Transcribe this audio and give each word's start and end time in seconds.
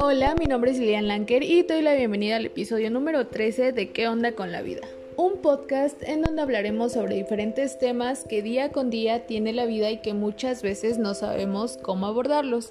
Hola, 0.00 0.34
mi 0.38 0.46
nombre 0.46 0.70
es 0.70 0.78
Lilian 0.78 1.08
Lanker 1.08 1.42
y 1.42 1.62
te 1.62 1.74
doy 1.74 1.82
la 1.82 1.94
bienvenida 1.94 2.36
al 2.36 2.46
episodio 2.46 2.90
número 2.90 3.26
13 3.26 3.72
de 3.72 3.90
¿Qué 3.90 4.08
onda 4.08 4.32
con 4.32 4.52
la 4.52 4.60
vida? 4.62 4.82
Un 5.16 5.38
podcast 5.38 6.02
en 6.02 6.22
donde 6.22 6.42
hablaremos 6.42 6.92
sobre 6.92 7.14
diferentes 7.14 7.78
temas 7.78 8.24
que 8.24 8.42
día 8.42 8.70
con 8.70 8.90
día 8.90 9.26
tiene 9.26 9.52
la 9.52 9.64
vida 9.64 9.90
y 9.90 9.98
que 9.98 10.12
muchas 10.12 10.62
veces 10.62 10.98
no 10.98 11.14
sabemos 11.14 11.78
cómo 11.78 12.06
abordarlos. 12.06 12.70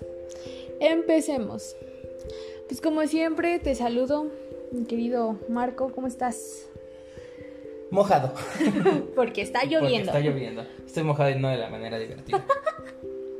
Empecemos. 0.80 1.76
Pues 2.68 2.82
como 2.82 3.08
siempre 3.08 3.58
te 3.60 3.74
saludo, 3.74 4.28
mi 4.72 4.86
querido 4.86 5.40
Marco, 5.50 5.92
¿cómo 5.92 6.08
estás? 6.08 6.68
Mojado. 7.90 8.34
Porque 9.16 9.42
está 9.42 9.62
Porque 9.62 9.76
lloviendo. 9.76 10.12
está 10.12 10.20
lloviendo. 10.20 10.66
Estoy 10.86 11.04
mojado 11.04 11.30
y 11.30 11.40
no 11.40 11.50
de 11.50 11.58
la 11.58 11.70
manera 11.70 11.98
divertida. 11.98 12.46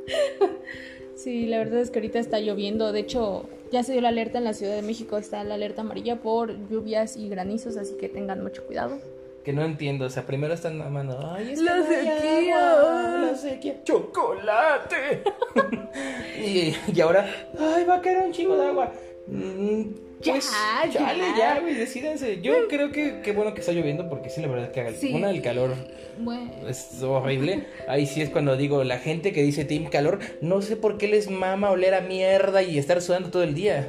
Sí, 1.14 1.46
la 1.46 1.58
verdad 1.58 1.80
es 1.80 1.90
que 1.90 1.98
ahorita 1.98 2.20
está 2.20 2.38
lloviendo. 2.38 2.92
De 2.92 3.00
hecho, 3.00 3.48
ya 3.72 3.82
se 3.82 3.90
dio 3.90 4.00
la 4.00 4.10
alerta 4.10 4.38
en 4.38 4.44
la 4.44 4.54
Ciudad 4.54 4.76
de 4.76 4.82
México. 4.82 5.18
Está 5.18 5.42
la 5.42 5.54
alerta 5.54 5.80
amarilla 5.80 6.20
por 6.20 6.52
lluvias 6.70 7.16
y 7.16 7.28
granizos, 7.28 7.76
así 7.76 7.96
que 7.96 8.08
tengan 8.08 8.40
mucho 8.40 8.64
cuidado. 8.64 9.00
que 9.44 9.52
no 9.52 9.64
entiendo. 9.64 10.04
O 10.04 10.10
sea, 10.10 10.24
primero 10.26 10.54
están 10.54 10.80
amando. 10.80 11.18
Ay, 11.32 11.50
es 11.52 11.60
La 11.60 11.82
sequía. 11.84 12.70
agua, 12.78 13.18
La 13.30 13.34
sequía. 13.34 13.82
¡Chocolate! 13.82 15.24
y, 16.40 16.72
y 16.94 17.00
ahora. 17.00 17.28
Ay, 17.58 17.84
va 17.84 17.96
a 17.96 18.00
caer 18.00 18.18
un 18.24 18.30
chingo 18.32 18.56
de 18.56 18.66
agua. 18.66 18.92
Mm, 19.26 19.82
Ya, 20.20 20.32
pues, 20.32 20.50
ya. 20.50 20.90
chale, 20.92 21.22
ya, 21.38 21.60
güey, 21.60 21.74
decídense. 21.74 22.40
Yo 22.40 22.66
creo 22.68 22.90
que 22.90 23.20
qué 23.22 23.32
bueno 23.32 23.54
que 23.54 23.60
está 23.60 23.72
lloviendo 23.72 24.08
porque 24.08 24.30
sí, 24.30 24.40
la 24.40 24.48
verdad 24.48 24.66
es 24.66 24.92
que 24.92 24.98
Sí. 24.98 25.14
una 25.14 25.30
el 25.30 25.42
calor 25.42 25.74
Bueno, 26.18 26.50
es 26.68 27.00
horrible. 27.02 27.66
Ahí 27.86 28.06
sí 28.06 28.20
es 28.20 28.30
cuando 28.30 28.56
digo, 28.56 28.82
la 28.82 28.98
gente 28.98 29.32
que 29.32 29.42
dice 29.42 29.64
Team 29.64 29.86
Calor, 29.86 30.18
no 30.40 30.60
sé 30.62 30.74
por 30.76 30.98
qué 30.98 31.06
les 31.06 31.30
mama 31.30 31.70
oler 31.70 31.94
a 31.94 32.00
mierda 32.00 32.62
y 32.62 32.78
estar 32.78 33.00
sudando 33.00 33.30
todo 33.30 33.44
el 33.44 33.54
día. 33.54 33.86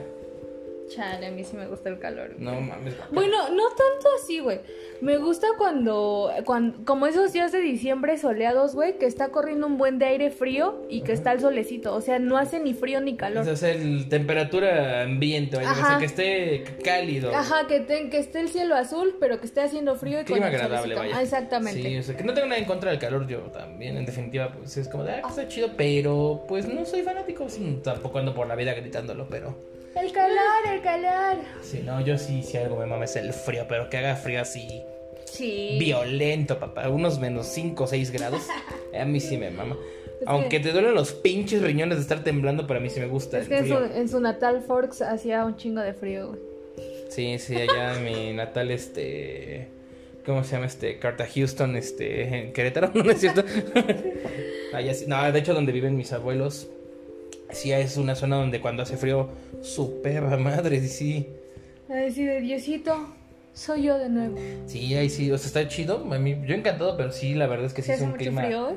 Chale, 0.90 1.28
a 1.28 1.32
mí 1.32 1.44
sí 1.44 1.56
me 1.56 1.68
gusta 1.68 1.90
el 1.90 2.00
calor. 2.00 2.36
No 2.40 2.60
mames. 2.60 2.96
Bueno, 3.12 3.50
no 3.50 3.70
tanto 3.70 4.08
así, 4.22 4.40
güey. 4.40 4.60
Me 5.02 5.18
gusta 5.18 5.48
cuando, 5.58 6.32
cuando, 6.46 6.84
como 6.86 7.08
esos 7.08 7.32
días 7.32 7.52
de 7.54 7.60
diciembre 7.60 8.18
soleados, 8.18 8.76
güey, 8.76 8.98
que 8.98 9.06
está 9.06 9.30
corriendo 9.30 9.68
un 9.68 9.78
buen 9.78 9.98
de 10.00 10.06
aire 10.06 10.32
frío 10.32 10.86
y 10.90 11.02
que 11.02 11.14
está 11.14 11.32
el 11.32 11.40
solecito. 11.40 11.96
O 11.96 12.02
sea, 12.02 12.20
no 12.20 12.38
hace 12.38 12.60
ni 12.60 12.74
frío 12.74 13.00
ni 13.00 13.16
calor. 13.16 13.48
O 13.48 13.56
sea, 13.56 13.72
el 13.72 14.10
temperatura 14.10 15.04
ambiente, 15.04 15.56
vaya, 15.58 15.72
o 15.72 15.76
sea, 15.76 15.98
que 16.00 16.06
esté 16.06 16.64
cálido. 16.84 17.34
Ajá, 17.34 17.68
que, 17.68 17.80
te- 17.80 18.10
que 18.10 18.18
esté 18.20 18.40
el 18.42 18.50
cielo 18.50 18.76
azul, 18.76 19.16
pero 19.20 19.40
que 19.40 19.46
esté 19.46 19.62
haciendo 19.62 19.96
frío 19.96 20.20
y 20.22 20.26
Clima 20.26 20.48
con 20.48 20.50
el 20.50 20.56
agradable, 20.56 20.96
solecito. 20.96 21.00
vaya. 21.00 21.18
Ah, 21.18 21.24
exactamente. 21.24 21.82
Sí, 21.82 21.98
o 21.98 22.04
sea, 22.04 22.18
que 22.18 22.24
no 22.24 22.34
tengo 22.34 22.48
nada 22.48 22.60
en 22.60 22.66
contra 22.66 22.92
del 22.92 23.00
calor, 23.00 23.28
yo 23.28 23.40
también, 23.52 23.96
en 23.96 24.06
definitiva, 24.06 24.52
pues 24.52 24.76
es 24.78 24.88
como 24.90 25.04
de, 25.04 25.12
ah, 25.14 25.22
está 25.30 25.48
chido, 25.48 25.70
pero 25.78 26.44
pues 26.48 26.68
no 26.68 26.86
soy 26.86 27.04
fanático, 27.04 27.48
sí, 27.50 27.80
tampoco 27.84 28.20
ando 28.20 28.34
por 28.34 28.48
la 28.48 28.56
vida 28.56 28.74
gritándolo, 28.74 29.28
pero 29.30 29.56
El 29.96 30.12
calor, 30.12 30.74
el 30.74 30.82
calor. 30.82 31.38
sí, 31.62 31.82
no, 31.86 32.00
yo 32.02 32.18
sí, 32.18 32.44
si 32.44 32.58
algo 32.58 32.78
me 32.78 32.86
mama 32.86 33.06
es 33.06 33.16
el 33.16 33.34
frío, 33.34 33.66
pero 33.68 33.90
que 33.90 33.98
haga 33.98 34.16
frío 34.16 34.42
así 34.42 34.82
Sí. 35.26 35.78
violento, 35.80 36.60
papá, 36.60 36.90
unos 36.90 37.20
menos 37.20 37.48
5 37.48 37.84
o 37.84 37.88
6 37.88 38.12
grados, 38.12 38.42
a 39.00 39.06
mí 39.06 39.20
sí 39.20 39.38
me 39.38 39.50
mama. 39.52 39.76
Es 40.22 40.28
Aunque 40.28 40.50
que- 40.58 40.60
te 40.62 40.72
duelen 40.72 40.94
los 40.96 41.14
pinches 41.14 41.62
riñones 41.62 41.98
de 41.98 42.02
estar 42.04 42.24
temblando, 42.24 42.68
pero 42.68 42.80
a 42.80 42.84
mí 42.84 42.90
sí 42.90 43.00
me 43.00 43.08
gusta 43.08 43.38
Es 43.40 43.44
el 43.44 43.50
que 43.50 43.58
en 43.60 43.68
su, 43.68 43.76
frío. 43.76 43.96
en 43.96 44.10
su 44.10 44.20
natal 44.20 44.62
Forks 44.66 45.02
hacía 45.02 45.46
un 45.46 45.56
chingo 45.56 45.82
de 45.82 45.94
frío, 45.94 46.30
güey. 46.30 46.40
Sí, 47.10 47.40
sí, 47.40 47.56
allá 47.56 47.96
en 47.98 48.04
mi 48.04 48.34
natal, 48.34 48.70
este. 48.72 49.68
¿Cómo 50.26 50.44
se 50.44 50.52
llama 50.52 50.68
este? 50.68 51.00
Carta 51.00 51.26
Houston, 51.34 51.76
este. 51.76 52.24
En 52.38 52.54
Querétaro, 52.54 52.92
¿no 52.94 53.10
es 53.10 53.20
cierto? 53.20 53.44
allá 54.74 54.94
sí- 54.94 55.06
no, 55.08 55.32
de 55.32 55.40
hecho, 55.40 55.54
donde 55.54 55.72
viven 55.72 55.96
mis 55.96 56.12
abuelos, 56.14 56.68
sí 57.52 57.72
es 57.72 57.98
una 57.98 58.16
zona 58.16 58.38
donde 58.38 58.62
cuando 58.62 58.84
hace 58.84 58.98
frío, 58.98 59.30
su 59.62 60.02
perra 60.02 60.38
madre, 60.38 60.80
sí. 60.88 61.28
A 61.90 61.94
decir, 61.96 62.30
de 62.30 62.42
Diosito, 62.42 62.96
soy 63.54 63.84
yo 63.84 63.98
de 63.98 64.10
nuevo. 64.10 64.38
Sí, 64.68 64.94
ahí 64.96 65.10
sí, 65.10 65.32
o 65.32 65.38
sea, 65.38 65.48
está 65.48 65.68
chido. 65.68 66.06
A 66.14 66.20
mí, 66.20 66.38
yo 66.46 66.56
encantado, 66.56 66.96
pero 66.98 67.12
sí, 67.12 67.34
la 67.34 67.48
verdad 67.48 67.66
es 67.66 67.74
que 67.74 67.82
sí 67.82 67.88
¿Se 67.88 67.94
es 67.96 68.02
un 68.02 68.10
mucho 68.10 68.20
clima. 68.20 68.44
frío? 68.44 68.76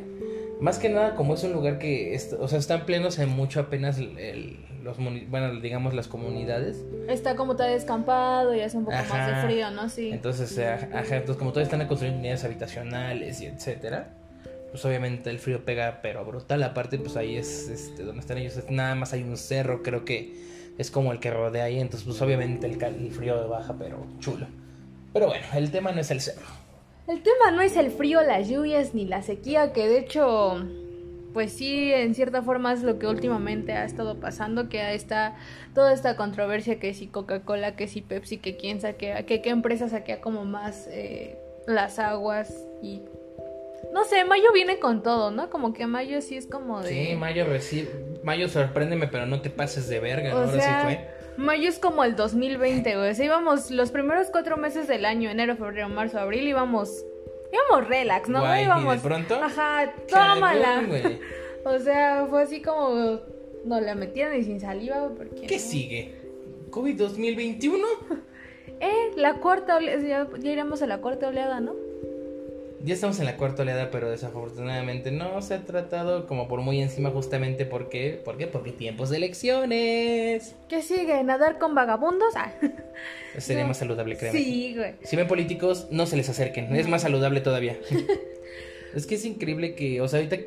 Más 0.60 0.78
que 0.78 0.88
nada, 0.88 1.14
como 1.16 1.34
es 1.34 1.42
un 1.42 1.52
lugar 1.52 1.78
que, 1.78 2.16
o 2.38 2.46
sea, 2.48 2.58
están 2.58 2.86
plenos 2.86 3.18
en 3.18 3.28
mucho 3.28 3.58
apenas 3.60 3.98
el- 3.98 4.16
el- 4.18 4.56
los, 4.84 4.96
bueno, 5.28 5.60
digamos 5.60 5.92
las 5.92 6.06
comunidades. 6.08 6.84
Está 7.08 7.34
como 7.36 7.52
está 7.52 7.64
descampado 7.64 8.54
y 8.54 8.60
hace 8.60 8.76
un 8.78 8.84
poco 8.84 8.96
más 9.10 9.26
de 9.26 9.48
frío, 9.48 9.70
¿no? 9.72 9.88
Sí. 9.88 10.10
Entonces, 10.12 10.56
eh, 10.58 10.66
ajá, 10.68 11.16
entonces 11.16 11.36
como 11.36 11.52
todos 11.52 11.64
están 11.66 11.84
construyendo 11.88 12.20
unidades 12.20 12.44
habitacionales 12.44 13.40
y 13.40 13.46
etcétera, 13.46 14.14
pues 14.72 14.84
obviamente 14.86 15.28
el 15.28 15.38
frío 15.38 15.64
pega, 15.64 16.00
pero 16.02 16.24
brutal. 16.24 16.62
Aparte, 16.62 16.98
pues 16.98 17.16
ahí 17.16 17.36
es 17.36 17.68
este, 17.68 18.02
donde 18.02 18.20
están 18.20 18.38
ellos, 18.38 18.58
nada 18.70 18.94
más 18.94 19.12
hay 19.12 19.22
un 19.22 19.36
cerro, 19.36 19.82
creo 19.82 20.04
que 20.06 20.34
es 20.78 20.90
como 20.90 21.12
el 21.12 21.20
que 21.20 21.30
rodea 21.30 21.64
ahí, 21.64 21.78
entonces 21.78 22.06
pues 22.06 22.20
obviamente 22.22 22.66
el 22.66 23.12
frío 23.12 23.48
baja, 23.48 23.76
pero 23.78 24.06
chulo. 24.18 24.46
Pero 25.12 25.26
bueno, 25.26 25.44
el 25.54 25.70
tema 25.70 25.92
no 25.92 26.00
es 26.00 26.10
el 26.10 26.22
cerro. 26.22 26.46
El 27.06 27.22
tema 27.22 27.50
no 27.54 27.60
es 27.60 27.76
el 27.76 27.90
frío, 27.90 28.22
las 28.22 28.48
lluvias 28.48 28.94
ni 28.94 29.04
la 29.04 29.20
sequía, 29.20 29.74
que 29.74 29.86
de 29.86 29.98
hecho, 29.98 30.64
pues 31.34 31.52
sí, 31.52 31.92
en 31.92 32.14
cierta 32.14 32.40
forma 32.40 32.72
es 32.72 32.82
lo 32.82 32.98
que 32.98 33.06
últimamente 33.06 33.72
ha 33.72 33.84
estado 33.84 34.20
pasando, 34.20 34.70
que 34.70 34.94
está 34.94 35.36
toda 35.74 35.92
esta 35.92 36.16
controversia 36.16 36.80
que 36.80 36.94
si 36.94 37.08
Coca-Cola, 37.08 37.76
que 37.76 37.88
si 37.88 38.00
Pepsi, 38.00 38.38
que 38.38 38.56
quién 38.56 38.80
saquea, 38.80 39.26
que 39.26 39.42
qué 39.42 39.50
empresa 39.50 39.90
saquea 39.90 40.22
como 40.22 40.46
más 40.46 40.88
eh, 40.90 41.36
las 41.66 41.98
aguas 41.98 42.54
y... 42.82 43.02
No 43.92 44.04
sé, 44.04 44.24
Mayo 44.24 44.52
viene 44.52 44.78
con 44.78 45.02
todo, 45.02 45.30
¿no? 45.30 45.50
Como 45.50 45.72
que 45.72 45.86
Mayo 45.86 46.20
sí 46.22 46.36
es 46.36 46.46
como 46.46 46.80
de... 46.82 46.88
Sí, 46.88 47.16
Mayo 47.16 47.44
recibe, 47.44 47.90
Mayo 48.22 48.48
sorpréndeme, 48.48 49.08
pero 49.08 49.26
no 49.26 49.42
te 49.42 49.50
pases 49.50 49.88
de 49.88 50.00
verga, 50.00 50.30
¿no? 50.30 50.36
O 50.36 50.42
Ahora 50.44 50.52
sea, 50.52 50.80
sí 50.80 50.86
fue. 50.86 51.22
Mayo 51.36 51.68
es 51.68 51.78
como 51.78 52.04
el 52.04 52.14
2020, 52.16 52.96
güey. 52.96 53.10
O 53.10 53.14
sea, 53.14 53.24
íbamos 53.24 53.70
los 53.70 53.90
primeros 53.90 54.28
cuatro 54.30 54.56
meses 54.56 54.86
del 54.88 55.04
año, 55.04 55.30
enero, 55.30 55.56
febrero, 55.56 55.88
marzo, 55.88 56.18
abril, 56.18 56.46
íbamos. 56.46 57.04
íbamos 57.52 57.88
relax, 57.88 58.28
¿no? 58.28 58.40
Guay, 58.40 58.52
y 58.52 58.56
de 58.58 58.64
íbamos. 58.64 58.98
pronto, 59.00 59.34
Ajá, 59.42 59.92
güey. 60.88 61.20
O 61.64 61.78
sea, 61.78 62.26
fue 62.28 62.42
así 62.42 62.60
como. 62.60 63.20
No 63.64 63.80
la 63.80 63.94
metieron 63.94 64.34
y 64.36 64.42
sin 64.42 64.60
saliva, 64.60 65.10
porque. 65.16 65.46
¿Qué 65.46 65.56
no? 65.56 65.62
sigue? 65.62 66.14
¿COVID 66.70 66.96
2021? 66.96 67.86
Eh, 68.84 69.12
la 69.14 69.34
cuarta 69.34 69.76
oleada. 69.76 70.00
Ya, 70.02 70.28
ya 70.40 70.50
iremos 70.50 70.82
a 70.82 70.88
la 70.88 70.98
cuarta 70.98 71.28
oleada, 71.28 71.60
¿no? 71.60 71.74
Ya 72.84 72.94
estamos 72.94 73.20
en 73.20 73.26
la 73.26 73.36
cuarta 73.36 73.62
oleada, 73.62 73.90
pero 73.92 74.10
desafortunadamente 74.10 75.12
no 75.12 75.40
se 75.40 75.54
ha 75.54 75.64
tratado 75.64 76.26
como 76.26 76.48
por 76.48 76.62
muy 76.62 76.82
encima 76.82 77.10
justamente 77.10 77.64
porque, 77.64 78.20
¿por 78.24 78.36
qué? 78.36 78.48
Porque 78.48 78.72
tiempos 78.72 79.08
de 79.10 79.18
elecciones. 79.18 80.56
¿Qué 80.68 80.82
sigue? 80.82 81.22
¿Nadar 81.22 81.58
con 81.58 81.76
vagabundos? 81.76 82.34
Ah. 82.36 82.52
Sería 83.38 83.62
No. 83.62 83.68
más 83.68 83.78
saludable, 83.78 84.16
créeme. 84.16 84.38
Sí, 84.38 84.74
güey. 84.76 84.94
Si 85.04 85.14
ven 85.14 85.28
políticos, 85.28 85.86
no 85.90 86.06
se 86.06 86.16
les 86.16 86.28
acerquen, 86.28 86.74
es 86.74 86.88
más 86.88 87.02
saludable 87.02 87.40
todavía. 87.40 87.76
es 88.94 89.06
que 89.06 89.14
es 89.14 89.24
increíble 89.24 89.74
que, 89.76 90.00
o 90.00 90.08
sea, 90.08 90.18
ahorita 90.18 90.38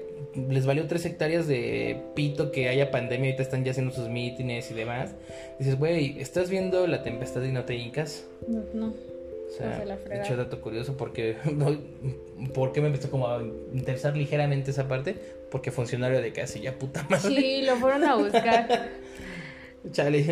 les 0.50 0.66
valió 0.66 0.86
tres 0.88 1.06
hectáreas 1.06 1.48
de 1.48 2.02
pito 2.16 2.52
que 2.52 2.68
haya 2.68 2.92
pandemia, 2.92 3.30
ahorita 3.30 3.44
están 3.44 3.64
ya 3.64 3.72
haciendo 3.72 3.94
sus 3.94 4.10
mítines 4.10 4.70
y 4.72 4.74
demás. 4.74 5.16
Dices, 5.58 5.80
güey, 5.80 6.20
¿estás 6.20 6.50
viendo 6.50 6.86
la 6.86 7.02
tempestad 7.02 7.44
y 7.44 7.54
no 7.54 7.64
te 7.64 7.76
hincas? 7.76 8.26
No, 8.50 8.62
no. 8.74 9.15
O 9.48 9.58
sea, 9.58 9.84
Pues 9.86 10.10
de 10.10 10.20
hecho, 10.20 10.36
dato 10.36 10.60
curioso, 10.62 10.98
porque 10.98 11.38
porque 12.54 12.82
me 12.82 12.88
empezó 12.88 13.10
como 13.10 13.28
a 13.28 13.42
interesar 13.74 14.16
ligeramente 14.18 14.72
esa 14.72 14.88
parte, 14.88 15.16
porque 15.52 15.72
funcionario 15.72 16.22
de 16.22 16.32
casilla, 16.34 16.78
puta 16.78 17.06
madre. 17.10 17.30
Sí, 17.42 17.62
lo 17.64 17.76
fueron 17.78 18.04
a 18.04 18.16
buscar. 18.16 18.90
Chale, 19.92 20.24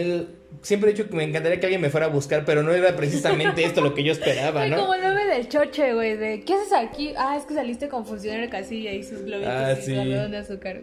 siempre 0.64 0.90
he 0.90 0.94
dicho 0.94 1.08
que 1.08 1.16
me 1.16 1.24
encantaría 1.24 1.60
que 1.60 1.68
alguien 1.68 1.80
me 1.82 1.92
fuera 1.92 2.08
a 2.08 2.10
buscar, 2.10 2.44
pero 2.44 2.64
no 2.64 2.74
era 2.74 2.96
precisamente 2.96 3.64
esto 3.64 3.82
lo 3.82 3.94
que 3.94 4.04
yo 4.04 4.12
esperaba, 4.12 4.64
Ay, 4.64 4.72
¿no? 4.72 4.78
como 4.78 4.96
el 4.96 5.02
meme 5.02 5.26
del 5.28 5.48
choche, 5.48 5.94
güey, 5.94 6.18
de 6.18 6.42
¿qué 6.42 6.56
haces 6.56 6.74
aquí? 6.74 7.14
Ah, 7.16 7.38
es 7.38 7.46
que 7.46 7.54
saliste 7.54 7.88
con 7.88 8.04
funcionario 8.08 8.46
de 8.48 8.50
casilla 8.52 8.92
y 8.92 9.04
sus 9.04 9.22
globitos 9.22 9.54
Ah, 9.54 9.74
y 9.74 9.82
sí. 9.84 9.94
de 9.94 10.38
azúcar. 10.38 10.82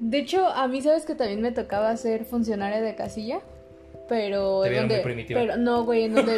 De 0.00 0.18
hecho, 0.18 0.48
a 0.48 0.66
mí 0.66 0.82
sabes 0.82 1.04
que 1.04 1.14
también 1.14 1.40
me 1.40 1.52
tocaba 1.52 1.96
ser 1.96 2.24
funcionaria 2.24 2.80
de 2.80 2.96
casilla, 2.96 3.40
pero 4.12 4.60
Te 4.60 4.66
en 4.66 4.70
vieron 4.72 4.88
donde 4.88 5.02
muy 5.02 5.04
primitiva. 5.14 5.40
pero 5.40 5.56
no, 5.56 5.84
güey, 5.84 6.02
en 6.04 6.14
donde 6.14 6.36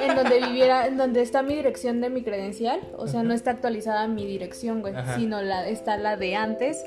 en 0.00 0.14
donde 0.14 0.40
viviera, 0.40 0.86
en 0.86 0.96
donde 0.96 1.20
está 1.20 1.42
mi 1.42 1.56
dirección 1.56 2.00
de 2.00 2.10
mi 2.10 2.22
credencial, 2.22 2.80
o 2.96 3.08
sea, 3.08 3.24
no 3.24 3.34
está 3.34 3.50
actualizada 3.50 4.06
mi 4.06 4.24
dirección, 4.24 4.82
güey, 4.82 4.94
Ajá. 4.94 5.16
sino 5.16 5.42
la 5.42 5.68
está 5.68 5.96
la 5.96 6.16
de 6.16 6.36
antes. 6.36 6.84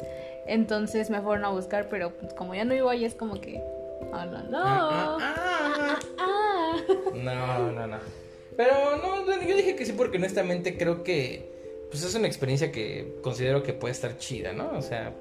Entonces 0.48 1.10
me 1.10 1.20
fueron 1.20 1.44
a 1.44 1.50
buscar, 1.50 1.90
pero 1.90 2.12
pues, 2.18 2.34
como 2.34 2.56
ya 2.56 2.64
no 2.64 2.74
vivo 2.74 2.90
ahí 2.90 3.04
es 3.04 3.14
como 3.14 3.42
que 3.42 3.62
oh, 4.14 4.26
no, 4.26 4.44
no. 4.44 4.58
Ah, 4.64 5.18
ah, 5.20 5.20
ah. 5.20 6.00
Ah. 6.18 6.76
No, 7.14 7.72
no, 7.74 7.88
no. 7.88 7.98
Pero 8.56 8.74
no, 9.04 9.26
no, 9.26 9.42
yo 9.46 9.58
dije 9.58 9.76
que 9.76 9.86
sí 9.86 9.92
porque 9.92 10.16
honestamente 10.18 10.78
creo 10.78 11.04
que 11.04 11.52
pues 11.90 12.06
es 12.06 12.16
una 12.16 12.28
experiencia 12.28 12.72
que 12.72 13.16
considero 13.22 13.64
que 13.64 13.74
puede 13.74 13.92
estar 13.92 14.18
chida, 14.18 14.54
¿no? 14.54 14.72
O 14.78 14.82
sea, 14.82 15.12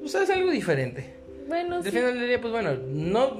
pues 0.00 0.14
es 0.14 0.30
algo 0.30 0.52
diferente. 0.52 1.12
Bueno, 1.48 1.76
Al 1.76 1.82
sí. 1.82 1.90
final 1.90 2.14
del 2.14 2.28
día, 2.28 2.40
pues 2.40 2.52
bueno, 2.52 2.74
no 2.86 3.36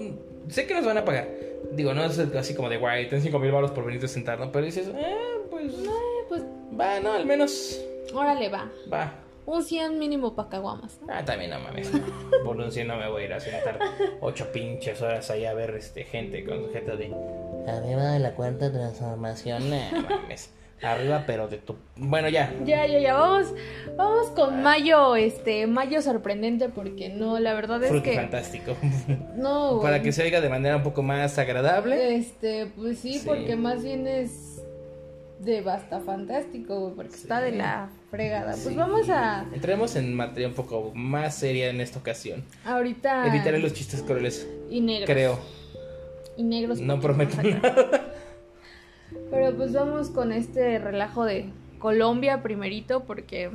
sé 0.49 0.67
que 0.67 0.75
nos 0.75 0.85
van 0.85 0.99
a 0.99 1.05
pagar. 1.05 1.29
Digo, 1.73 1.95
no 1.95 2.05
es 2.05 2.19
así 2.19 2.55
como 2.55 2.69
de 2.69 2.77
guay, 2.77 3.09
ten 3.09 3.21
5 3.23 3.39
mil 3.39 3.51
baros 3.53 3.71
por 3.71 3.85
venirte 3.85 4.07
a 4.07 4.09
sentar, 4.09 4.39
¿no? 4.39 4.53
Pero 4.53 4.65
dices, 4.67 4.89
eh, 4.95 5.17
pues 5.51 5.73
Eh, 5.73 6.25
pues 6.29 6.43
va, 6.79 7.01
¿no? 7.01 7.13
Al 7.13 7.27
menos 7.27 7.81
órale, 8.13 8.49
va. 8.49 8.71
va. 8.93 9.13
Un 9.47 9.63
100 9.63 9.99
mínimo 9.99 10.35
para 10.35 10.49
caguamas. 10.49 10.99
Ah, 11.09 11.23
también 11.25 11.51
no 11.51 11.59
mames. 11.61 11.91
Por 12.45 12.57
un 12.57 12.73
100 12.73 12.87
no 12.89 12.97
me 12.97 13.09
voy 13.11 13.23
a 13.23 13.27
ir 13.27 13.33
a 13.35 13.41
sentar 13.41 13.79
ocho 14.21 14.51
pinches 14.53 15.03
horas 15.03 15.31
allá 15.31 15.51
a 15.51 15.55
ver 15.55 15.71
este, 15.77 16.05
gente 16.05 16.45
con 16.45 16.63
sujeto 16.65 16.97
de. 16.97 17.15
Arriba 17.67 18.13
de 18.13 18.19
la 18.21 18.35
cuarta 18.35 18.73
transformación. 18.73 19.69
Nah, 19.71 19.91
mames. 20.01 20.51
Arriba, 20.85 21.25
pero 21.27 21.49
de 21.49 21.59
tu. 21.59 21.77
Bueno, 21.97 22.29
ya. 22.29 22.53
Ya, 22.65 22.87
ya, 22.87 22.99
ya. 22.99 23.15
Vamos, 23.15 23.55
vamos 23.97 24.29
con 24.31 24.63
mayo, 24.63 25.17
este, 25.17 25.67
mayo 25.67 26.03
sorprendente, 26.03 26.69
porque 26.69 27.09
no, 27.09 27.39
la 27.41 27.55
verdad 27.55 27.83
es 27.83 27.89
Fruto 27.91 28.05
que. 28.05 28.15
fantástico. 28.17 28.77
No, 29.37 29.79
Para 29.83 30.03
que 30.03 30.13
se 30.13 30.23
oiga 30.23 30.41
de 30.41 30.49
manera 30.49 30.77
un 30.77 30.83
poco 30.83 31.03
más 31.03 31.39
agradable. 31.39 32.17
Este, 32.17 32.67
pues 32.77 32.99
sí, 32.99 33.15
Sí. 33.15 33.23
porque 33.27 33.57
más 33.57 33.83
bien 33.83 34.07
es 34.07 34.63
de 35.41 35.61
basta 35.61 36.01
fantástico, 36.01 36.81
güey, 36.81 36.95
porque 36.95 37.15
está 37.17 37.41
de 37.41 37.53
la 37.53 37.91
fregada. 38.11 38.53
Pues 38.53 38.63
Sí. 38.69 38.75
vamos 38.75 39.11
a 39.11 39.45
Entremos 39.53 39.95
en 39.97 40.15
materia 40.15 40.49
un 40.49 40.55
poco 40.55 40.93
más 40.95 41.35
seria 41.35 41.69
en 41.69 41.81
esta 41.81 41.99
ocasión. 41.99 42.45
ahorita 42.65 43.27
Evitaré 43.27 43.59
los 43.59 43.75
chistes 43.75 44.03
crueles, 44.03 44.49
y 44.71 44.81
negros. 44.81 45.11
creo. 45.11 45.39
Y 46.37 46.43
negros. 46.45 46.81
No 46.81 46.99
prometo 47.01 47.37
nada. 47.43 48.04
Pero 49.35 49.53
pues 49.57 49.73
vamos 49.73 50.11
con 50.11 50.33
este 50.33 50.79
relajo 50.79 51.25
de 51.25 51.47
Colombia 51.81 52.41
primerito 52.43 53.01
porque 53.01 53.51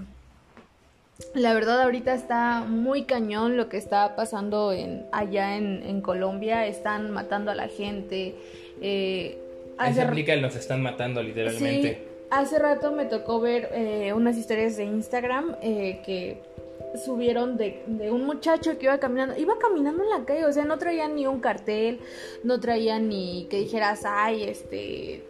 la 1.33 1.53
verdad 1.53 1.81
ahorita 1.81 2.13
está 2.13 2.61
muy 2.67 3.03
cañón 3.03 3.55
lo 3.57 3.69
que 3.69 3.77
está 3.77 4.15
pasando 4.15 4.73
en 4.73 5.05
allá 5.11 5.55
en, 5.57 5.81
en 5.83 6.01
Colombia. 6.01 6.67
Están 6.67 7.11
matando 7.11 7.49
a 7.51 7.55
la 7.55 7.67
gente. 7.69 8.35
Eh, 8.81 9.37
Ahí 9.77 9.93
se 9.93 10.01
hace- 10.01 10.09
aplica 10.09 10.33
el 10.33 10.41
nos 10.41 10.55
están 10.55 10.81
matando 10.81 11.21
Sí, 11.21 11.27
literalmente. 11.27 12.07
hace 12.29 12.59
rato 12.59 12.91
me 12.91 13.05
tocó 13.05 13.39
ver 13.39 13.69
eh, 13.73 14.11
unas 14.13 14.35
historias 14.37 14.75
de 14.75 14.83
Instagram 14.83 15.55
eh, 15.61 16.01
que 16.05 16.41
subieron 17.05 17.55
de, 17.55 17.83
de 17.87 18.11
un 18.11 18.25
muchacho 18.25 18.77
que 18.77 18.85
iba 18.85 18.97
caminando, 18.97 19.37
iba 19.37 19.53
caminando 19.59 20.03
en 20.03 20.09
la 20.09 20.25
calle, 20.25 20.43
o 20.45 20.51
sea, 20.51 20.65
no 20.65 20.77
traía 20.79 21.07
ni 21.07 21.27
un 21.27 21.39
cartel, 21.39 21.99
no 22.43 22.59
traía 22.59 22.99
ni 22.99 23.45
que 23.49 23.59
dijeras, 23.59 24.01
ay, 24.05 24.43
este, 24.43 25.23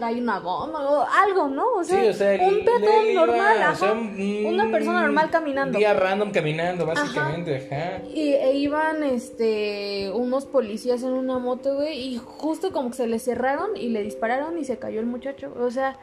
trae 0.00 0.20
una 0.20 0.38
bomba 0.40 0.80
o 0.90 1.06
algo, 1.24 1.48
¿no? 1.48 1.64
O 1.76 1.84
sea, 1.84 2.00
Sí, 2.00 2.08
o 2.08 2.12
sea, 2.14 2.32
un 2.48 2.64
peatón 2.64 3.06
iba, 3.06 3.26
normal, 3.26 3.56
o 3.58 3.62
ajá, 3.62 3.74
sea, 3.74 3.92
un- 3.92 4.44
una 4.46 4.70
persona 4.70 5.02
normal 5.02 5.30
caminando. 5.30 5.76
Un 5.76 5.80
día 5.80 5.92
random 5.94 6.32
caminando, 6.32 6.86
básicamente, 6.86 7.68
ajá. 7.70 8.02
Y 8.12 8.32
e 8.32 8.54
iban 8.56 9.02
este 9.04 10.10
unos 10.14 10.46
policías 10.46 11.02
en 11.02 11.12
una 11.12 11.38
moto, 11.38 11.74
güey, 11.76 11.98
y 12.14 12.16
justo 12.16 12.72
como 12.72 12.90
que 12.90 12.96
se 12.96 13.06
le 13.06 13.18
cerraron 13.18 13.76
y 13.76 13.90
le 13.90 14.02
dispararon 14.02 14.58
y 14.58 14.64
se 14.64 14.78
cayó 14.78 15.00
el 15.00 15.06
muchacho. 15.06 15.52
O 15.60 15.70
sea, 15.70 15.96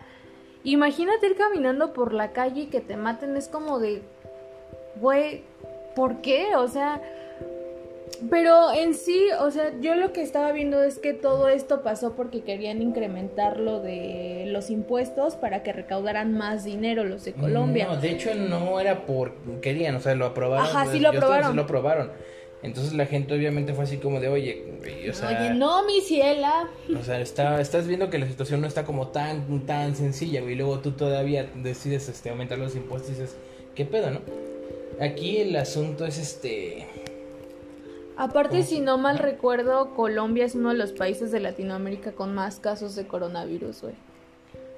imagínate 0.63 1.25
ir 1.27 1.35
caminando 1.35 1.91
por 1.93 2.13
la 2.13 2.31
calle 2.33 2.61
y 2.61 2.65
que 2.67 2.81
te 2.81 2.97
maten, 2.97 3.35
es 3.35 3.47
como 3.47 3.79
de 3.79 4.01
güey, 5.01 5.43
¿por 5.95 6.21
qué? 6.21 6.55
O 6.55 6.67
sea, 6.67 7.01
pero 8.29 8.73
en 8.73 8.93
sí, 8.93 9.27
o 9.39 9.51
sea, 9.51 9.73
yo 9.79 9.95
lo 9.95 10.11
que 10.13 10.21
estaba 10.21 10.51
viendo 10.51 10.83
es 10.83 10.97
que 10.97 11.13
todo 11.13 11.49
esto 11.49 11.83
pasó 11.83 12.15
porque 12.15 12.41
querían 12.41 12.81
incrementar 12.81 13.59
lo 13.59 13.79
de 13.79 14.45
los 14.47 14.69
impuestos 14.69 15.35
para 15.35 15.63
que 15.63 15.73
recaudaran 15.73 16.33
más 16.33 16.63
dinero 16.63 17.03
los 17.03 17.25
de 17.25 17.33
Colombia. 17.33 17.85
No, 17.87 17.97
de 17.97 18.11
hecho 18.11 18.33
no 18.35 18.79
era 18.79 19.05
por 19.05 19.33
querían, 19.61 19.95
o 19.95 19.99
sea, 19.99 20.15
lo 20.15 20.25
aprobaron. 20.25 20.65
Ajá, 20.65 20.83
pues, 20.83 20.95
sí 20.95 20.99
lo 20.99 21.11
ya 21.11 21.19
ustedes 21.19 21.23
aprobaron. 21.23 21.55
lo 21.55 21.61
aprobaron. 21.63 22.11
Entonces 22.63 22.93
la 22.93 23.05
gente 23.05 23.35
obviamente 23.35 23.73
fue 23.73 23.83
así 23.83 23.97
como 23.97 24.19
de, 24.19 24.29
oye, 24.29 24.63
o 25.09 25.13
sea, 25.13 25.29
Oye, 25.29 25.53
no, 25.53 25.85
mi 25.85 26.01
ciela. 26.01 26.67
o 26.99 27.03
sea, 27.03 27.19
está, 27.19 27.61
estás 27.61 27.87
viendo 27.87 28.09
que 28.09 28.17
la 28.17 28.27
situación 28.27 28.61
no 28.61 28.67
está 28.67 28.83
como 28.83 29.09
tan, 29.09 29.65
tan 29.67 29.95
sencilla, 29.95 30.41
güey, 30.41 30.53
y 30.53 30.55
luego 30.55 30.79
tú 30.79 30.91
todavía 30.91 31.47
decides 31.55 32.09
este, 32.09 32.31
aumentar 32.31 32.57
los 32.57 32.75
impuestos 32.75 33.11
y 33.11 33.13
dices, 33.13 33.35
¿qué 33.75 33.85
pedo, 33.85 34.09
no? 34.09 34.21
Aquí 34.99 35.37
el 35.37 35.55
asunto 35.55 36.05
es 36.05 36.17
este... 36.17 36.87
Aparte, 38.17 38.63
si 38.63 38.79
no 38.79 38.97
mal 38.97 39.19
recuerdo, 39.19 39.93
Colombia 39.95 40.45
es 40.45 40.55
uno 40.55 40.69
de 40.69 40.75
los 40.75 40.91
países 40.91 41.31
de 41.31 41.39
Latinoamérica 41.39 42.13
con 42.13 42.33
más 42.33 42.59
casos 42.59 42.95
de 42.95 43.05
coronavirus, 43.05 43.83
güey. 43.83 43.93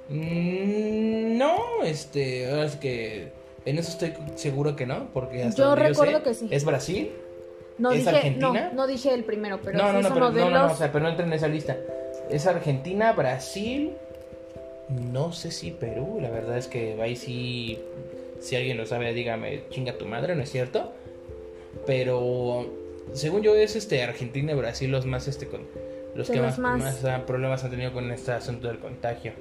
mm, 0.09 1.38
no, 1.38 1.56
este, 1.83 2.50
ahora 2.50 2.65
es 2.65 2.75
que 2.75 3.31
en 3.65 3.77
eso 3.77 3.91
estoy 3.91 4.13
seguro 4.36 4.75
que 4.75 4.86
no, 4.86 5.07
porque 5.13 5.44
hasta 5.44 5.62
Yo 5.62 5.75
recuerdo 5.75 6.18
sé, 6.18 6.24
que 6.24 6.33
sí. 6.33 6.47
¿Es 6.51 6.65
Brasil? 6.65 7.12
No 7.77 7.91
¿Es 7.91 8.00
dije, 8.00 8.09
Argentina? 8.09 8.69
no, 8.69 8.74
no 8.74 8.88
dije 8.88 9.13
el 9.13 9.24
primero, 9.24 9.59
pero 9.63 9.77
no, 9.77 9.94
no, 9.94 10.01
no, 10.01 10.09
pero, 10.13 10.31
no, 10.31 10.50
no, 10.50 10.68
no, 10.68 10.74
o 10.74 10.75
sea, 10.75 10.91
pero 10.91 11.03
no 11.03 11.09
entra 11.09 11.25
en 11.25 11.31
esa 11.31 11.47
lista. 11.47 11.77
Es 12.30 12.45
Argentina, 12.45 13.13
Brasil, 13.13 13.94
no 14.89 15.31
sé 15.31 15.51
si 15.51 15.71
Perú, 15.71 16.19
la 16.21 16.30
verdad 16.30 16.57
es 16.57 16.68
que 16.68 17.01
ahí 17.01 17.15
sí, 17.15 17.80
si 18.41 18.57
alguien 18.57 18.75
lo 18.75 18.86
sabe, 18.86 19.13
dígame, 19.13 19.63
chinga 19.69 19.97
tu 19.97 20.06
madre, 20.06 20.36
¿no 20.36 20.44
es 20.44 20.51
cierto? 20.51 20.91
Pero 21.86 22.65
según 23.13 23.41
yo 23.41 23.56
es 23.56 23.75
este 23.75 24.03
Argentina 24.03 24.51
y 24.51 24.56
Brasil 24.56 24.91
los 24.91 25.06
más 25.06 25.27
este 25.27 25.47
con 25.47 25.61
los 26.15 26.27
De 26.27 26.33
que 26.33 26.39
los 26.41 26.57
más, 26.59 26.81
más. 26.81 27.03
más, 27.03 27.06
ah, 27.06 27.25
problemas 27.25 27.63
han 27.63 27.71
tenido 27.71 27.94
con 27.94 28.11
este 28.11 28.31
asunto 28.31 28.67
del 28.67 28.79
contagio. 28.79 29.33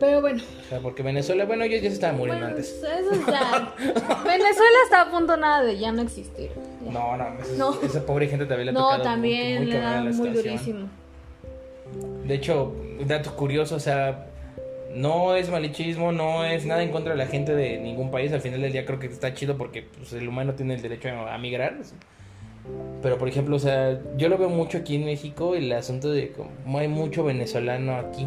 Pero 0.00 0.20
bueno, 0.20 0.40
O 0.64 0.68
sea, 0.68 0.78
porque 0.78 1.02
Venezuela, 1.02 1.44
bueno, 1.44 1.64
ellos 1.64 1.82
ya 1.82 1.88
se 1.88 1.94
estaban 1.94 2.16
muriendo 2.18 2.44
bueno, 2.46 2.56
antes. 2.56 2.72
eso 2.82 3.26
ya. 3.30 3.74
Venezuela 4.24 4.76
está 4.84 5.02
a 5.02 5.10
punto 5.10 5.36
nada 5.36 5.64
de 5.64 5.76
ya 5.76 5.90
no 5.90 6.02
existir. 6.02 6.50
Ya. 6.84 6.92
No, 6.92 7.16
no, 7.16 7.26
No. 7.56 7.82
esa 7.82 8.06
pobre 8.06 8.28
gente 8.28 8.46
también 8.46 8.66
le 8.66 8.70
ha 8.70 8.74
No, 8.74 8.80
tocado 8.82 8.98
muy- 8.98 9.04
también 9.04 9.56
muy, 9.64 9.66
le 9.72 9.80
cabrón 9.80 10.04
da 10.04 10.10
la 10.10 10.16
muy 10.16 10.28
durísimo. 10.30 10.88
De 12.24 12.34
hecho, 12.34 12.74
dato 13.06 13.34
curioso, 13.34 13.74
o 13.74 13.80
sea, 13.80 14.27
no 14.94 15.34
es 15.36 15.50
malichismo, 15.50 16.12
no 16.12 16.44
es 16.44 16.64
nada 16.66 16.82
en 16.82 16.90
contra 16.90 17.12
de 17.12 17.18
la 17.18 17.26
gente 17.26 17.54
de 17.54 17.78
ningún 17.78 18.10
país. 18.10 18.32
Al 18.32 18.40
final 18.40 18.60
del 18.62 18.72
día 18.72 18.84
creo 18.86 18.98
que 18.98 19.06
está 19.06 19.34
chido 19.34 19.56
porque 19.56 19.82
pues, 19.82 20.12
el 20.12 20.26
humano 20.28 20.54
tiene 20.54 20.74
el 20.74 20.82
derecho 20.82 21.08
a, 21.10 21.34
a 21.34 21.38
migrar. 21.38 21.76
Pero, 23.02 23.16
por 23.18 23.28
ejemplo, 23.28 23.56
o 23.56 23.58
sea, 23.58 23.98
yo 24.16 24.28
lo 24.28 24.36
veo 24.38 24.48
mucho 24.50 24.78
aquí 24.78 24.96
en 24.96 25.04
México, 25.04 25.54
el 25.54 25.72
asunto 25.72 26.10
de 26.10 26.30
como 26.32 26.78
hay 26.78 26.88
mucho 26.88 27.24
venezolano 27.24 27.96
aquí. 27.96 28.26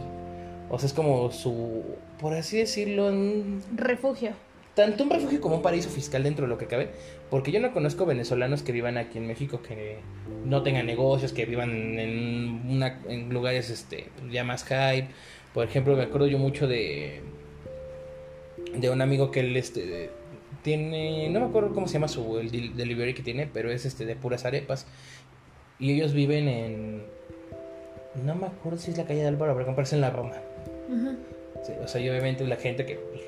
O 0.70 0.80
sea, 0.80 0.88
es 0.88 0.94
como 0.94 1.32
su, 1.32 1.84
por 2.20 2.34
así 2.34 2.58
decirlo, 2.58 3.08
un- 3.08 3.62
Refugio. 3.76 4.32
tanto 4.74 5.04
un 5.04 5.10
refugio 5.10 5.42
como 5.42 5.58
un 5.58 5.62
paraíso 5.62 5.90
fiscal 5.90 6.24
dentro 6.24 6.46
de 6.46 6.50
lo 6.50 6.58
que 6.58 6.66
cabe. 6.68 6.90
Porque 7.30 7.52
yo 7.52 7.60
no 7.60 7.72
conozco 7.74 8.06
venezolanos 8.06 8.64
que 8.64 8.72
vivan 8.72 8.98
aquí 8.98 9.18
en 9.18 9.28
México 9.28 9.62
que 9.62 9.98
no 10.46 10.64
tengan 10.64 10.86
negocios, 10.86 11.34
que 11.34 11.46
vivan 11.46 12.00
en, 12.00 12.62
una, 12.70 13.00
en 13.08 13.30
lugares 13.34 13.70
este, 13.70 14.08
ya 14.32 14.44
más 14.44 14.64
hype. 14.64 15.10
Por 15.54 15.66
ejemplo, 15.66 15.96
me 15.96 16.04
acuerdo 16.04 16.28
yo 16.28 16.38
mucho 16.38 16.68
de, 16.68 17.22
de 18.76 18.90
un 18.90 19.02
amigo 19.02 19.32
que 19.32 19.42
él 19.42 19.56
este, 19.58 20.10
tiene, 20.64 21.30
no 21.30 21.40
me 21.42 21.46
acuerdo 21.48 21.74
cómo 21.74 21.88
se 21.88 21.94
llama 21.94 22.08
su 22.08 22.38
el 22.40 22.52
del- 22.52 22.76
delivery 22.76 23.14
que 23.14 23.24
tiene, 23.24 23.48
pero 23.52 23.72
es 23.72 23.86
este 23.86 24.06
de 24.06 24.16
puras 24.16 24.46
arepas. 24.46 24.86
Y 25.80 25.92
ellos 25.94 26.14
viven 26.14 26.48
en, 26.48 27.04
no 28.24 28.36
me 28.36 28.48
acuerdo 28.48 28.78
si 28.78 28.92
es 28.92 28.98
la 28.98 29.06
calle 29.06 29.22
de 29.22 29.28
Álvaro 29.28 29.54
Obregón, 29.54 29.76
parece 29.76 29.96
en 29.96 30.02
la 30.02 30.10
Roma. 30.12 30.36
Sí, 31.66 31.74
o 31.84 31.88
sea, 31.88 32.02
y 32.02 32.10
obviamente 32.10 32.46
la 32.46 32.56
gente 32.58 32.86
que 32.86 32.96
pues, 32.96 33.22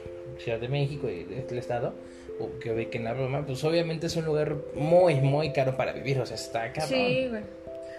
Ciudad 0.43 0.59
de 0.59 0.67
México 0.67 1.09
y 1.09 1.24
del 1.24 1.57
estado 1.57 1.93
o 2.39 2.57
que 2.59 2.71
ve 2.71 2.89
que 2.89 2.98
en 2.98 3.03
la 3.03 3.13
Roma, 3.13 3.45
pues 3.45 3.63
obviamente 3.63 4.07
es 4.07 4.15
un 4.15 4.25
lugar 4.25 4.55
muy 4.75 5.15
muy 5.15 5.51
caro 5.53 5.77
para 5.77 5.91
vivir, 5.93 6.19
o 6.19 6.25
sea, 6.25 6.36
está 6.36 6.71
cabrón. 6.74 6.88
Sí, 6.89 7.27
güey. 7.29 7.41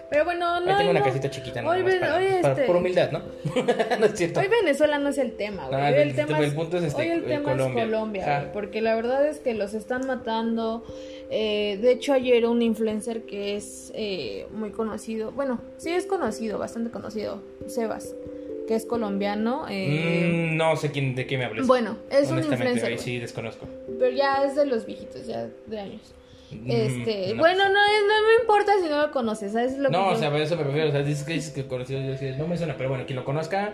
Pero 0.09 0.23
bueno, 0.25 0.59
no. 0.59 0.71
Ahí 0.71 0.77
tengo 0.77 0.91
una 0.91 0.99
no. 0.99 1.05
casita 1.05 1.29
chiquita 1.31 1.61
nada 1.61 1.75
Hoy 1.75 1.83
más 1.83 1.91
ven- 1.91 1.99
para, 1.99 2.15
hoy 2.17 2.25
para- 2.41 2.53
este- 2.53 2.65
por 2.65 2.75
humildad, 2.75 3.11
¿no? 3.11 3.21
no 3.99 4.05
es 4.05 4.13
cierto. 4.15 4.39
Hoy 4.39 4.47
Venezuela 4.47 4.99
no 4.99 5.09
es 5.09 5.17
el 5.17 5.31
tema, 5.35 5.67
güey. 5.67 5.81
Ah, 5.81 5.87
Hoy 5.87 5.93
el- 5.93 6.09
el 6.09 6.15
tema 6.15 6.37
el 6.37 6.43
es, 6.45 6.53
punto 6.53 6.77
es 6.77 6.83
este, 6.83 7.01
hoy 7.01 7.07
el 7.09 7.23
tema 7.25 7.51
Colombia. 7.51 7.83
es 7.83 7.89
Colombia, 7.89 8.39
güey, 8.39 8.51
porque 8.53 8.81
la 8.81 8.95
verdad 8.95 9.27
es 9.27 9.39
que 9.39 9.53
los 9.53 9.73
están 9.73 10.05
matando. 10.07 10.83
Eh, 11.31 11.79
de 11.81 11.91
hecho, 11.91 12.13
ayer 12.13 12.45
un 12.45 12.61
influencer 12.61 13.23
que 13.23 13.55
es 13.55 13.91
eh, 13.95 14.45
muy 14.53 14.69
conocido, 14.71 15.31
bueno, 15.31 15.59
sí 15.77 15.89
es 15.89 16.05
conocido, 16.05 16.59
bastante 16.59 16.91
conocido, 16.91 17.41
Sebas, 17.67 18.13
que 18.67 18.75
es 18.75 18.85
colombiano. 18.85 19.65
eh, 19.69 20.51
Mm, 20.53 20.57
no 20.57 20.75
sé 20.75 20.91
quién, 20.91 21.15
de 21.15 21.25
qué 21.25 21.37
me 21.39 21.45
hablas. 21.45 21.65
Bueno, 21.65 21.97
es 22.11 22.29
un 22.29 22.37
influencer, 22.39 22.85
ahí 22.85 22.97
sí 22.99 23.17
desconozco. 23.19 23.67
pero 23.99 24.15
ya 24.15 24.43
es 24.45 24.55
de 24.55 24.65
los 24.67 24.85
viejitos, 24.85 25.25
ya 25.25 25.47
de 25.65 25.79
años. 25.79 26.13
Mm, 26.51 26.69
Este, 26.71 27.33
no. 27.33 27.39
bueno, 27.39 27.63
no, 27.65 27.73
no 27.73 28.27
me 28.27 28.41
importa 28.41 28.73
si 28.81 28.87
no 28.89 29.01
lo 29.01 29.11
conoces, 29.11 29.51
¿sabes 29.53 29.77
lo 29.77 29.89
que 29.89 29.91
No, 29.97 30.09
yo- 30.11 30.15
o 30.15 30.19
sea, 30.19 30.29
a 30.29 30.37
eso 30.37 30.55
me 30.55 30.63
refiero. 30.63 30.89
O 30.89 30.91
sea, 30.91 31.01
dices 31.03 31.23
que 31.25 31.33
dices 31.33 31.51
que 31.53 31.67
conocido, 31.67 31.99
yo 32.01 32.09
decía, 32.11 32.35
no 32.37 32.47
me 32.47 32.57
suena, 32.57 32.75
pero 32.77 32.89
bueno, 32.89 33.05
quien 33.05 33.15
lo 33.17 33.25
conozca. 33.25 33.73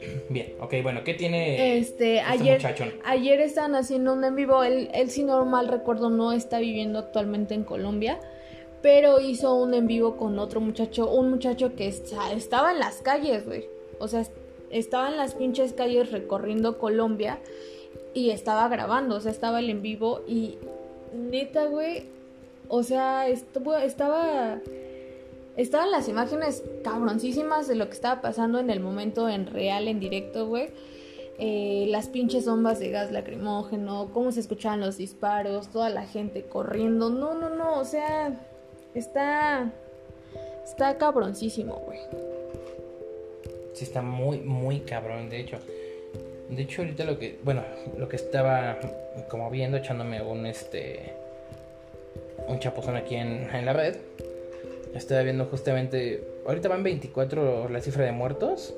Bien, 0.28 0.54
ok, 0.60 0.74
bueno, 0.82 1.02
¿qué 1.04 1.14
tiene 1.14 1.78
Este, 1.78 2.16
este 2.18 2.20
ayer, 2.20 2.56
muchachón? 2.58 2.92
ayer 3.04 3.40
estaban 3.40 3.74
haciendo 3.74 4.12
un 4.12 4.24
en 4.24 4.34
vivo. 4.34 4.62
Él, 4.62 4.90
él, 4.92 5.10
si 5.10 5.22
no 5.24 5.44
mal 5.44 5.68
recuerdo, 5.68 6.10
no 6.10 6.32
está 6.32 6.58
viviendo 6.58 6.98
actualmente 6.98 7.54
en 7.54 7.64
Colombia. 7.64 8.18
Pero 8.82 9.20
hizo 9.20 9.54
un 9.54 9.72
en 9.74 9.86
vivo 9.86 10.16
con 10.16 10.38
otro 10.38 10.60
muchacho. 10.60 11.10
Un 11.10 11.30
muchacho 11.30 11.74
que 11.74 11.88
está- 11.88 12.32
estaba 12.32 12.72
en 12.72 12.78
las 12.78 12.96
calles, 13.02 13.46
güey. 13.46 13.64
O 13.98 14.06
sea, 14.06 14.20
est- 14.20 14.32
estaba 14.70 15.08
en 15.08 15.16
las 15.16 15.34
pinches 15.34 15.72
calles 15.72 16.12
recorriendo 16.12 16.78
Colombia. 16.78 17.38
Y 18.12 18.30
estaba 18.30 18.68
grabando, 18.68 19.16
o 19.16 19.20
sea, 19.20 19.32
estaba 19.32 19.60
el 19.60 19.70
en 19.70 19.82
vivo. 19.82 20.22
Y 20.28 20.58
neta, 21.14 21.66
güey. 21.66 22.04
O 22.68 22.82
sea, 22.82 23.28
estuvo, 23.28 23.76
estaba. 23.76 24.60
Estaban 25.56 25.90
las 25.90 26.08
imágenes 26.08 26.62
cabroncísimas 26.84 27.66
de 27.66 27.76
lo 27.76 27.86
que 27.86 27.94
estaba 27.94 28.20
pasando 28.20 28.58
en 28.58 28.68
el 28.68 28.80
momento 28.80 29.28
en 29.28 29.46
real, 29.46 29.88
en 29.88 30.00
directo, 30.00 30.46
güey. 30.46 30.68
eh, 31.38 31.86
las 31.88 32.08
pinches 32.08 32.46
bombas 32.46 32.78
de 32.78 32.90
gas 32.90 33.12
lacrimógeno, 33.12 34.10
cómo 34.12 34.32
se 34.32 34.40
escuchaban 34.40 34.80
los 34.80 34.96
disparos, 34.96 35.68
toda 35.68 35.90
la 35.90 36.06
gente 36.06 36.44
corriendo. 36.44 37.10
No, 37.10 37.34
no, 37.34 37.50
no, 37.50 37.78
o 37.78 37.84
sea, 37.84 38.34
está. 38.94 39.70
Está 40.64 40.98
cabroncísimo, 40.98 41.76
güey. 41.86 42.00
Sí, 43.74 43.84
está 43.84 44.02
muy, 44.02 44.38
muy 44.38 44.80
cabrón, 44.80 45.28
de 45.28 45.40
hecho. 45.40 45.58
De 46.48 46.62
hecho, 46.62 46.82
ahorita 46.82 47.04
lo 47.04 47.18
que. 47.18 47.38
Bueno, 47.42 47.62
lo 47.98 48.08
que 48.08 48.16
estaba 48.16 48.78
como 49.28 49.50
viendo, 49.50 49.76
echándome 49.76 50.22
un 50.22 50.46
este. 50.46 51.12
Un 52.48 52.60
chapuzón 52.60 52.96
aquí 52.96 53.16
en, 53.16 53.48
en 53.52 53.66
la 53.66 53.72
red. 53.72 53.96
Estaba 54.94 55.22
viendo 55.22 55.46
justamente. 55.46 56.22
Ahorita 56.46 56.68
van 56.68 56.82
24 56.82 57.68
la 57.68 57.80
cifra 57.80 58.04
de 58.04 58.12
muertos 58.12 58.74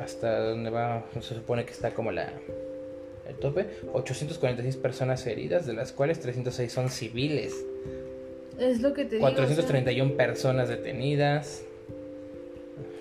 hasta 0.00 0.40
donde 0.40 0.70
va, 0.70 1.04
se 1.14 1.34
supone 1.34 1.64
que 1.64 1.72
está 1.72 1.92
como 1.92 2.12
la 2.12 2.32
el 3.28 3.34
tope, 3.36 3.66
846 3.92 4.76
personas 4.76 5.26
heridas, 5.26 5.66
de 5.66 5.74
las 5.74 5.92
cuales 5.92 6.18
306 6.20 6.72
son 6.72 6.88
civiles. 6.88 7.54
Es 8.58 8.80
lo 8.80 8.94
que 8.94 9.04
te 9.04 9.18
431 9.18 10.14
personas 10.14 10.70
detenidas. 10.70 11.62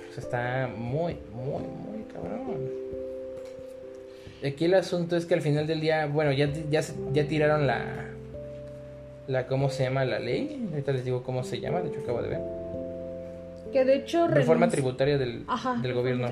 O 0.10 0.14
sea, 0.14 0.24
está 0.24 0.70
muy, 0.76 1.18
muy, 1.32 1.64
muy 1.64 2.04
cabrón. 2.14 2.87
Aquí 4.46 4.66
el 4.66 4.74
asunto 4.76 5.18
es 5.18 5.26
que 5.26 5.34
al 5.34 5.42
final 5.42 5.66
del 5.68 5.82
día, 5.82 6.06
bueno, 6.06 6.32
ya, 6.32 6.52
ya, 6.70 6.82
ya 7.12 7.28
tiraron 7.28 7.66
la, 7.66 8.06
la, 9.28 9.48
¿cómo 9.48 9.70
se 9.70 9.84
llama 9.84 10.06
la 10.06 10.20
ley? 10.20 10.68
Ahorita 10.72 10.92
les 10.92 11.06
digo 11.06 11.24
cómo 11.24 11.44
se 11.44 11.60
llama, 11.60 11.82
de 11.82 11.90
hecho 11.90 12.02
acabo 12.02 12.22
de 12.22 12.30
ver. 12.30 12.42
Que 13.72 13.84
de 13.84 13.96
hecho... 13.96 14.28
Reforma 14.28 14.70
tributaria 14.70 15.18
del, 15.18 15.46
del 15.82 15.94
gobierno. 15.94 16.30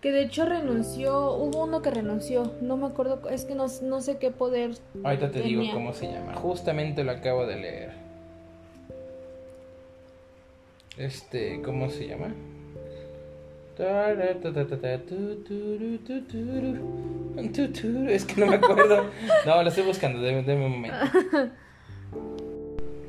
Que 0.00 0.12
de 0.12 0.22
hecho 0.22 0.44
renunció, 0.44 1.32
hubo 1.32 1.64
uno 1.64 1.80
que 1.80 1.90
renunció, 1.90 2.52
no 2.60 2.76
me 2.76 2.86
acuerdo, 2.86 3.26
es 3.30 3.46
que 3.46 3.54
no, 3.54 3.66
no 3.82 4.00
sé 4.02 4.18
qué 4.18 4.30
poder. 4.30 4.72
Ahorita 5.02 5.30
te 5.30 5.40
digo 5.40 5.62
cómo 5.72 5.94
se 5.94 6.12
llama, 6.12 6.34
justamente 6.34 7.04
lo 7.04 7.12
acabo 7.12 7.46
de 7.46 7.56
leer. 7.56 7.92
Este, 10.98 11.62
¿cómo 11.62 11.88
se 11.88 12.06
llama? 12.06 12.34
Es 18.08 18.24
que 18.24 18.40
no 18.40 18.46
me 18.46 18.56
acuerdo. 18.56 19.10
No, 19.46 19.62
lo 19.62 19.68
estoy 19.68 19.84
buscando, 19.84 20.20
déme 20.20 20.40
un 20.40 20.70
momento. 20.70 20.96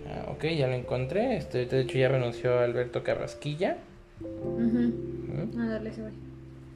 Ah, 0.07 0.31
ok, 0.31 0.45
ya 0.45 0.67
lo 0.67 0.73
encontré. 0.73 1.37
Este, 1.37 1.65
de 1.65 1.81
hecho, 1.81 1.97
ya 1.97 2.09
renunció 2.09 2.59
Alberto 2.59 3.03
Carrasquilla. 3.03 3.77
A 5.59 5.67
darle 5.67 5.89
ese 5.89 6.01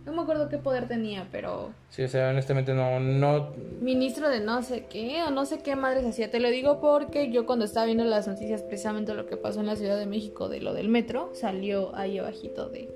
no 0.09 0.15
me 0.15 0.21
acuerdo 0.23 0.49
qué 0.49 0.57
poder 0.57 0.87
tenía, 0.87 1.27
pero... 1.31 1.71
Sí, 1.89 2.03
o 2.03 2.07
sea, 2.07 2.29
honestamente 2.29 2.73
no, 2.73 2.99
no... 2.99 3.53
Ministro 3.79 4.29
de 4.29 4.39
no 4.39 4.63
sé 4.63 4.85
qué, 4.89 5.21
o 5.27 5.29
no 5.29 5.45
sé 5.45 5.59
qué 5.59 5.75
madres 5.75 6.05
hacía. 6.05 6.31
Te 6.31 6.39
lo 6.39 6.49
digo 6.49 6.81
porque 6.81 7.31
yo 7.31 7.45
cuando 7.45 7.65
estaba 7.65 7.85
viendo 7.85 8.03
las 8.05 8.27
noticias, 8.27 8.63
precisamente 8.63 9.13
lo 9.13 9.27
que 9.27 9.37
pasó 9.37 9.59
en 9.59 9.67
la 9.67 9.75
Ciudad 9.75 9.97
de 9.97 10.07
México 10.07 10.49
de 10.49 10.61
lo 10.61 10.73
del 10.73 10.89
metro, 10.89 11.29
salió 11.33 11.95
ahí 11.95 12.17
abajito 12.17 12.69
de... 12.69 12.89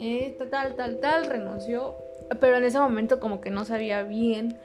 Eh, 0.00 0.36
tal, 0.50 0.74
tal, 0.76 0.98
tal, 0.98 1.26
renunció. 1.26 1.96
Pero 2.40 2.56
en 2.56 2.64
ese 2.64 2.78
momento 2.78 3.20
como 3.20 3.40
que 3.40 3.50
no 3.50 3.64
sabía 3.64 4.02
bien 4.02 4.58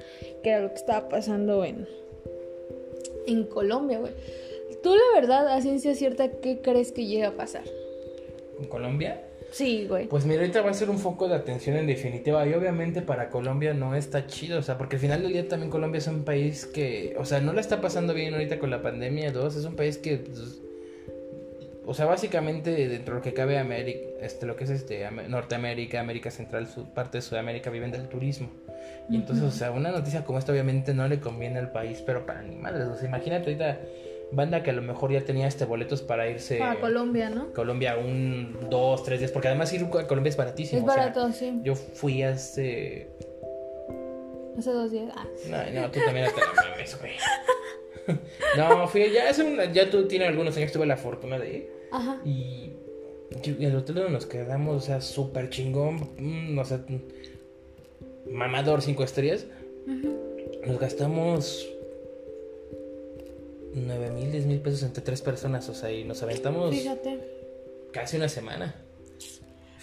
qué 0.44 0.52
era 0.52 0.62
lo 0.62 0.70
que 0.70 0.76
estaba 0.76 1.10
pasando 1.10 1.66
en... 1.66 1.88
En 3.28 3.44
Colombia, 3.46 4.00
güey. 4.00 4.14
Tú 4.84 4.96
la 4.96 5.20
verdad, 5.20 5.48
a 5.48 5.62
ciencia 5.62 5.96
cierta, 5.96 6.30
¿qué 6.30 6.62
crees 6.62 6.92
que 6.92 7.08
llega 7.08 7.30
a 7.30 7.32
pasar? 7.32 7.64
¿En 8.60 8.68
Colombia? 8.68 9.24
Sí, 9.52 9.88
güey. 9.88 10.08
Pues 10.08 10.26
mira, 10.26 10.42
ahorita 10.42 10.62
va 10.62 10.72
a 10.72 10.74
ser 10.74 10.90
un 10.90 11.00
foco 11.00 11.28
de 11.28 11.36
atención 11.36 11.76
en 11.78 11.88
definitiva. 11.88 12.46
Y 12.46 12.54
obviamente 12.54 13.02
para 13.02 13.30
Colombia 13.30 13.74
no 13.74 13.96
está 13.96 14.28
chido. 14.28 14.60
O 14.60 14.62
sea, 14.62 14.78
porque 14.78 14.98
al 14.98 15.02
final 15.02 15.24
del 15.24 15.34
día 15.34 15.48
también 15.48 15.72
Colombia 15.72 16.00
es 16.00 16.08
un 16.08 16.24
país 16.24 16.66
que, 16.66 17.16
o 17.18 17.26
sea, 17.26 17.42
no 17.42 17.54
la 17.54 17.62
está 17.62 17.82
pasando 17.82 18.14
bien 18.14 18.34
ahorita 18.34 18.60
con 18.60 18.70
la 18.70 18.82
pandemia. 18.82 19.32
Dos, 19.32 19.56
es 19.56 19.66
un 19.66 19.76
país 19.76 19.98
que, 19.98 20.18
pues, 20.18 20.62
o 21.86 21.94
sea, 21.94 22.06
básicamente 22.06 22.88
dentro 22.88 23.16
de 23.16 23.20
lo 23.20 23.24
que 23.24 23.34
cabe 23.34 23.58
América, 23.58 24.00
este, 24.22 24.46
lo 24.46 24.56
que 24.56 24.64
es 24.64 24.70
este 24.70 25.10
Norteamérica, 25.28 26.00
América 26.00 26.32
Central, 26.32 26.68
su, 26.68 26.86
parte 26.86 27.20
de 27.20 27.22
Sudamérica 27.22 27.70
viven 27.70 27.92
del 27.92 28.08
turismo. 28.08 28.50
Y 29.10 29.16
entonces, 29.16 29.46
o 29.46 29.52
sea, 29.52 29.72
una 29.72 29.92
noticia 29.92 30.24
como 30.24 30.40
esta 30.40 30.52
obviamente 30.52 30.94
no 30.94 31.08
le 31.08 31.20
conviene 31.20 31.60
al 31.60 31.72
país, 31.72 32.02
pero 32.06 32.26
para 32.26 32.42
ni 32.42 32.56
madres. 32.56 32.88
O 32.88 32.96
sea, 32.96 33.08
imagínate 33.08 33.46
ahorita 33.46 33.80
banda 34.32 34.64
que 34.64 34.72
a 34.72 34.74
lo 34.74 34.82
mejor 34.82 35.12
ya 35.12 35.22
tenía 35.22 35.48
este 35.48 35.66
boletos 35.66 36.02
para 36.02 36.28
irse 36.28 36.62
a 36.62 36.80
Colombia, 36.80 37.30
¿no? 37.30 37.54
Colombia 37.54 37.98
un, 37.98 38.68
dos, 38.70 39.04
tres 39.04 39.20
días, 39.20 39.32
porque 39.32 39.48
además 39.48 39.72
ir 39.74 39.86
a 39.86 40.08
Colombia 40.08 40.30
es 40.30 40.38
baratísimo. 40.38 40.80
Es 40.80 40.86
barato, 40.86 41.32
sí. 41.32 41.60
Yo 41.64 41.76
fui 41.76 42.24
hace... 42.24 43.10
Hace 44.58 44.72
dos 44.72 44.92
días. 44.92 45.12
Ah. 45.16 45.26
No, 45.50 45.82
no, 45.82 45.92
tú 45.92 46.00
también 46.04 46.28
te 46.34 46.42
la 46.42 46.72
mames, 46.72 47.00
güey. 47.00 47.14
no, 48.58 48.88
fui 48.88 49.12
ya 49.12 49.30
hace 49.30 49.44
una, 49.44 49.72
ya 49.72 49.90
tú 49.90 50.08
tienes 50.08 50.30
algunos 50.30 50.56
años 50.58 50.72
tuve 50.72 50.86
la 50.86 50.98
fortuna 50.98 51.40
de 51.40 51.58
ir. 51.58 51.70
Ajá. 51.92 52.22
Y, 52.26 52.72
el 53.60 53.76
hotel 53.76 53.96
donde 53.96 54.12
nos 54.12 54.26
quedamos, 54.26 54.84
o 54.84 54.86
sea, 54.86 55.02
súper 55.02 55.50
chingón, 55.50 56.12
mm, 56.18 56.58
o 56.58 56.66
sea, 56.66 56.86
mamador 58.30 58.82
cinco 58.82 59.04
estrellas. 59.04 59.46
Nos 60.66 60.80
gastamos 60.80 61.68
9 63.74 64.10
mil, 64.12 64.32
10 64.32 64.46
mil 64.46 64.60
pesos 64.62 64.84
entre 64.84 65.04
tres 65.04 65.22
personas, 65.22 65.68
o 65.70 65.74
sea, 65.74 65.92
y 65.92 66.04
nos 66.04 66.24
aventamos 66.24 66.74
Fíjate. 66.74 67.20
casi 67.92 68.18
una 68.18 68.30
semana. 68.30 68.76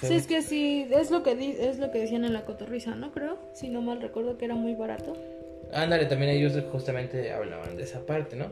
sí, 0.00 0.14
es 0.14 0.26
que 0.26 0.42
sí, 0.42 0.86
es 0.90 1.10
lo 1.10 1.22
que, 1.22 1.32
es 1.68 1.78
lo 1.78 1.90
que 1.90 2.00
decían 2.00 2.24
en 2.24 2.32
la 2.32 2.44
cotorriza, 2.44 2.94
¿no? 2.94 3.12
Creo, 3.12 3.38
si 3.54 3.68
no 3.68 3.82
mal 3.82 4.00
recuerdo 4.00 4.38
que 4.38 4.46
era 4.46 4.54
muy 4.54 4.74
barato. 4.74 5.12
Ándale, 5.72 6.06
también 6.06 6.32
ellos 6.32 6.52
justamente 6.70 7.32
hablaban 7.32 7.76
de 7.76 7.84
esa 7.84 8.04
parte, 8.04 8.36
¿no? 8.36 8.46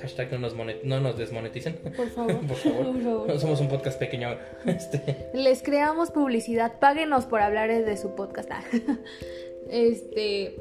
Hashtag 0.00 0.32
no 0.32 0.38
nos, 0.38 0.54
no 0.84 1.00
nos 1.00 1.18
desmoneticen. 1.18 1.74
Por 1.96 2.08
favor. 2.08 2.40
por 2.46 2.56
favor. 2.56 3.38
Somos 3.38 3.60
un 3.60 3.68
podcast 3.68 3.98
pequeño. 3.98 4.28
Este. 4.66 5.30
Les 5.34 5.62
creamos 5.62 6.10
publicidad. 6.10 6.78
Páguenos 6.80 7.26
por 7.26 7.40
hablar 7.40 7.70
de 7.70 7.96
su 7.96 8.14
podcast. 8.14 8.50
este. 9.70 10.56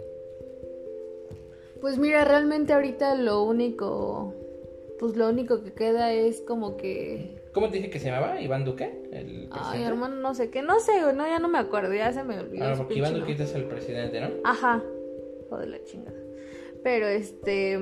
Pues 1.81 1.97
mira, 1.97 2.23
realmente 2.23 2.73
ahorita 2.73 3.15
lo 3.15 3.43
único, 3.43 4.33
pues 5.00 5.17
lo 5.17 5.27
único 5.27 5.63
que 5.63 5.73
queda 5.73 6.13
es 6.13 6.39
como 6.39 6.77
que... 6.77 7.41
¿Cómo 7.51 7.69
te 7.69 7.75
dije 7.75 7.89
que 7.89 8.00
se 8.00 8.05
llamaba? 8.09 8.39
¿Iván 8.39 8.63
Duque? 8.63 9.09
El 9.12 9.50
Ay, 9.51 9.83
hermano, 9.83 10.15
no 10.15 10.33
sé 10.33 10.50
qué, 10.50 10.62
no 10.62 10.79
sé, 10.79 10.93
no, 11.13 11.27
ya 11.27 11.39
no 11.39 11.50
me 11.50 11.59
acuerdo, 11.59 11.93
ya 11.93 12.13
se 12.13 12.23
me 12.23 12.39
olvidó. 12.39 12.63
Ah, 12.63 12.73
porque 12.77 12.95
Iván 12.95 13.19
Duque 13.19 13.33
es 13.33 13.53
el 13.53 13.65
presidente, 13.65 14.21
¿no? 14.21 14.29
Ajá, 14.45 14.81
joder 15.53 15.69
la 15.69 15.83
chingada. 15.83 16.19
Pero 16.83 17.07
este... 17.07 17.79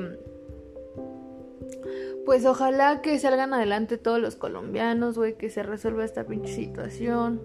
Pues 2.26 2.46
ojalá 2.46 3.02
que 3.02 3.18
salgan 3.18 3.54
adelante 3.54 3.98
todos 3.98 4.20
los 4.20 4.36
colombianos, 4.36 5.18
güey, 5.18 5.38
que 5.38 5.50
se 5.50 5.64
resuelva 5.64 6.06
esta 6.06 6.26
pinche 6.26 6.54
situación. 6.54 7.42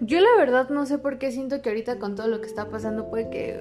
Yo 0.00 0.20
la 0.20 0.36
verdad 0.36 0.68
no 0.68 0.86
sé 0.86 0.98
por 0.98 1.18
qué 1.18 1.32
siento 1.32 1.60
que 1.62 1.68
ahorita 1.68 1.98
con 1.98 2.14
todo 2.14 2.28
lo 2.28 2.40
que 2.40 2.46
está 2.46 2.68
pasando 2.68 3.10
puede 3.10 3.30
que 3.30 3.60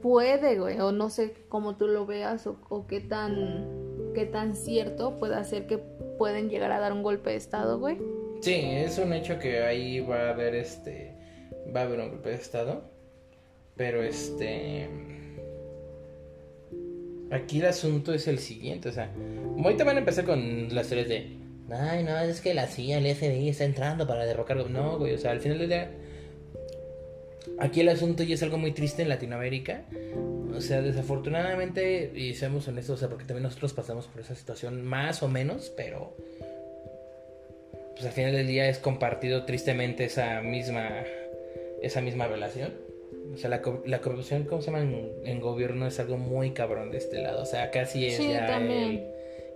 puede, 0.00 0.58
güey, 0.58 0.80
o 0.80 0.90
no 0.90 1.10
sé 1.10 1.34
cómo 1.48 1.76
tú 1.76 1.86
lo 1.86 2.06
veas 2.06 2.46
o, 2.46 2.86
qué 2.88 3.00
tan 3.00 4.12
qué 4.14 4.26
tan 4.26 4.54
cierto 4.54 5.18
puede 5.18 5.42
ser 5.44 5.66
que 5.66 5.78
pueden 6.18 6.50
llegar 6.50 6.72
a 6.72 6.80
dar 6.80 6.92
un 6.92 7.02
golpe 7.02 7.30
de 7.30 7.36
estado, 7.36 7.78
güey. 7.78 7.98
Sí, 8.40 8.60
es 8.60 8.98
un 8.98 9.12
hecho 9.12 9.38
que 9.38 9.62
ahí 9.62 10.00
va 10.00 10.28
a 10.28 10.30
haber 10.30 10.54
este 10.54 11.16
va 11.74 11.80
a 11.80 11.84
haber 11.84 12.00
un 12.00 12.10
golpe 12.10 12.30
de 12.30 12.34
estado, 12.34 12.91
pero 13.82 14.00
este 14.00 14.86
aquí 17.32 17.58
el 17.58 17.66
asunto 17.66 18.14
es 18.14 18.28
el 18.28 18.38
siguiente, 18.38 18.90
o 18.90 18.92
sea, 18.92 19.10
ahorita 19.60 19.82
van 19.82 19.96
a 19.96 19.98
empezar 19.98 20.24
con 20.24 20.72
las 20.72 20.86
series 20.86 21.08
de 21.08 21.36
Ay, 21.68 22.04
no, 22.04 22.16
es 22.20 22.40
que 22.40 22.54
la 22.54 22.68
CIA, 22.68 22.98
el 22.98 23.12
FBI 23.12 23.48
está 23.48 23.64
entrando 23.64 24.06
para 24.06 24.24
derrocarlo. 24.24 24.68
No, 24.68 24.98
güey, 24.98 25.14
o 25.14 25.18
sea, 25.18 25.32
al 25.32 25.40
final 25.40 25.58
del 25.58 25.68
día 25.68 25.90
Aquí 27.58 27.80
el 27.80 27.88
asunto 27.88 28.22
ya 28.22 28.36
es 28.36 28.42
algo 28.44 28.56
muy 28.56 28.70
triste 28.70 29.02
en 29.02 29.08
Latinoamérica. 29.08 29.82
O 30.56 30.60
sea, 30.60 30.80
desafortunadamente, 30.80 32.12
y 32.14 32.34
seamos 32.34 32.68
honestos, 32.68 32.98
o 32.98 33.00
sea, 33.00 33.08
porque 33.08 33.24
también 33.24 33.42
nosotros 33.42 33.72
pasamos 33.72 34.06
por 34.06 34.20
esa 34.20 34.36
situación 34.36 34.84
más 34.84 35.24
o 35.24 35.28
menos, 35.28 35.72
pero 35.76 36.14
pues 37.94 38.06
al 38.06 38.12
final 38.12 38.32
del 38.32 38.46
día 38.46 38.68
es 38.68 38.78
compartido 38.78 39.44
tristemente 39.44 40.04
esa 40.04 40.40
misma 40.40 41.02
esa 41.82 42.00
misma 42.00 42.28
relación. 42.28 42.91
O 43.32 43.36
sea, 43.36 43.50
la, 43.50 43.62
la 43.86 44.00
corrupción, 44.00 44.44
¿cómo 44.44 44.60
se 44.60 44.70
llama? 44.70 44.82
En, 45.24 45.40
gobierno 45.40 45.86
es 45.86 45.98
algo 46.00 46.18
muy 46.18 46.50
cabrón 46.50 46.90
de 46.90 46.98
este 46.98 47.22
lado. 47.22 47.42
O 47.42 47.46
sea, 47.46 47.70
casi 47.70 48.06
es 48.06 48.18
ya 48.18 48.58
el, 48.58 49.06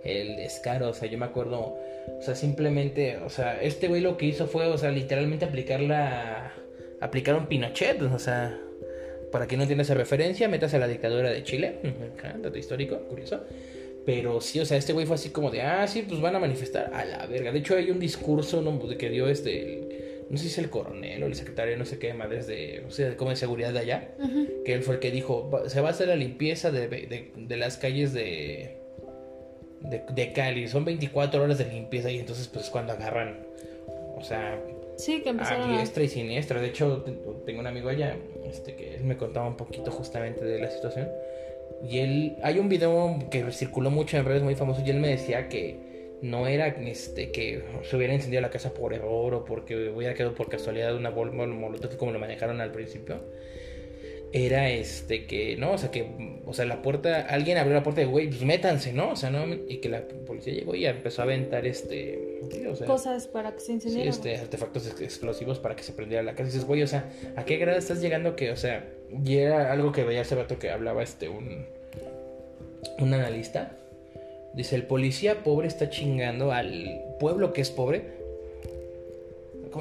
el, 0.03 0.35
descaro. 0.37 0.89
O 0.89 0.93
sea, 0.93 1.09
yo 1.09 1.17
me 1.17 1.25
acuerdo, 1.25 1.59
o 1.59 2.21
sea, 2.21 2.35
simplemente, 2.35 3.17
o 3.17 3.29
sea, 3.29 3.61
este 3.61 3.87
güey 3.87 4.01
lo 4.01 4.17
que 4.17 4.25
hizo 4.25 4.47
fue, 4.47 4.65
o 4.65 4.77
sea, 4.77 4.91
literalmente 4.91 5.45
aplicar 5.45 5.81
la 5.81 6.53
aplicaron 6.99 7.47
Pinochet, 7.47 8.01
o 8.01 8.19
sea, 8.19 8.59
para 9.31 9.45
quien 9.45 9.59
no 9.59 9.63
entienda 9.63 9.83
esa 9.83 9.93
referencia, 9.93 10.47
metas 10.47 10.73
a 10.73 10.79
la 10.79 10.87
dictadura 10.87 11.29
de 11.29 11.43
Chile, 11.43 11.75
dato 12.41 12.57
histórico, 12.57 12.97
curioso. 13.09 13.41
Pero 14.05 14.39
sí, 14.39 14.59
o 14.59 14.65
sea, 14.65 14.77
este 14.77 14.93
güey 14.93 15.05
fue 15.05 15.15
así 15.15 15.29
como 15.31 15.51
de, 15.51 15.61
ah, 15.61 15.85
sí, 15.85 16.05
pues 16.07 16.21
van 16.21 16.35
a 16.35 16.39
manifestar 16.39 16.91
a 16.93 17.03
la 17.03 17.25
verga. 17.25 17.51
De 17.51 17.59
hecho, 17.59 17.75
hay 17.75 17.91
un 17.91 17.99
discurso 17.99 18.63
que 18.97 19.09
dio 19.09 19.27
este 19.27 20.06
no 20.29 20.37
sé 20.37 20.43
si 20.43 20.49
es 20.49 20.57
el 20.57 20.69
coronel 20.69 21.23
o 21.23 21.27
el 21.27 21.35
secretario, 21.35 21.77
no 21.77 21.85
sé 21.85 21.99
qué, 21.99 22.13
madres 22.13 22.47
de, 22.47 22.83
o 22.87 22.91
sea, 22.91 23.15
como 23.15 23.29
de 23.29 23.37
seguridad 23.37 23.73
de 23.73 23.79
allá, 23.79 24.09
que 24.65 24.73
él 24.73 24.83
fue 24.83 24.95
el 24.95 24.99
que 24.99 25.11
dijo, 25.11 25.49
se 25.67 25.81
va 25.81 25.89
a 25.89 25.91
hacer 25.91 26.07
la 26.07 26.15
limpieza 26.15 26.71
de, 26.71 26.87
de, 26.87 27.31
de 27.35 27.57
las 27.57 27.77
calles 27.77 28.13
de, 28.13 28.77
de, 29.81 30.03
de, 30.09 30.33
Cali, 30.33 30.67
son 30.67 30.85
24 30.85 31.41
horas 31.41 31.57
de 31.57 31.65
limpieza 31.65 32.11
y 32.11 32.19
entonces 32.19 32.47
pues 32.47 32.69
cuando 32.69 32.93
agarran, 32.93 33.45
o 34.15 34.23
sea, 34.23 34.59
sí, 34.97 35.21
que 35.21 35.29
a 35.29 35.77
diestra 35.77 36.03
y 36.03 36.09
siniestra. 36.09 36.59
De 36.59 36.67
hecho, 36.67 37.05
tengo 37.45 37.59
un 37.59 37.67
amigo 37.67 37.89
allá, 37.89 38.17
este, 38.45 38.75
que 38.75 38.95
él 38.95 39.03
me 39.03 39.15
contaba 39.15 39.47
un 39.47 39.55
poquito 39.55 39.91
justamente 39.91 40.43
de 40.43 40.59
la 40.59 40.69
situación. 40.69 41.07
Y 41.87 41.99
él, 41.99 42.37
hay 42.41 42.59
un 42.59 42.69
video 42.69 43.19
que 43.29 43.51
circuló 43.51 43.91
mucho 43.91 44.17
en 44.17 44.25
redes 44.25 44.41
muy 44.41 44.55
famoso 44.55 44.81
y 44.85 44.89
él 44.89 44.99
me 44.99 45.09
decía 45.09 45.47
que 45.47 45.86
no 46.21 46.47
era 46.47 46.67
este 46.67 47.31
que 47.31 47.63
se 47.83 47.95
hubiera 47.95 48.13
encendido 48.13 48.41
la 48.41 48.49
casa 48.49 48.73
por 48.73 48.93
error 48.93 49.33
o 49.35 49.45
porque 49.45 49.89
hubiera 49.89 50.13
quedado 50.13 50.33
por 50.33 50.49
casualidad 50.49 50.95
una 50.95 51.09
bomba 51.09 51.45
molotov 51.45 51.95
como 51.97 52.11
lo 52.11 52.19
manejaron 52.19 52.59
al 52.59 52.71
principio 52.71 53.21
era 54.33 54.69
este 54.69 55.25
que 55.25 55.55
no 55.55 55.71
o 55.71 55.77
sea 55.77 55.89
que 55.89 56.41
o 56.45 56.53
sea 56.53 56.65
la 56.65 56.81
puerta 56.81 57.21
alguien 57.21 57.57
abrió 57.57 57.75
la 57.75 57.83
puerta 57.83 58.01
de 58.01 58.07
güey 58.07 58.27
pues 58.27 58.41
métanse 58.41 58.91
no 58.91 59.11
o 59.11 59.15
sea 59.15 59.29
no 59.29 59.45
y 59.53 59.77
que 59.77 59.89
la 59.89 60.01
policía 60.25 60.53
llegó 60.53 60.75
y 60.75 60.85
empezó 60.85 61.21
a 61.21 61.25
aventar 61.25 61.65
este 61.65 62.41
cosas 62.85 63.27
para 63.27 63.53
que 63.53 63.61
se 63.61 63.73
encendiera 63.73 64.11
sí, 64.11 64.17
este 64.17 64.37
artefactos 64.37 64.99
explosivos 64.99 65.59
para 65.59 65.75
que 65.75 65.83
se 65.83 65.93
prendiera 65.93 66.23
la 66.23 66.33
casa. 66.33 66.43
Y 66.43 66.45
dices 66.47 66.65
güey 66.65 66.83
o 66.83 66.87
sea 66.87 67.09
a 67.35 67.45
qué 67.45 67.57
grado 67.57 67.77
estás 67.77 68.01
llegando 68.01 68.35
que 68.35 68.51
o 68.51 68.57
sea 68.57 68.89
y 69.23 69.37
era 69.37 69.71
algo 69.71 69.93
que 69.93 70.03
veía 70.03 70.21
hace 70.21 70.35
rato 70.35 70.59
que 70.59 70.71
hablaba 70.71 71.03
este 71.03 71.29
un 71.29 71.65
un 72.99 73.13
analista 73.13 73.77
Dice, 74.57 74.75
el 74.75 74.83
policía 74.83 75.43
pobre 75.43 75.67
está 75.67 75.91
chingando 75.91 76.51
al 76.51 76.99
pueblo 77.19 77.53
que 77.53 77.61
es 77.61 77.69
pobre. 77.69 78.17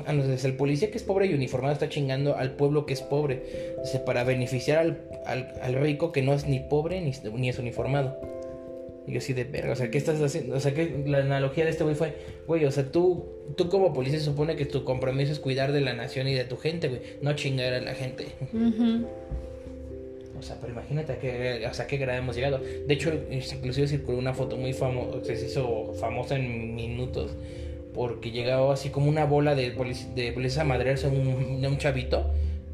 Ah, 0.05 0.13
dice, 0.13 0.47
el 0.47 0.55
policía 0.55 0.91
que 0.91 0.99
es 0.99 1.03
pobre 1.03 1.27
y 1.27 1.33
uniformado 1.33 1.73
está 1.73 1.89
chingando 1.89 2.37
al 2.37 2.53
pueblo 2.53 2.85
que 2.85 2.93
es 2.93 3.01
pobre. 3.01 3.75
Dice, 3.83 4.01
para 4.01 4.23
beneficiar 4.23 4.99
al, 5.25 5.55
al, 5.63 5.75
rico 5.77 6.13
que 6.13 6.21
no 6.21 6.35
es 6.35 6.47
ni 6.47 6.61
pobre 6.61 7.01
ni, 7.01 7.13
ni, 7.33 7.49
es 7.49 7.59
uniformado. 7.59 8.19
Y 9.07 9.13
yo 9.13 9.19
así 9.19 9.33
de 9.33 9.45
verga, 9.45 9.73
o 9.73 9.77
sea, 9.77 9.91
¿qué 9.91 9.97
estás 9.97 10.21
haciendo? 10.21 10.57
O 10.57 10.61
sea, 10.61 10.75
que 10.75 11.05
la 11.07 11.19
analogía 11.19 11.65
de 11.65 11.71
este 11.71 11.85
güey 11.85 11.97
fue, 11.97 12.13
güey, 12.47 12.67
o 12.67 12.71
sea, 12.71 12.85
tú, 12.93 13.25
tú 13.57 13.71
como 13.71 13.95
policía 13.95 14.19
se 14.19 14.27
supone 14.27 14.57
que 14.57 14.67
tu 14.67 14.85
compromiso 14.85 15.33
es 15.33 15.39
cuidar 15.39 15.73
de 15.73 15.81
la 15.81 15.95
nación 15.95 16.29
y 16.29 16.35
de 16.35 16.45
tu 16.45 16.59
gente, 16.59 16.89
güey, 16.89 17.01
no 17.23 17.35
chingar 17.35 17.73
a 17.73 17.81
la 17.81 17.95
gente. 17.95 18.27
O 18.53 19.26
sea, 20.47 20.57
pero 20.61 20.73
imagínate 20.73 21.13
a 21.13 21.19
qué, 21.19 21.69
sea, 21.73 21.87
qué 21.87 21.97
grado 21.97 22.19
hemos 22.19 22.37
llegado. 22.37 22.59
De 22.59 22.95
hecho, 22.95 23.13
inclusive 23.31 23.89
circuló 23.89 24.19
una 24.19 24.35
foto 24.35 24.57
muy 24.57 24.73
famosa, 24.73 25.25
se 25.25 25.47
hizo 25.47 25.93
famosa 25.95 26.37
en 26.37 26.75
minutos, 26.75 27.33
porque 27.95 28.31
llegaba 28.31 28.73
así 28.73 28.91
como 28.91 29.09
una 29.09 29.25
bola 29.25 29.55
de, 29.55 29.71
policía, 29.71 30.09
de 30.15 30.33
policía 30.33 30.63
a 30.63 30.65
madrearse 30.65 31.07
a 31.07 31.11
un, 31.11 31.65
un 31.65 31.79
chavito, 31.79 32.31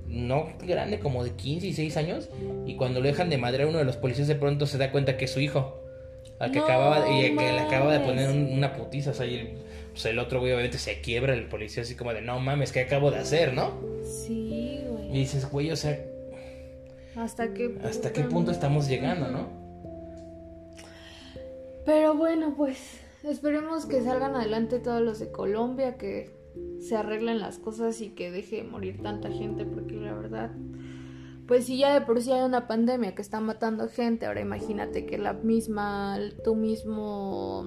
no 0.08 0.48
grande, 0.66 0.98
como 0.98 1.24
de 1.24 1.30
15 1.30 1.66
y 1.66 1.72
6 1.72 1.96
años, 1.96 2.28
y 2.66 2.76
cuando 2.76 3.00
lo 3.00 3.06
dejan 3.06 3.30
de 3.30 3.38
madrear 3.38 3.68
uno 3.68 3.78
de 3.78 3.84
los 3.84 3.96
policías 3.96 4.28
de 4.28 4.34
pronto 4.34 4.66
se 4.66 4.78
da 4.78 4.90
cuenta 4.92 5.16
que 5.16 5.24
es 5.24 5.30
su 5.30 5.40
hijo. 5.40 5.78
Al 6.38 6.50
que 6.50 6.58
acababa 6.58 7.08
y 7.08 7.36
que 7.36 7.52
le 7.52 7.60
acaba 7.60 7.92
de 7.92 8.00
poner 8.00 8.28
una 8.30 8.72
putiza, 8.72 9.12
o 9.12 9.14
sea, 9.14 9.26
y 9.26 9.36
el, 9.36 9.48
pues 9.92 10.04
el 10.06 10.18
otro 10.18 10.40
güey 10.40 10.52
obviamente 10.52 10.78
se 10.78 11.00
quiebra 11.00 11.34
el 11.34 11.44
policía 11.44 11.84
así 11.84 11.94
como 11.94 12.12
de, 12.12 12.20
no 12.20 12.40
mames, 12.40 12.72
¿qué 12.72 12.80
acabo 12.80 13.12
de 13.12 13.18
hacer, 13.18 13.54
no? 13.54 13.78
Sí, 14.04 14.82
güey. 14.88 15.10
Y 15.10 15.18
dices, 15.20 15.48
güey, 15.48 15.70
o 15.70 15.76
sea, 15.76 16.04
¿Hasta 17.16 17.52
qué 17.52 17.68
punto, 17.68 17.88
¿Hasta 17.88 18.12
qué 18.12 18.22
punto 18.24 18.50
estamos 18.50 18.88
llegando, 18.88 19.28
no? 19.28 19.48
Pero 21.84 22.14
bueno, 22.14 22.54
pues 22.56 23.00
esperemos 23.22 23.86
que 23.86 24.02
salgan 24.02 24.34
adelante 24.36 24.78
todos 24.78 25.02
los 25.02 25.18
de 25.18 25.30
Colombia, 25.30 25.98
que 25.98 26.30
se 26.80 26.96
arreglen 26.96 27.40
las 27.40 27.58
cosas 27.58 28.00
y 28.00 28.10
que 28.10 28.30
deje 28.30 28.56
de 28.56 28.64
morir 28.64 29.02
tanta 29.02 29.30
gente, 29.30 29.64
porque 29.64 29.94
la 29.94 30.14
verdad, 30.14 30.52
pues 31.46 31.66
si 31.66 31.78
ya 31.78 31.92
de 31.92 32.04
por 32.04 32.22
sí 32.22 32.32
hay 32.32 32.42
una 32.42 32.66
pandemia 32.66 33.14
que 33.14 33.22
está 33.22 33.40
matando 33.40 33.88
gente, 33.88 34.26
ahora 34.26 34.40
imagínate 34.40 35.06
que 35.06 35.18
la 35.18 35.32
misma, 35.32 36.18
tu 36.44 36.54
mismo 36.54 37.66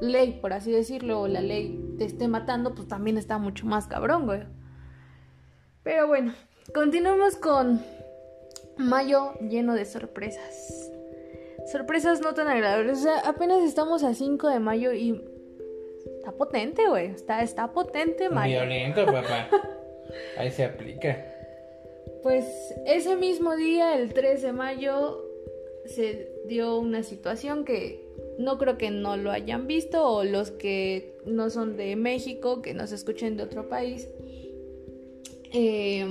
ley, 0.00 0.38
por 0.40 0.52
así 0.52 0.72
decirlo, 0.72 1.20
o 1.20 1.28
la 1.28 1.40
ley 1.42 1.94
te 1.98 2.04
esté 2.04 2.28
matando, 2.28 2.74
pues 2.74 2.88
también 2.88 3.18
está 3.18 3.38
mucho 3.38 3.66
más 3.66 3.86
cabrón, 3.86 4.26
güey. 4.26 4.40
Pero 5.82 6.08
bueno, 6.08 6.32
continuamos 6.72 7.36
con 7.36 7.80
mayo 8.76 9.32
lleno 9.40 9.74
de 9.74 9.84
sorpresas. 9.84 10.90
Sorpresas 11.70 12.20
no 12.20 12.34
tan 12.34 12.48
agradables. 12.48 12.98
O 12.98 13.02
sea, 13.02 13.18
apenas 13.20 13.62
estamos 13.62 14.02
a 14.02 14.14
5 14.14 14.48
de 14.48 14.58
mayo 14.58 14.92
y 14.92 15.22
está 16.16 16.32
potente, 16.32 16.88
güey. 16.88 17.06
Está, 17.06 17.42
está 17.42 17.72
potente 17.72 18.28
mayo. 18.30 18.60
Violento, 18.60 19.06
papá. 19.06 19.48
Ahí 20.36 20.50
se 20.50 20.64
aplica. 20.64 21.26
Pues 22.22 22.46
ese 22.86 23.16
mismo 23.16 23.56
día, 23.56 23.96
el 23.96 24.12
3 24.12 24.42
de 24.42 24.52
mayo, 24.52 25.24
se 25.86 26.32
dio 26.46 26.78
una 26.78 27.02
situación 27.02 27.64
que 27.64 28.08
no 28.38 28.58
creo 28.58 28.78
que 28.78 28.90
no 28.90 29.16
lo 29.16 29.30
hayan 29.30 29.66
visto 29.66 30.06
o 30.06 30.24
los 30.24 30.50
que 30.50 31.16
no 31.24 31.50
son 31.50 31.76
de 31.76 31.96
México, 31.96 32.62
que 32.62 32.74
nos 32.74 32.92
escuchen 32.92 33.36
de 33.36 33.44
otro 33.44 33.68
país. 33.68 34.08
Eh, 35.52 36.06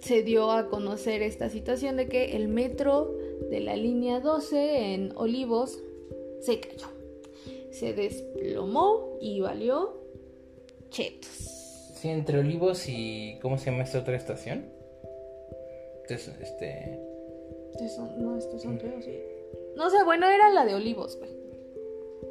se 0.00 0.22
dio 0.22 0.50
a 0.50 0.68
conocer 0.68 1.22
esta 1.22 1.48
situación 1.50 1.96
de 1.96 2.08
que 2.08 2.36
el 2.36 2.48
metro 2.48 3.16
de 3.50 3.60
la 3.60 3.76
línea 3.76 4.20
12 4.20 4.94
en 4.94 5.12
Olivos 5.16 5.78
se 6.40 6.60
cayó. 6.60 6.86
Se 7.70 7.92
desplomó 7.92 9.18
y 9.20 9.40
valió 9.40 10.00
chetos. 10.90 11.50
Sí, 11.94 12.08
entre 12.08 12.38
Olivos 12.38 12.88
y. 12.88 13.38
¿Cómo 13.42 13.58
se 13.58 13.70
llama 13.70 13.84
esta 13.84 14.00
otra 14.00 14.16
estación? 14.16 14.64
Entonces, 16.02 16.34
este. 16.40 16.98
no, 18.18 18.36
estos 18.38 18.62
son 18.62 18.76
mm. 18.76 19.02
sí. 19.02 19.18
No 19.76 19.90
sé, 19.90 20.02
bueno, 20.04 20.28
era 20.28 20.50
la 20.50 20.64
de 20.64 20.74
Olivos, 20.74 21.16
güey. 21.18 21.30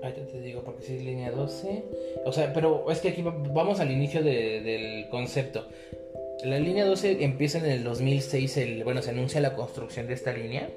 Ahorita 0.02 0.26
te 0.28 0.42
digo, 0.42 0.64
porque 0.64 0.84
es 0.84 1.04
línea 1.04 1.32
12. 1.32 1.84
O 2.26 2.32
sea, 2.32 2.52
pero 2.54 2.90
es 2.90 3.00
que 3.00 3.10
aquí 3.10 3.22
vamos 3.22 3.80
al 3.80 3.92
inicio 3.92 4.24
del 4.24 5.08
concepto. 5.10 5.68
La 6.44 6.58
línea 6.58 6.86
12 6.86 7.24
empieza 7.26 7.58
en 7.58 7.66
el 7.66 7.84
2006, 7.84 8.58
el, 8.58 8.84
bueno, 8.86 9.02
se 9.02 9.10
anuncia 9.10 9.42
la 9.42 9.56
construcción 9.56 10.08
de 10.08 10.14
esta 10.14 10.32
línea, 10.32 10.70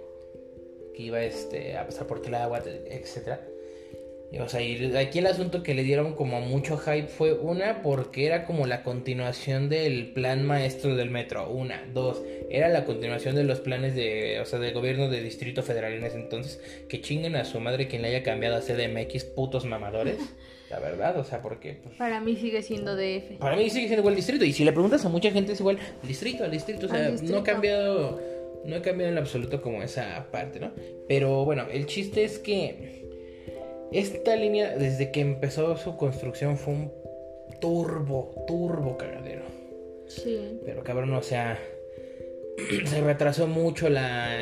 que 0.92 1.02
iba 1.04 1.22
este, 1.22 1.76
a 1.76 1.86
pasar 1.86 2.08
por 2.08 2.20
Tláhuac, 2.20 2.66
etc. 2.66 3.38
Y, 4.32 4.38
o 4.38 4.48
sea, 4.48 4.60
y 4.60 4.96
aquí 4.96 5.20
el 5.20 5.26
asunto 5.26 5.62
que 5.62 5.74
le 5.74 5.84
dieron 5.84 6.14
como 6.14 6.40
mucho 6.40 6.78
hype 6.78 7.06
fue 7.06 7.32
una, 7.32 7.80
porque 7.82 8.26
era 8.26 8.44
como 8.44 8.66
la 8.66 8.82
continuación 8.82 9.68
del 9.68 10.12
plan 10.12 10.44
maestro 10.44 10.96
del 10.96 11.10
metro, 11.10 11.48
una, 11.48 11.88
dos, 11.94 12.22
era 12.50 12.68
la 12.68 12.84
continuación 12.84 13.36
de 13.36 13.44
los 13.44 13.60
planes 13.60 13.94
de, 13.94 14.40
o 14.40 14.46
sea, 14.46 14.58
del 14.58 14.74
gobierno 14.74 15.08
de 15.08 15.22
Distrito 15.22 15.62
Federal 15.62 15.92
en 15.92 16.04
ese 16.04 16.16
entonces, 16.16 16.60
que 16.88 17.00
chinguen 17.00 17.36
a 17.36 17.44
su 17.44 17.60
madre 17.60 17.86
quien 17.86 18.02
le 18.02 18.08
haya 18.08 18.24
cambiado 18.24 18.56
a 18.56 18.60
CDMX, 18.62 19.24
putos 19.24 19.64
mamadores. 19.64 20.18
La 20.72 20.80
verdad, 20.80 21.18
o 21.18 21.24
sea, 21.24 21.42
porque... 21.42 21.80
Pues, 21.82 21.96
para 21.96 22.18
mí 22.20 22.34
sigue 22.34 22.62
siendo 22.62 22.96
DF. 22.96 23.38
Para 23.38 23.56
mí 23.56 23.68
sigue 23.68 23.88
siendo 23.88 24.00
igual 24.00 24.16
distrito. 24.16 24.42
Y 24.46 24.54
si 24.54 24.64
le 24.64 24.72
preguntas 24.72 25.04
a 25.04 25.10
mucha 25.10 25.30
gente 25.30 25.52
es 25.52 25.60
igual 25.60 25.78
distrito, 26.02 26.44
al 26.44 26.50
distrito. 26.50 26.86
O 26.86 26.88
sea, 26.88 27.10
no 27.10 27.38
ha 27.38 27.44
cambiado... 27.44 28.18
No 28.64 28.76
ha 28.76 28.80
cambiado 28.82 29.12
en 29.12 29.18
absoluto 29.18 29.60
como 29.60 29.82
esa 29.82 30.28
parte, 30.30 30.60
¿no? 30.60 30.70
Pero 31.08 31.44
bueno, 31.44 31.66
el 31.70 31.86
chiste 31.86 32.24
es 32.24 32.38
que 32.38 33.04
esta 33.92 34.36
línea, 34.36 34.76
desde 34.76 35.10
que 35.10 35.20
empezó 35.20 35.76
su 35.76 35.96
construcción, 35.96 36.56
fue 36.56 36.72
un 36.72 36.92
turbo, 37.60 38.32
turbo 38.46 38.96
cagadero. 38.96 39.42
Sí. 40.06 40.60
Pero 40.64 40.84
cabrón, 40.84 41.12
o 41.12 41.22
sea, 41.22 41.58
se 42.86 43.00
retrasó 43.00 43.46
mucho 43.46 43.90
la, 43.90 44.38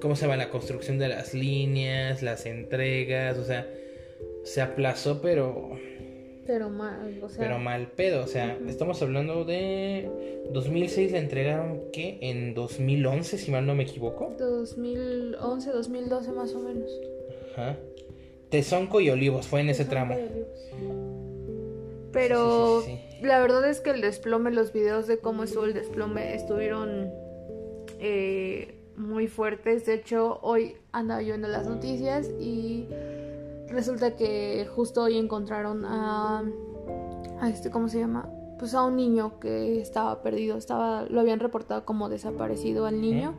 ¿cómo 0.00 0.16
se 0.16 0.22
llama? 0.22 0.38
La 0.38 0.48
construcción 0.48 0.98
de 0.98 1.08
las 1.08 1.34
líneas, 1.34 2.22
las 2.22 2.46
entregas, 2.46 3.36
o 3.36 3.44
sea, 3.44 3.68
se 4.48 4.62
aplazó, 4.62 5.20
pero. 5.20 5.72
Pero 6.46 6.70
mal, 6.70 7.20
o 7.22 7.28
sea. 7.28 7.44
Pero 7.44 7.58
mal 7.58 7.88
pedo, 7.88 8.24
o 8.24 8.26
sea, 8.26 8.58
estamos 8.66 9.02
hablando 9.02 9.44
de. 9.44 10.10
2006 10.52 11.12
le 11.12 11.18
entregaron, 11.18 11.82
¿qué? 11.92 12.18
En 12.22 12.54
2011, 12.54 13.36
si 13.36 13.50
mal 13.50 13.66
no 13.66 13.74
me 13.74 13.82
equivoco. 13.82 14.34
2011, 14.38 15.70
2012 15.70 16.32
más 16.32 16.54
o 16.54 16.60
menos. 16.60 16.90
Ajá. 17.52 17.76
Tezonco 18.48 19.02
y 19.02 19.10
Olivos, 19.10 19.46
fue 19.46 19.60
en 19.60 19.68
ese 19.68 19.84
tramo. 19.84 20.16
Pero 22.12 22.82
la 23.20 23.40
verdad 23.40 23.68
es 23.68 23.80
que 23.80 23.90
el 23.90 24.00
desplome, 24.00 24.50
los 24.50 24.72
videos 24.72 25.06
de 25.06 25.18
cómo 25.18 25.44
estuvo 25.44 25.66
el 25.66 25.74
desplome 25.74 26.34
estuvieron 26.34 27.10
eh, 28.00 28.80
muy 28.96 29.28
fuertes. 29.28 29.84
De 29.84 29.94
hecho, 29.94 30.38
hoy 30.40 30.76
andaba 30.92 31.20
yo 31.20 31.28
viendo 31.28 31.48
las 31.48 31.66
noticias 31.66 32.30
y 32.40 32.86
resulta 33.70 34.16
que 34.16 34.66
justo 34.74 35.02
hoy 35.02 35.16
encontraron 35.18 35.84
a, 35.84 36.44
a 37.40 37.48
este, 37.50 37.70
¿cómo 37.70 37.88
se 37.88 37.98
llama? 38.00 38.28
Pues 38.58 38.74
a 38.74 38.84
un 38.84 38.96
niño 38.96 39.38
que 39.38 39.80
estaba 39.80 40.22
perdido, 40.22 40.56
estaba, 40.56 41.04
lo 41.08 41.20
habían 41.20 41.38
reportado 41.40 41.84
como 41.84 42.08
desaparecido 42.08 42.86
al 42.86 43.00
niño 43.00 43.36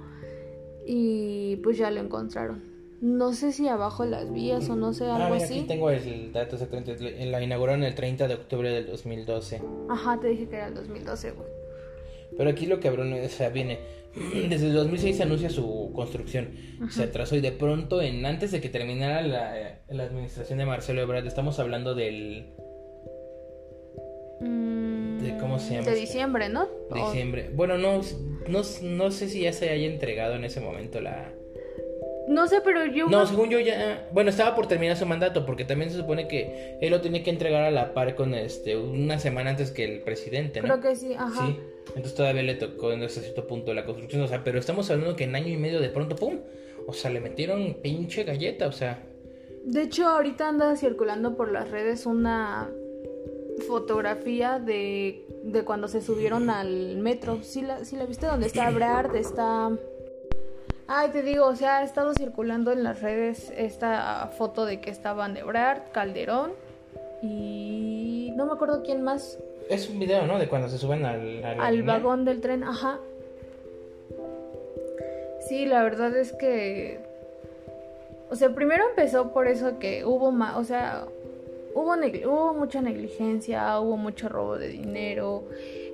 y 0.85 1.57
pues 1.57 1.77
ya 1.77 1.91
lo 1.91 1.99
encontraron. 1.99 2.63
no 3.01 3.33
sé 3.33 3.51
si 3.51 3.67
abajo 3.67 4.03
de 4.03 4.11
las 4.11 4.31
vías 4.31 4.69
o 4.69 4.75
no 4.75 4.93
sé, 4.93 5.05
algo 5.05 5.25
ah, 5.25 5.29
mira, 5.29 5.43
así. 5.43 5.59
Aquí 5.59 5.67
tengo 5.67 5.89
el 5.89 6.31
dato 6.31 6.55
exactamente. 6.55 6.97
La 7.25 7.41
inauguraron 7.41 7.83
el 7.83 7.95
30 7.95 8.27
de 8.27 8.33
octubre 8.33 8.69
del 8.69 8.87
2012. 8.87 9.61
Ajá, 9.89 10.19
te 10.19 10.27
dije 10.29 10.47
que 10.47 10.55
era 10.55 10.67
el 10.67 10.73
2012, 10.75 11.31
güey. 11.31 11.58
Pero 12.39 12.51
aquí 12.51 12.67
lo 12.67 12.79
cabrón, 12.79 13.11
o 13.11 13.27
sea, 13.27 13.49
viene. 13.49 13.79
Desde 14.49 14.67
el 14.67 14.73
2006 14.73 15.17
se 15.17 15.23
anuncia 15.23 15.49
su 15.49 15.91
construcción. 15.93 16.51
Se 16.89 17.03
atrasó 17.03 17.35
y 17.35 17.41
de 17.41 17.51
pronto, 17.51 18.01
en 18.01 18.25
antes 18.25 18.51
de 18.53 18.61
que 18.61 18.69
terminara 18.69 19.21
la, 19.21 19.81
la 19.89 20.03
administración 20.03 20.57
de 20.57 20.65
Marcelo 20.65 21.01
Ebrard, 21.01 21.27
estamos 21.27 21.59
hablando 21.59 21.95
del. 21.95 22.53
de 24.39 25.37
¿Cómo 25.41 25.59
se 25.59 25.73
llama? 25.73 25.87
De 25.91 25.95
diciembre, 25.95 26.47
¿no? 26.47 26.69
Diciembre. 26.95 27.51
Bueno, 27.53 27.77
no, 27.77 27.99
no, 28.47 28.61
no 28.83 29.11
sé 29.11 29.27
si 29.27 29.41
ya 29.41 29.51
se 29.51 29.69
haya 29.69 29.87
entregado 29.87 30.35
en 30.35 30.45
ese 30.45 30.61
momento 30.61 31.01
la. 31.01 31.33
No 32.29 32.47
sé, 32.47 32.61
pero 32.63 32.85
yo. 32.85 33.09
No, 33.09 33.25
según 33.25 33.49
yo 33.49 33.59
ya. 33.59 34.07
Bueno, 34.11 34.29
estaba 34.29 34.55
por 34.55 34.67
terminar 34.67 34.95
su 34.95 35.07
mandato, 35.07 35.47
porque 35.47 35.65
también 35.65 35.89
se 35.89 35.97
supone 35.97 36.27
que 36.27 36.77
él 36.79 36.91
lo 36.91 37.01
tiene 37.01 37.23
que 37.23 37.31
entregar 37.31 37.63
a 37.63 37.71
la 37.71 37.95
par 37.95 38.13
con 38.13 38.35
este. 38.35 38.77
Una 38.77 39.17
semana 39.17 39.49
antes 39.49 39.71
que 39.71 39.83
el 39.83 40.01
presidente, 40.01 40.61
¿no? 40.61 40.67
Creo 40.67 40.79
que 40.79 40.95
sí, 40.95 41.15
ajá. 41.15 41.47
Sí. 41.47 41.59
Entonces 41.87 42.13
todavía 42.13 42.43
le 42.43 42.53
tocó 42.53 42.91
en 42.91 43.01
ese 43.01 43.21
cierto 43.21 43.47
punto 43.47 43.73
la 43.73 43.83
construcción. 43.83 44.21
O 44.21 44.27
sea, 44.27 44.43
pero 44.43 44.59
estamos 44.59 44.91
hablando 44.91 45.15
que 45.15 45.23
en 45.23 45.35
año 45.35 45.47
y 45.47 45.57
medio 45.57 45.79
de 45.79 45.89
pronto, 45.89 46.15
¡pum! 46.15 46.37
O 46.85 46.93
sea, 46.93 47.09
le 47.09 47.19
metieron 47.19 47.77
pinche 47.81 48.23
galleta, 48.23 48.67
o 48.67 48.71
sea. 48.73 49.03
De 49.65 49.81
hecho, 49.81 50.07
ahorita 50.07 50.49
anda 50.49 50.75
circulando 50.75 51.35
por 51.35 51.51
las 51.51 51.71
redes 51.71 52.05
una 52.05 52.69
fotografía 53.67 54.59
de, 54.59 55.25
de 55.45 55.63
cuando 55.63 55.87
se 55.87 56.03
subieron 56.03 56.51
al 56.51 56.97
metro. 56.97 57.39
¿Sí 57.41 57.63
la, 57.63 57.83
sí 57.85 57.95
la 57.95 58.05
viste? 58.05 58.27
Donde 58.27 58.45
está 58.45 58.69
Brad, 58.71 59.15
está 59.15 59.71
Ay, 60.91 61.09
te 61.09 61.21
digo, 61.21 61.45
o 61.45 61.55
sea, 61.55 61.77
ha 61.77 61.83
estado 61.83 62.15
circulando 62.15 62.71
en 62.71 62.81
las 62.83 63.03
redes 63.03 63.53
esta 63.55 64.25
foto 64.35 64.65
de 64.65 64.81
que 64.81 64.89
estaban 64.89 65.37
Ebrard, 65.37 65.83
Calderón 65.91 66.53
y 67.21 68.33
no 68.35 68.47
me 68.47 68.53
acuerdo 68.53 68.81
quién 68.81 69.03
más. 69.03 69.37
Es 69.69 69.87
un 69.87 69.99
video, 69.99 70.25
¿no? 70.25 70.39
De 70.39 70.49
cuando 70.49 70.67
se 70.67 70.79
suben 70.79 71.05
al... 71.05 71.43
Al, 71.45 71.83
vagón 71.83 72.25
del 72.25 72.41
tren, 72.41 72.63
ajá. 72.63 72.97
Sí, 75.47 75.67
la 75.67 75.83
verdad 75.83 76.17
es 76.17 76.33
que... 76.33 76.99
O 78.31 78.35
sea, 78.35 78.49
primero 78.55 78.83
empezó 78.89 79.31
por 79.31 79.47
eso 79.47 79.77
que 79.77 80.03
hubo 80.05 80.31
más, 80.31 80.57
o 80.57 80.63
sea, 80.63 81.05
hubo, 81.75 81.93
hubo 81.93 82.53
mucha 82.55 82.81
negligencia, 82.81 83.79
hubo 83.79 83.95
mucho 83.95 84.27
robo 84.27 84.57
de 84.57 84.69
dinero, 84.69 85.43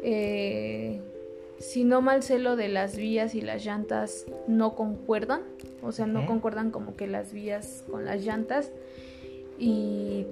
eh, 0.04 1.02
si 1.66 1.84
no 1.84 2.02
mal 2.02 2.22
sé 2.22 2.38
lo 2.38 2.56
de 2.56 2.68
las 2.68 2.96
vías 2.96 3.34
y 3.34 3.42
las 3.42 3.66
llantas 3.66 4.26
no 4.48 4.76
concuerdan, 4.76 5.42
o 5.82 5.92
sea, 5.92 6.06
no 6.06 6.26
concuerdan 6.28 6.70
como 6.72 6.96
que 6.96 7.08
las 7.08 7.34
vías 7.34 7.84
con 7.90 8.06
las 8.06 8.24
llantas. 8.24 8.72
Y 9.58 10.26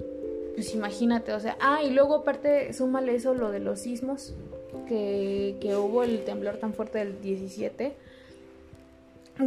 pues 0.54 0.74
imagínate, 0.74 1.32
o 1.32 1.40
sea, 1.40 1.56
ah, 1.60 1.82
y 1.82 1.90
luego 1.90 2.16
aparte 2.16 2.72
súmale 2.72 3.14
eso 3.14 3.34
lo 3.34 3.50
de 3.50 3.58
los 3.58 3.80
sismos, 3.80 4.34
que, 4.86 5.56
que 5.60 5.76
hubo 5.76 6.04
el 6.04 6.24
temblor 6.24 6.58
tan 6.58 6.72
fuerte 6.72 6.98
del 6.98 7.20
17, 7.20 7.94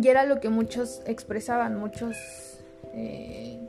y 0.01 0.07
era 0.07 0.25
lo 0.25 0.41
que 0.41 0.49
muchos 0.49 1.01
expresaban, 1.05 1.79
muchos, 1.79 2.17
eh, 2.93 3.59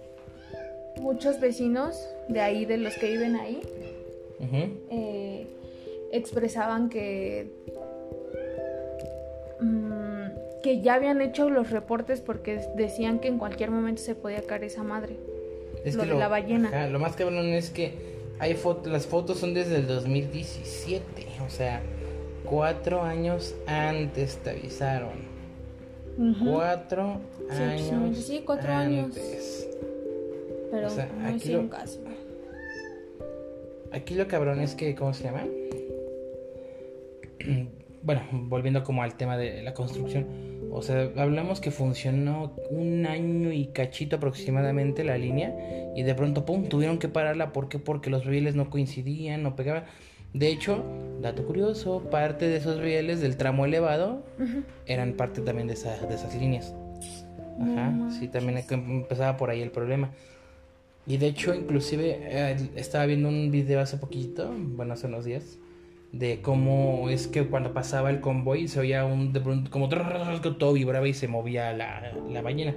muchos 1.00 1.38
vecinos 1.38 2.08
de 2.28 2.40
ahí, 2.40 2.64
de 2.64 2.78
los 2.78 2.94
que 2.94 3.12
viven 3.12 3.36
ahí, 3.36 3.60
eh, 4.90 5.46
expresaban 6.10 6.88
que 6.88 7.52
que 10.62 10.80
ya 10.80 10.94
habían 10.94 11.20
hecho 11.20 11.50
los 11.50 11.70
reportes 11.70 12.20
porque 12.20 12.60
decían 12.76 13.20
que 13.20 13.28
en 13.28 13.38
cualquier 13.38 13.70
momento 13.70 14.02
se 14.02 14.14
podía 14.14 14.42
caer 14.42 14.64
esa 14.64 14.82
madre. 14.82 15.16
Es 15.84 15.94
lo 15.94 16.04
de 16.04 16.14
la 16.14 16.28
ballena. 16.28 16.88
lo 16.88 16.98
más 16.98 17.16
cabrón 17.16 17.46
es 17.46 17.70
que 17.70 18.18
hay 18.38 18.54
fotos, 18.54 18.92
las 18.92 19.06
fotos 19.06 19.38
son 19.38 19.54
desde 19.54 19.76
el 19.76 19.86
2017, 19.86 21.26
o 21.46 21.50
sea, 21.50 21.82
cuatro 22.44 23.02
años 23.02 23.54
antes 23.66 24.38
te 24.38 24.50
avisaron. 24.50 25.28
Cuatro 26.44 27.20
años. 27.50 28.18
Sí, 28.18 28.42
cuatro 28.44 28.72
años. 28.72 29.14
Pero 30.70 30.88
no 30.90 31.28
aquí 31.28 31.48
lo, 31.50 31.68
caso. 31.70 32.00
Aquí 33.92 34.14
lo 34.14 34.26
cabrón 34.26 34.60
es 34.60 34.74
que, 34.74 34.94
¿cómo 34.94 35.14
se 35.14 35.24
llama? 35.24 35.44
Bueno, 38.08 38.22
volviendo 38.32 38.84
como 38.84 39.02
al 39.02 39.18
tema 39.18 39.36
de 39.36 39.62
la 39.62 39.74
construcción, 39.74 40.26
o 40.70 40.80
sea, 40.80 41.10
hablamos 41.18 41.60
que 41.60 41.70
funcionó 41.70 42.56
un 42.70 43.04
año 43.04 43.52
y 43.52 43.66
cachito 43.66 44.16
aproximadamente 44.16 45.04
la 45.04 45.18
línea 45.18 45.54
y 45.94 46.04
de 46.04 46.14
pronto, 46.14 46.46
¡pum!, 46.46 46.70
tuvieron 46.70 46.98
que 46.98 47.08
pararla. 47.08 47.52
¿Por 47.52 47.68
qué? 47.68 47.78
Porque 47.78 48.08
los 48.08 48.24
rieles 48.24 48.54
no 48.54 48.70
coincidían, 48.70 49.42
no 49.42 49.56
pegaban. 49.56 49.84
De 50.32 50.48
hecho, 50.48 50.82
dato 51.20 51.44
curioso, 51.44 52.08
parte 52.10 52.48
de 52.48 52.56
esos 52.56 52.80
rieles 52.80 53.20
del 53.20 53.36
tramo 53.36 53.66
elevado 53.66 54.24
eran 54.86 55.12
parte 55.12 55.42
también 55.42 55.68
de, 55.68 55.74
esa, 55.74 55.94
de 56.06 56.14
esas 56.14 56.34
líneas. 56.34 56.74
Ajá, 57.60 57.92
sí, 58.18 58.28
también 58.28 58.64
empezaba 58.70 59.36
por 59.36 59.50
ahí 59.50 59.60
el 59.60 59.70
problema. 59.70 60.12
Y 61.06 61.18
de 61.18 61.26
hecho, 61.26 61.54
inclusive, 61.54 62.20
eh, 62.22 62.56
estaba 62.74 63.04
viendo 63.04 63.28
un 63.28 63.50
video 63.50 63.80
hace 63.80 63.98
poquito, 63.98 64.50
bueno, 64.56 64.94
hace 64.94 65.08
unos 65.08 65.26
días, 65.26 65.58
de 66.12 66.40
cómo 66.40 67.10
es 67.10 67.26
que 67.26 67.46
cuando 67.46 67.74
pasaba 67.74 68.10
el 68.10 68.20
convoy 68.20 68.68
se 68.68 68.80
oía 68.80 69.04
un 69.04 69.32
de 69.32 69.40
pronto 69.40 69.70
como 69.70 69.88
todo 69.88 70.72
vibraba 70.72 71.06
y 71.06 71.14
se 71.14 71.28
movía 71.28 71.72
la, 71.72 72.12
la 72.30 72.42
ballena. 72.42 72.74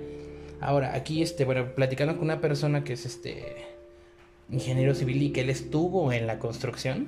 Ahora, 0.60 0.94
aquí 0.94 1.22
este, 1.22 1.46
bueno, 1.46 1.74
platicando 1.76 2.16
con 2.16 2.26
una 2.26 2.40
persona 2.40 2.84
que 2.84 2.94
es 2.94 3.06
este 3.06 3.56
ingeniero 4.52 4.94
civil 4.94 5.22
y 5.24 5.32
que 5.32 5.42
él 5.42 5.50
estuvo 5.50 6.12
en 6.12 6.28
la 6.28 6.38
construcción, 6.38 7.08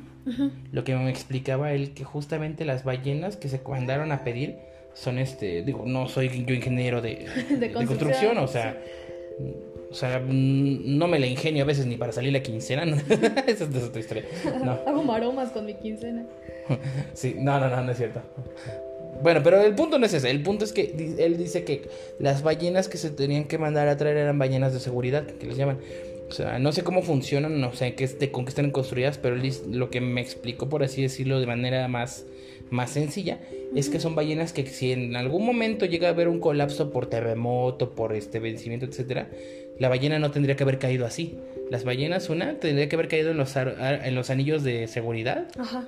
lo 0.71 0.83
que 0.83 0.95
me 0.95 1.09
explicaba 1.09 1.73
él 1.73 1.93
que 1.93 2.03
justamente 2.03 2.65
las 2.65 2.83
ballenas 2.83 3.35
que 3.35 3.49
se 3.49 3.61
mandaron 3.67 4.11
a 4.11 4.23
pedir 4.23 4.57
son 4.93 5.17
este, 5.17 5.63
digo, 5.63 5.83
no 5.85 6.07
soy 6.07 6.45
yo 6.45 6.55
ingeniero 6.55 7.01
de, 7.01 7.27
de, 7.59 7.71
construcción, 7.71 8.37
o 8.37 8.47
sea, 8.47 8.77
o 9.93 9.95
sea, 9.95 10.19
mm, 10.19 10.97
no 10.97 11.07
me 11.07 11.19
la 11.19 11.27
ingenio 11.27 11.63
a 11.63 11.67
veces 11.67 11.85
ni 11.85 11.97
para 11.97 12.11
salir 12.11 12.33
la 12.33 12.41
quincena. 12.41 12.83
Esa 13.47 13.65
es 13.65 13.83
otra 13.83 13.99
historia. 13.99 14.25
No. 14.63 14.71
Hago 14.87 15.03
maromas 15.03 15.51
con 15.51 15.65
mi 15.65 15.75
quincena. 15.75 16.25
sí, 17.13 17.35
no, 17.37 17.59
no, 17.59 17.69
no, 17.69 17.83
no 17.83 17.91
es 17.91 17.97
cierto. 17.97 18.21
Bueno, 19.21 19.41
pero 19.43 19.61
el 19.61 19.75
punto 19.75 19.99
no 19.99 20.05
es 20.05 20.13
ese. 20.13 20.31
El 20.31 20.41
punto 20.41 20.65
es 20.65 20.73
que 20.73 21.15
él 21.19 21.37
dice 21.37 21.63
que 21.63 21.87
las 22.19 22.41
ballenas 22.41 22.89
que 22.89 22.97
se 22.97 23.11
tenían 23.11 23.45
que 23.45 23.57
mandar 23.57 23.87
a 23.87 23.95
traer 23.95 24.17
eran 24.17 24.39
ballenas 24.39 24.73
de 24.73 24.79
seguridad, 24.79 25.25
que 25.25 25.45
les 25.45 25.57
llaman. 25.57 25.77
O 26.27 26.31
sea, 26.31 26.57
no 26.57 26.71
sé 26.71 26.83
cómo 26.83 27.03
funcionan, 27.03 27.61
no 27.61 27.73
sé 27.73 27.93
qué, 27.93 28.31
con 28.31 28.45
qué 28.45 28.49
están 28.49 28.71
construidas, 28.71 29.19
pero 29.19 29.35
él, 29.35 29.53
lo 29.69 29.91
que 29.91 30.01
me 30.01 30.21
explicó, 30.21 30.67
por 30.67 30.83
así 30.83 31.03
decirlo, 31.03 31.39
de 31.39 31.45
manera 31.45 31.87
más, 31.87 32.25
más 32.73 32.89
sencilla, 32.89 33.39
es 33.75 33.89
que 33.89 33.99
son 33.99 34.15
ballenas 34.15 34.51
que 34.51 34.65
si 34.65 34.91
en 34.91 35.15
algún 35.15 35.45
momento 35.45 35.85
llega 35.85 36.09
a 36.09 36.11
haber 36.11 36.27
un 36.27 36.39
colapso 36.39 36.91
por 36.91 37.07
terremoto, 37.07 37.95
por 37.95 38.13
este 38.13 38.39
vencimiento, 38.39 38.85
etcétera, 38.85 39.29
la 39.79 39.89
ballena 39.89 40.19
no 40.19 40.31
tendría 40.31 40.55
que 40.55 40.63
haber 40.63 40.79
caído 40.79 41.05
así. 41.05 41.37
Las 41.69 41.83
ballenas, 41.83 42.29
una, 42.29 42.59
tendría 42.59 42.89
que 42.89 42.95
haber 42.95 43.07
caído 43.07 43.31
en 43.31 43.37
los, 43.37 43.55
en 43.55 44.15
los 44.15 44.29
anillos 44.29 44.63
de 44.63 44.87
seguridad. 44.87 45.47
Ajá. 45.57 45.87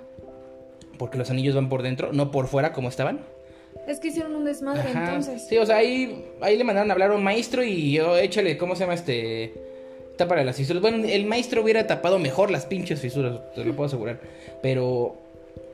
Porque 0.97 1.17
los 1.17 1.29
anillos 1.29 1.55
van 1.55 1.69
por 1.69 1.83
dentro, 1.83 2.13
no 2.13 2.31
por 2.31 2.47
fuera 2.47 2.71
como 2.71 2.89
estaban. 2.89 3.19
Es 3.87 3.99
que 3.99 4.07
hicieron 4.07 4.35
un 4.35 4.45
desmadre 4.45 4.89
entonces. 4.89 5.45
Sí, 5.47 5.57
o 5.57 5.65
sea, 5.65 5.77
ahí, 5.77 6.25
ahí 6.41 6.57
le 6.57 6.63
mandaron 6.63 6.89
a 6.89 6.93
hablar 6.93 7.11
a 7.11 7.15
un 7.15 7.23
maestro 7.23 7.63
y 7.63 7.91
yo, 7.91 8.17
échale, 8.17 8.57
¿cómo 8.57 8.75
se 8.75 8.81
llama 8.81 8.93
este? 8.93 9.53
Tapa 10.17 10.41
las 10.43 10.55
fisuras. 10.55 10.81
Bueno, 10.81 11.05
el 11.05 11.25
maestro 11.25 11.61
hubiera 11.61 11.85
tapado 11.85 12.17
mejor 12.17 12.49
las 12.49 12.65
pinches 12.65 13.01
fisuras, 13.01 13.53
te 13.53 13.65
lo 13.65 13.75
puedo 13.75 13.87
asegurar. 13.87 14.19
Pero 14.61 15.17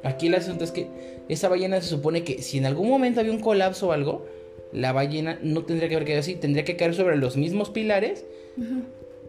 aquí 0.04 0.28
el 0.28 0.36
asunto 0.36 0.64
es 0.64 0.72
que 0.72 0.88
esa 1.30 1.50
ballena 1.50 1.80
se 1.82 1.88
supone 1.88 2.24
que 2.24 2.42
si 2.42 2.58
en 2.58 2.66
algún 2.66 2.90
momento 2.90 3.20
había 3.20 3.32
un 3.32 3.40
colapso 3.40 3.90
o 3.90 3.92
algo, 3.92 4.26
la 4.74 4.92
ballena 4.94 5.40
no 5.42 5.64
tendría 5.64 5.90
que 5.90 5.96
haber 5.96 6.08
caído 6.08 6.20
así, 6.20 6.36
tendría 6.36 6.64
que 6.64 6.76
caer 6.76 6.96
sobre 6.96 7.18
los 7.18 7.38
mismos 7.38 7.70
pilares. 7.70 8.26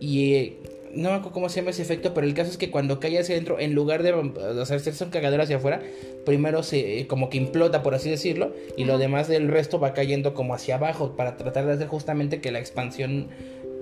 Y 0.00 0.34
eh, 0.34 0.56
no 0.94 1.10
me 1.10 1.16
acuerdo 1.16 1.32
cómo 1.32 1.48
se 1.48 1.60
llama 1.60 1.70
ese 1.70 1.82
efecto, 1.82 2.12
pero 2.14 2.26
el 2.26 2.34
caso 2.34 2.50
es 2.50 2.58
que 2.58 2.70
cuando 2.70 3.00
cae 3.00 3.18
hacia 3.18 3.34
adentro, 3.34 3.58
en 3.58 3.74
lugar 3.74 4.02
de 4.02 4.12
hacerse 4.60 5.04
un 5.04 5.10
cagadero 5.10 5.42
hacia 5.42 5.56
afuera, 5.56 5.80
primero 6.24 6.62
se 6.62 7.00
eh, 7.00 7.06
como 7.06 7.30
que 7.30 7.38
implota, 7.38 7.82
por 7.82 7.94
así 7.94 8.10
decirlo, 8.10 8.52
y 8.76 8.84
lo 8.84 8.98
demás 8.98 9.28
del 9.28 9.48
resto 9.48 9.80
va 9.80 9.94
cayendo 9.94 10.34
como 10.34 10.54
hacia 10.54 10.76
abajo 10.76 11.16
para 11.16 11.36
tratar 11.36 11.66
de 11.66 11.72
hacer 11.72 11.88
justamente 11.88 12.40
que 12.40 12.52
la 12.52 12.58
expansión 12.58 13.28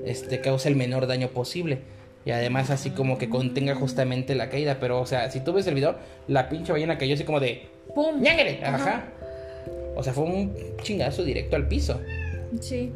este, 0.04 0.40
cause 0.40 0.68
el 0.68 0.76
menor 0.76 1.06
daño 1.06 1.28
posible. 1.28 1.78
Y 2.24 2.32
además 2.32 2.70
así 2.70 2.90
como 2.90 3.18
que 3.18 3.28
contenga 3.28 3.74
justamente 3.74 4.34
la 4.34 4.50
caída. 4.50 4.78
Pero, 4.80 5.00
o 5.00 5.06
sea, 5.06 5.30
si 5.30 5.40
tú 5.40 5.52
ves 5.52 5.66
el 5.66 5.74
video, 5.74 5.96
la 6.28 6.48
pinche 6.48 6.72
ballena 6.72 6.98
cayó 6.98 7.14
así 7.14 7.24
como 7.24 7.40
de... 7.40 7.62
¡Pum! 7.94 8.20
¡Ñangre! 8.20 8.60
Ajá. 8.62 9.04
O 9.96 10.02
sea, 10.02 10.12
fue 10.12 10.24
un 10.24 10.54
chingazo 10.82 11.24
directo 11.24 11.56
al 11.56 11.66
piso. 11.66 12.00
Sí. 12.60 12.92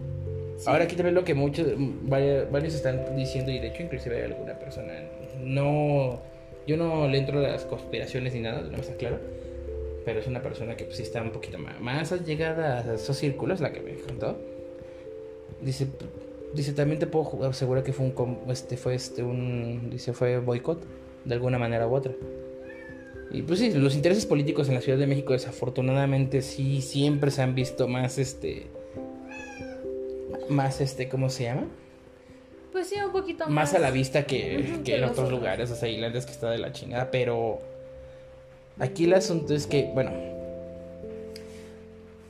Ahora 0.67 0.85
aquí 0.85 0.97
también 0.97 1.15
lo 1.15 1.25
que 1.25 1.35
muchos, 1.35 1.67
varios 2.07 2.75
están 2.75 3.17
diciendo, 3.17 3.51
y 3.51 3.59
de 3.59 3.69
hecho 3.69 3.83
inclusive 3.83 4.17
hay 4.17 4.23
alguna 4.23 4.59
persona, 4.59 4.93
no, 5.43 6.21
yo 6.67 6.77
no 6.77 7.09
le 7.09 7.19
entro 7.19 7.41
a 7.41 7.43
las 7.43 7.65
conspiraciones 7.65 8.35
ni 8.35 8.41
nada, 8.41 8.63
no 8.63 8.77
está 8.79 8.95
claro, 8.95 9.19
pero 10.05 10.21
es 10.21 10.27
una 10.27 10.43
persona 10.43 10.77
que 10.77 10.85
pues, 10.85 10.97
sí 10.97 11.03
está 11.03 11.21
un 11.23 11.33
poquito 11.33 11.59
más, 11.59 11.81
más 11.81 12.13
llegada 12.25 12.79
a 12.79 12.95
esos 12.95 13.17
círculos, 13.17 13.61
la 13.61 13.73
que 13.73 13.81
me 13.81 13.95
contó, 13.95 14.39
Dice, 15.61 15.87
dice 16.55 16.73
también 16.73 16.99
te 16.99 17.07
puedo 17.07 17.45
asegurar 17.47 17.83
que 17.83 17.93
fue 17.93 18.07
un, 18.07 18.38
este, 18.49 18.77
fue 18.77 18.95
este, 18.95 19.23
un, 19.23 19.90
dice, 19.90 20.12
fue 20.12 20.38
boicot 20.38 20.85
de 21.25 21.35
alguna 21.35 21.59
manera 21.59 21.87
u 21.87 21.95
otra. 21.95 22.12
Y 23.31 23.43
pues 23.43 23.59
sí, 23.59 23.73
los 23.73 23.95
intereses 23.97 24.27
políticos 24.27 24.69
en 24.69 24.75
la 24.75 24.81
Ciudad 24.81 24.99
de 24.99 25.07
México 25.07 25.33
desafortunadamente 25.33 26.40
sí 26.43 26.81
siempre 26.83 27.31
se 27.31 27.43
han 27.43 27.55
visto 27.55 27.88
más, 27.88 28.19
este, 28.19 28.69
más, 30.49 30.81
este, 30.81 31.09
¿cómo 31.09 31.29
se 31.31 31.45
llama? 31.45 31.67
Pues 32.71 32.88
sí, 32.88 32.97
un 33.05 33.12
poquito 33.12 33.45
más. 33.45 33.53
Más 33.53 33.75
a 33.75 33.79
la 33.79 33.90
vista 33.90 34.25
que, 34.25 34.81
que 34.85 34.97
en 34.97 35.05
otros 35.05 35.31
lugares, 35.31 35.71
o 35.71 35.75
sea, 35.75 35.88
Islandia 35.88 36.21
que 36.21 36.31
está 36.31 36.51
de 36.51 36.59
la 36.59 36.73
chingada, 36.73 37.11
pero 37.11 37.61
aquí 38.79 39.05
el 39.05 39.14
asunto 39.14 39.55
es 39.55 39.67
que, 39.67 39.90
bueno, 39.95 40.12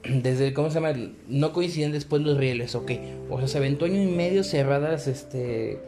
desde, 0.09 0.53
¿cómo 0.53 0.71
se 0.71 0.81
llama? 0.81 0.93
No 1.29 1.53
coinciden 1.53 1.93
después 1.93 2.23
los 2.23 2.37
rieles, 2.37 2.75
ok. 2.75 2.93
O 3.31 3.38
sea, 3.38 3.49
se 3.49 3.59
aventó 3.59 3.85
año 3.85 4.03
y 4.03 4.07
medio 4.07 4.45
cerradas, 4.45 5.07
este, 5.07 5.79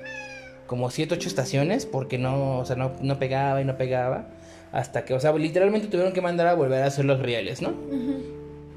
como 0.66 0.90
7, 0.90 1.14
8 1.14 1.28
estaciones, 1.28 1.86
porque 1.86 2.18
no, 2.18 2.58
o 2.58 2.64
sea, 2.64 2.76
no, 2.76 2.92
no, 3.02 3.18
pegaba 3.18 3.60
y 3.60 3.64
no 3.64 3.76
pegaba. 3.76 4.28
Hasta 4.72 5.04
que, 5.04 5.14
o 5.14 5.20
sea, 5.20 5.32
literalmente 5.32 5.88
tuvieron 5.88 6.12
que 6.12 6.20
mandar 6.20 6.46
a 6.48 6.54
volver 6.54 6.82
a 6.82 6.86
hacer 6.86 7.04
los 7.04 7.20
rieles, 7.20 7.62
¿no? 7.62 7.72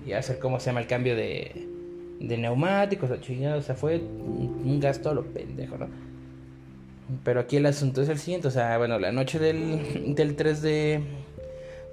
Y 0.06 0.14
hacer, 0.14 0.40
¿cómo 0.40 0.60
se 0.60 0.68
llama? 0.68 0.82
El 0.82 0.88
cambio 0.88 1.16
de, 1.16 1.68
de 2.20 2.38
neumáticos, 2.38 3.10
chingada, 3.22 3.58
o 3.58 3.62
sea, 3.62 3.76
fue 3.76 3.98
un 3.98 4.80
gasto 4.80 5.10
a 5.10 5.14
lo 5.14 5.26
pendejo, 5.26 5.78
¿no? 5.78 5.88
Pero 7.24 7.40
aquí 7.40 7.58
el 7.58 7.66
asunto 7.66 8.04
es 8.04 8.10
el 8.10 8.20
siguiente, 8.20 8.48
o 8.48 8.52
sea, 8.52 8.78
bueno, 8.78 9.00
la 9.00 9.12
noche 9.12 9.40
del, 9.40 10.14
del 10.14 10.36
3 10.36 10.62
de, 10.62 11.02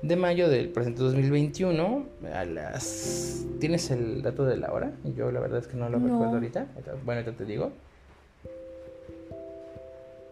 de 0.02 0.16
mayo 0.16 0.48
del 0.48 0.68
presente 0.68 1.02
2021 1.02 2.06
a 2.32 2.44
las... 2.44 3.44
¿Tienes 3.60 3.90
el 3.90 4.22
dato 4.22 4.44
de 4.44 4.56
la 4.56 4.72
hora? 4.72 4.92
Yo 5.04 5.30
la 5.30 5.40
verdad 5.40 5.60
es 5.60 5.66
que 5.66 5.76
no 5.76 5.88
lo 5.88 5.98
recuerdo 5.98 6.34
ahorita. 6.34 6.66
Bueno, 7.04 7.22
ya 7.22 7.32
te 7.32 7.44
digo. 7.44 7.72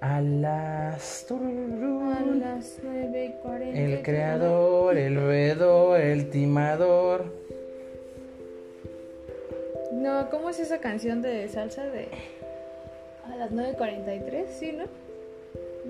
A 0.01 0.21
las... 0.21 1.27
A 1.31 1.35
las 1.35 2.83
9.40. 2.83 3.75
El 3.75 4.03
creador, 4.03 4.99
el 4.99 5.17
veedor, 5.17 6.01
el 6.01 6.29
timador. 6.29 7.25
No, 9.93 10.29
¿cómo 10.29 10.51
es 10.51 10.61
esa 10.61 10.79
canción 10.81 11.23
de 11.23 11.49
salsa 11.49 11.85
de... 11.85 12.09
A 13.33 13.37
las 13.37 13.51
9.43, 13.51 14.47
¿sí, 14.49 14.73
no? 14.73 14.85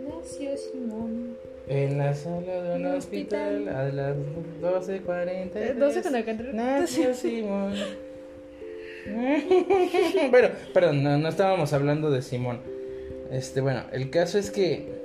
Nació 0.08 0.56
Simón. 0.56 1.36
En 1.66 1.96
la 1.96 2.12
sala 2.12 2.62
de 2.62 2.76
un 2.76 2.86
hospital, 2.86 3.68
a 3.68 3.84
las 3.84 4.16
12.40. 4.60 5.74
12 5.74 6.02
con 6.02 6.12
la 6.12 6.22
Nació 6.52 7.14
Simón. 7.14 7.74
bueno, 10.30 10.48
perdón, 10.74 11.02
no, 11.02 11.16
no, 11.16 11.28
estábamos 11.28 11.72
hablando 11.72 12.10
de 12.10 12.20
Simón. 12.20 12.60
Este, 13.30 13.62
bueno, 13.62 13.84
el 13.92 14.10
caso 14.10 14.38
es 14.38 14.50
que. 14.50 15.04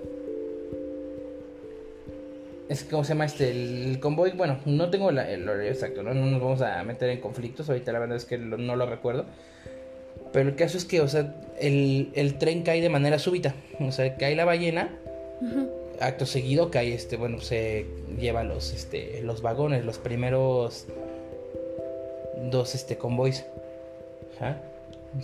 Es 2.67 2.83
que, 2.83 2.89
¿cómo 2.89 3.05
se 3.05 3.13
llama 3.13 3.25
este? 3.25 3.49
El, 3.51 3.99
convoy, 4.01 4.31
bueno, 4.31 4.59
no 4.65 4.89
tengo 4.89 5.11
la, 5.11 5.29
el 5.31 5.47
horario 5.47 5.71
exacto, 5.71 6.03
¿no? 6.03 6.13
no 6.13 6.25
nos 6.25 6.41
vamos 6.41 6.61
a 6.61 6.83
meter 6.83 7.09
en 7.09 7.21
conflictos. 7.21 7.69
Ahorita 7.69 7.93
la 7.93 7.99
verdad 7.99 8.17
es 8.17 8.25
que 8.25 8.37
no 8.37 8.75
lo 8.75 8.85
recuerdo. 8.85 9.25
Pero 10.33 10.49
el 10.49 10.55
caso 10.55 10.77
es 10.77 10.83
que, 10.83 10.99
o 10.99 11.07
sea, 11.07 11.33
el, 11.59 12.11
el 12.13 12.37
tren 12.37 12.63
cae 12.63 12.81
de 12.81 12.89
manera 12.89 13.17
súbita. 13.17 13.55
O 13.79 13.91
sea, 13.93 14.15
cae 14.17 14.35
la 14.35 14.45
ballena 14.45 14.89
acto 15.99 16.25
seguido 16.25 16.71
cae 16.71 16.93
este, 16.93 17.17
bueno, 17.17 17.41
se 17.41 17.85
lleva 18.19 18.43
los, 18.43 18.73
este, 18.73 19.21
los 19.23 19.41
vagones, 19.41 19.85
los 19.85 19.97
primeros 19.97 20.85
dos, 22.49 22.75
este, 22.75 22.97
convoys, 22.97 23.45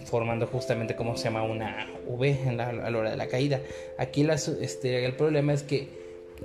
formando 0.05 0.47
justamente 0.47 0.95
como 0.95 1.15
se 1.17 1.25
llama 1.25 1.43
una 1.43 1.88
V 2.07 2.38
a 2.49 2.51
la 2.53 2.97
hora 2.97 3.11
de 3.11 3.17
la 3.17 3.27
caída. 3.27 3.61
Aquí 3.97 4.23
las, 4.23 4.47
este, 4.47 5.05
el 5.05 5.15
problema 5.15 5.53
es 5.53 5.63
que 5.63 5.88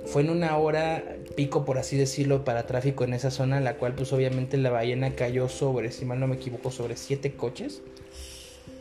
fue 0.05 0.21
en 0.21 0.29
una 0.29 0.57
hora 0.57 1.03
pico, 1.35 1.65
por 1.65 1.77
así 1.77 1.97
decirlo, 1.97 2.45
para 2.45 2.65
tráfico 2.65 3.03
en 3.03 3.13
esa 3.13 3.31
zona, 3.31 3.59
la 3.59 3.75
cual 3.75 3.93
pues 3.93 4.13
obviamente 4.13 4.57
la 4.57 4.69
ballena 4.69 5.15
cayó 5.15 5.49
sobre, 5.49 5.91
si 5.91 6.05
mal 6.05 6.19
no 6.19 6.27
me 6.27 6.35
equivoco, 6.35 6.71
sobre 6.71 6.95
siete 6.95 7.33
coches. 7.33 7.81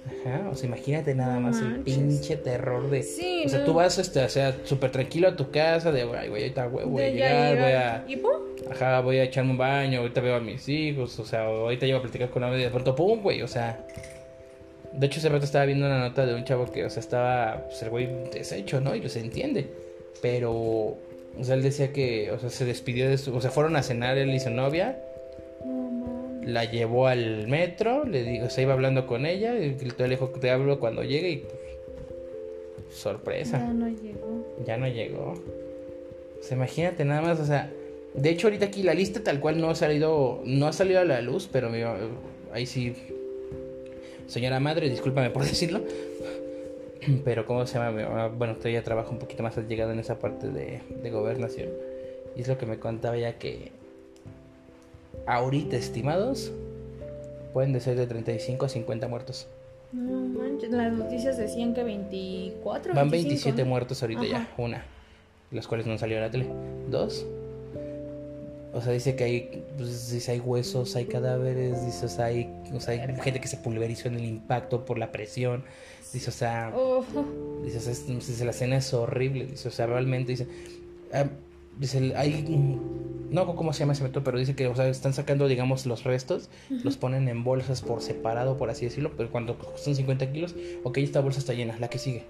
Ajá, 0.06 0.48
o 0.50 0.54
sea, 0.54 0.66
imagínate 0.66 1.14
nada 1.14 1.38
más 1.40 1.60
el 1.60 1.80
pinche 1.80 2.36
terror 2.36 2.88
de. 2.90 3.02
Sí, 3.02 3.42
o 3.46 3.48
sea, 3.48 3.64
tú 3.64 3.74
vas, 3.74 3.98
este, 3.98 4.24
o 4.24 4.28
sea, 4.28 4.56
súper 4.64 4.90
tranquilo 4.90 5.28
a 5.28 5.36
tu 5.36 5.50
casa, 5.50 5.92
de, 5.92 6.02
ay, 6.02 6.28
güey, 6.28 6.42
ahorita 6.42 6.66
voy, 6.68 7.02
a 7.02 7.08
llegar, 7.10 7.58
voy 7.58 7.72
a. 7.72 8.04
¿Y 8.08 8.16
pum? 8.16 8.32
Ajá, 8.70 9.00
voy 9.00 9.18
a 9.18 9.24
echarme 9.24 9.52
un 9.52 9.58
baño, 9.58 10.00
ahorita 10.00 10.20
veo 10.20 10.36
a 10.36 10.40
mis 10.40 10.68
hijos, 10.68 11.18
o 11.18 11.24
sea, 11.24 11.44
ahorita 11.44 11.86
llevo 11.86 11.98
a 11.98 12.02
platicar 12.02 12.30
con 12.30 12.42
alguien 12.42 12.62
y 12.62 12.64
de 12.64 12.70
pronto, 12.70 12.94
pum, 12.94 13.22
güey, 13.22 13.42
o 13.42 13.48
sea. 13.48 13.86
De 14.92 15.06
hecho, 15.06 15.20
ese 15.20 15.28
rato 15.28 15.44
estaba 15.44 15.66
viendo 15.66 15.86
una 15.86 16.00
nota 16.00 16.26
de 16.26 16.34
un 16.34 16.44
chavo 16.44 16.70
que, 16.70 16.84
o 16.84 16.90
sea, 16.90 17.00
estaba, 17.00 17.64
pues 17.68 17.80
el 17.82 17.90
güey 17.90 18.08
deshecho, 18.32 18.80
¿no? 18.80 18.94
Y 18.96 19.08
se 19.08 19.20
entiende. 19.20 19.68
Pero, 20.20 20.52
o 20.52 20.98
sea, 21.42 21.54
él 21.54 21.62
decía 21.62 21.92
que, 21.92 22.32
o 22.32 22.38
sea, 22.38 22.50
se 22.50 22.64
despidió 22.64 23.08
de 23.08 23.16
su. 23.16 23.34
O 23.36 23.40
sea, 23.40 23.50
fueron 23.50 23.76
a 23.76 23.82
cenar 23.82 24.18
él 24.18 24.34
y 24.34 24.40
su 24.40 24.50
novia 24.50 24.98
la 26.42 26.64
llevó 26.64 27.06
al 27.06 27.48
metro, 27.48 28.04
le 28.04 28.22
digo, 28.22 28.50
se 28.50 28.62
iba 28.62 28.72
hablando 28.72 29.06
con 29.06 29.26
ella, 29.26 29.54
y 29.56 29.76
le 29.76 30.08
dijo, 30.08 30.28
te 30.28 30.50
hablo 30.50 30.80
cuando 30.80 31.02
llegue 31.02 31.30
y 31.30 31.36
pues, 31.38 32.96
sorpresa. 32.96 33.58
Ya 33.58 33.72
no 33.72 33.88
llegó. 33.88 34.46
Ya 34.64 34.76
no 34.76 34.88
llegó. 34.88 35.34
O 36.40 36.54
imagínate 36.54 37.04
nada 37.04 37.22
más, 37.22 37.40
o 37.40 37.44
sea, 37.44 37.70
de 38.14 38.30
hecho 38.30 38.46
ahorita 38.46 38.66
aquí 38.66 38.82
la 38.82 38.94
lista 38.94 39.22
tal 39.22 39.40
cual 39.40 39.60
no 39.60 39.70
ha 39.70 39.74
salido, 39.74 40.40
no 40.44 40.66
ha 40.66 40.72
salido 40.72 41.00
a 41.00 41.04
la 41.04 41.20
luz, 41.20 41.48
pero 41.50 41.70
ahí 42.52 42.66
sí, 42.66 42.94
señora 44.26 44.58
madre, 44.58 44.88
discúlpame 44.88 45.30
por 45.30 45.44
decirlo, 45.44 45.82
pero 47.24 47.46
¿cómo 47.46 47.66
se 47.66 47.78
llama? 47.78 48.28
Bueno, 48.28 48.56
todavía 48.56 48.82
trabajo 48.82 49.12
un 49.12 49.18
poquito 49.18 49.42
más 49.42 49.56
llegado 49.68 49.92
en 49.92 49.98
esa 49.98 50.18
parte 50.18 50.48
de, 50.48 50.80
de 50.88 51.10
gobernación. 51.10 51.68
Y 52.36 52.42
es 52.42 52.48
lo 52.48 52.56
que 52.56 52.66
me 52.66 52.78
contaba 52.78 53.16
ya 53.16 53.38
que 53.38 53.72
ahorita 55.26 55.76
estimados 55.76 56.52
pueden 57.52 57.72
de 57.72 57.80
ser 57.80 57.96
de 57.96 58.06
35 58.06 58.66
a 58.66 58.68
50 58.68 59.08
muertos. 59.08 59.46
No 59.92 60.20
manches, 60.20 60.70
las 60.70 60.92
noticias 60.92 61.36
decían 61.36 61.74
que 61.74 61.82
24. 61.82 62.94
Van 62.94 63.10
27 63.10 63.64
muertos 63.64 64.02
ahorita 64.02 64.24
ya, 64.24 64.48
una, 64.56 64.84
las 65.50 65.66
cuales 65.66 65.86
no 65.86 65.98
salido 65.98 66.20
a 66.20 66.22
la 66.22 66.30
tele. 66.30 66.46
Dos, 66.88 67.26
o 68.72 68.80
sea, 68.80 68.92
dice 68.92 69.16
que 69.16 69.24
hay, 69.24 69.64
pues, 69.76 70.10
dice, 70.12 70.32
hay 70.32 70.38
huesos, 70.38 70.94
hay 70.94 71.06
cadáveres, 71.06 71.84
dice, 71.84 72.06
o 72.06 72.08
sea, 72.08 72.26
hay, 72.26 72.48
o 72.72 72.78
sea, 72.78 72.94
hay 72.94 73.00
gente 73.20 73.40
que 73.40 73.48
se 73.48 73.56
pulverizó 73.56 74.08
en 74.08 74.14
el 74.14 74.24
impacto 74.24 74.84
por 74.84 74.96
la 74.96 75.10
presión. 75.10 75.64
Dice, 76.12 76.30
o 76.30 76.32
sea, 76.32 76.72
dice, 77.64 77.78
o 77.78 78.20
sea, 78.20 78.44
la 78.44 78.50
escena 78.52 78.76
es 78.76 78.94
horrible. 78.94 79.46
Dice, 79.46 79.68
o 79.68 79.72
sea, 79.72 79.86
realmente 79.86 80.32
dice, 80.32 80.46
ah, 81.12 81.26
dice, 81.80 82.12
hay 82.16 82.44
no 83.30 83.54
cómo 83.54 83.72
se 83.72 83.80
llama 83.80 83.92
ese 83.92 84.02
método, 84.02 84.24
pero 84.24 84.38
dice 84.38 84.54
que 84.54 84.66
o 84.66 84.74
sea, 84.74 84.88
están 84.88 85.12
sacando, 85.12 85.48
digamos, 85.48 85.86
los 85.86 86.04
restos, 86.04 86.50
los 86.68 86.96
ponen 86.96 87.28
en 87.28 87.44
bolsas 87.44 87.80
por 87.80 88.02
separado, 88.02 88.56
por 88.56 88.70
así 88.70 88.84
decirlo, 88.84 89.12
pero 89.16 89.30
cuando 89.30 89.56
son 89.76 89.94
50 89.94 90.32
kilos, 90.32 90.54
ok, 90.82 90.98
esta 90.98 91.20
bolsa 91.20 91.38
está 91.38 91.54
llena, 91.54 91.78
la 91.78 91.88
que 91.88 91.98
sigue. 91.98 92.24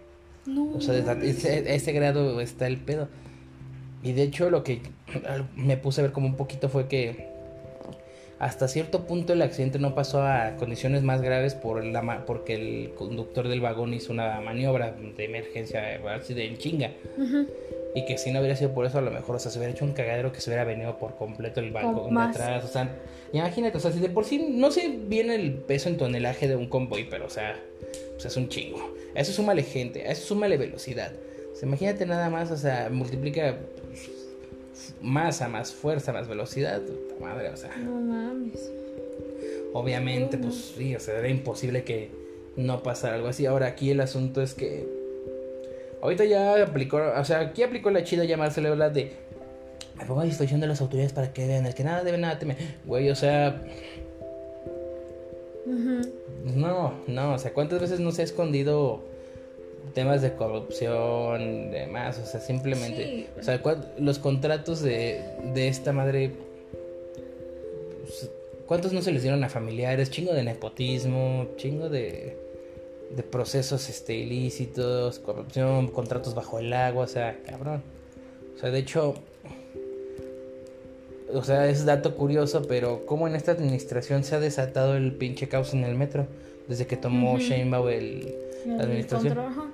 No. 0.46 0.72
O 0.74 0.80
sea, 0.80 0.94
a 0.94 1.12
ese, 1.22 1.92
grado 1.92 2.40
está 2.40 2.66
el 2.66 2.78
pedo. 2.78 3.08
Y 4.02 4.12
de 4.12 4.22
hecho 4.22 4.48
lo 4.48 4.62
que 4.62 4.80
me 5.54 5.76
puse 5.76 6.00
a 6.00 6.04
ver 6.04 6.12
como 6.12 6.26
un 6.26 6.36
poquito 6.36 6.68
fue 6.68 6.88
que 6.88 7.29
hasta 8.40 8.68
cierto 8.68 9.06
punto 9.06 9.34
el 9.34 9.42
accidente 9.42 9.78
no 9.78 9.94
pasó 9.94 10.22
a 10.22 10.56
condiciones 10.56 11.02
más 11.02 11.20
graves 11.20 11.54
por 11.54 11.84
la 11.84 12.24
porque 12.24 12.54
el 12.54 12.94
conductor 12.94 13.46
del 13.48 13.60
vagón 13.60 13.92
hizo 13.92 14.14
una 14.14 14.40
maniobra 14.40 14.92
de 14.92 15.24
emergencia 15.24 16.00
así 16.16 16.32
de 16.32 16.46
en 16.46 16.56
chinga. 16.56 16.90
Y 17.94 18.06
que 18.06 18.16
si 18.16 18.30
no 18.30 18.38
hubiera 18.38 18.56
sido 18.56 18.72
por 18.72 18.86
eso, 18.86 18.96
a 18.96 19.02
lo 19.02 19.10
mejor, 19.10 19.36
o 19.36 19.38
sea, 19.38 19.50
se 19.50 19.58
hubiera 19.58 19.74
hecho 19.74 19.84
un 19.84 19.92
cagadero 19.92 20.32
que 20.32 20.40
se 20.40 20.48
hubiera 20.48 20.64
venido 20.64 20.96
por 20.96 21.16
completo 21.16 21.60
el 21.60 21.70
balcón 21.70 22.14
de 22.14 22.20
atrás. 22.22 22.64
O 22.64 22.68
sea, 22.68 22.88
imagínate, 23.32 23.76
o 23.76 23.80
sea, 23.80 23.92
si 23.92 24.00
de 24.00 24.08
por 24.08 24.24
sí 24.24 24.38
no 24.38 24.70
sé 24.70 24.88
bien 24.88 25.30
el 25.30 25.52
peso 25.54 25.90
en 25.90 25.98
tonelaje 25.98 26.48
de 26.48 26.56
un 26.56 26.66
convoy, 26.66 27.08
pero, 27.10 27.26
o 27.26 27.30
sea, 27.30 27.60
pues 28.12 28.24
es 28.24 28.36
un 28.38 28.48
chingo. 28.48 28.94
A 29.14 29.20
eso 29.20 29.32
súmale 29.32 29.64
gente, 29.64 30.08
a 30.08 30.12
eso 30.12 30.28
súmale 30.28 30.56
velocidad. 30.56 31.12
O 31.52 31.56
sea, 31.56 31.68
imagínate 31.68 32.06
nada 32.06 32.30
más, 32.30 32.50
o 32.50 32.56
sea, 32.56 32.88
multiplica 32.90 33.58
masa, 35.02 35.48
más 35.48 35.72
fuerza, 35.72 36.12
más 36.12 36.28
velocidad. 36.28 36.80
madre, 37.20 37.48
o 37.48 37.56
sea. 37.56 37.76
No 37.76 38.00
mames. 38.00 38.70
Obviamente, 39.72 40.36
pues 40.38 40.72
sí, 40.76 40.96
o 40.96 41.00
sea, 41.00 41.18
era 41.18 41.28
imposible 41.28 41.84
que 41.84 42.10
no 42.56 42.82
pasara 42.82 43.14
algo 43.14 43.28
así. 43.28 43.46
Ahora, 43.46 43.66
aquí 43.66 43.90
el 43.90 44.00
asunto 44.00 44.42
es 44.42 44.54
que 44.54 45.00
Ahorita 46.02 46.24
ya 46.24 46.62
aplicó, 46.62 46.98
o 47.16 47.24
sea, 47.24 47.40
aquí 47.40 47.62
aplicó 47.62 47.90
la 47.90 48.04
chida 48.04 48.24
llamarse 48.24 48.60
la 48.62 48.88
de. 48.88 49.12
Me 49.98 50.06
pongo 50.06 50.20
a 50.20 50.24
disposición 50.24 50.60
de 50.60 50.66
las 50.66 50.80
autoridades 50.80 51.12
para 51.12 51.32
que 51.32 51.46
vean 51.46 51.66
el 51.66 51.74
que 51.74 51.84
nada 51.84 52.02
debe 52.02 52.16
nada 52.16 52.38
temer. 52.38 52.56
Güey, 52.86 53.10
o 53.10 53.14
sea. 53.14 53.62
No, 55.66 56.94
no, 57.06 57.34
o 57.34 57.38
sea, 57.38 57.52
¿cuántas 57.52 57.80
veces 57.80 58.00
no 58.00 58.12
se 58.12 58.22
ha 58.22 58.24
escondido 58.24 59.04
temas 59.94 60.22
de 60.22 60.34
corrupción, 60.34 61.70
demás? 61.70 62.18
O 62.18 62.26
sea, 62.26 62.40
simplemente. 62.40 63.28
O 63.38 63.42
sea, 63.42 63.60
los 63.98 64.18
contratos 64.18 64.80
de, 64.80 65.22
de 65.54 65.68
esta 65.68 65.92
madre. 65.92 66.32
Pues, 68.02 68.30
¿Cuántos 68.66 68.92
no 68.92 69.02
se 69.02 69.10
les 69.12 69.22
dieron 69.22 69.42
a 69.42 69.48
familiares? 69.48 70.10
Chingo 70.10 70.32
de 70.32 70.44
nepotismo, 70.44 71.48
chingo 71.56 71.88
de, 71.88 72.36
de 73.10 73.22
procesos 73.24 73.88
este, 73.88 74.14
ilícitos, 74.14 75.18
corrupción, 75.18 75.88
contratos 75.88 76.34
bajo 76.34 76.60
el 76.60 76.72
agua, 76.72 77.04
o 77.04 77.08
sea, 77.08 77.36
cabrón. 77.44 77.82
O 78.54 78.60
sea, 78.60 78.70
de 78.70 78.78
hecho, 78.78 79.14
o 81.32 81.42
sea, 81.42 81.68
es 81.68 81.84
dato 81.84 82.14
curioso, 82.16 82.62
pero 82.68 83.06
cómo 83.06 83.26
en 83.26 83.34
esta 83.34 83.52
administración 83.52 84.22
se 84.22 84.36
ha 84.36 84.40
desatado 84.40 84.96
el 84.96 85.12
pinche 85.12 85.48
caos 85.48 85.74
en 85.74 85.84
el 85.84 85.96
metro 85.96 86.26
desde 86.68 86.86
que 86.86 86.96
tomó 86.96 87.38
Sheinbaum 87.38 87.88
el, 87.88 88.34
la 88.66 88.82
administración. 88.82 89.34
Control, 89.34 89.72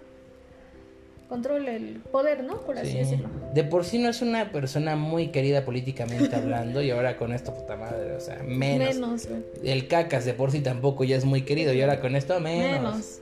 control, 1.29 1.69
el 1.69 2.01
poder, 2.13 2.45
¿no? 2.45 2.61
Por 2.61 2.79
así 2.79 2.99
decirlo. 2.99 3.29
De 3.53 3.65
por 3.65 3.85
sí 3.85 3.99
no 3.99 4.09
es 4.09 4.23
una 4.23 4.53
persona 4.53 4.97
muy 4.97 5.29
querida 5.29 5.65
políticamente 5.65 6.35
hablando 6.35 6.83
y 6.83 6.91
ahora 6.91 7.17
con 7.17 7.33
esto, 7.33 7.55
puta 7.55 7.77
madre, 7.77 8.13
o 8.13 8.21
sea, 8.21 8.43
menos. 8.43 8.95
Menos, 8.95 9.29
El 9.63 9.89
cacas 9.89 10.25
de 10.25 10.35
por 10.35 10.53
sí 10.53 10.61
tampoco 10.61 11.05
ya 11.05 11.17
es 11.17 11.25
muy 11.25 11.43
querido 11.43 11.73
y 11.73 11.81
ahora 11.81 12.01
con 12.01 12.17
esto 12.17 12.39
menos. 12.41 12.81
Menos. 12.81 13.21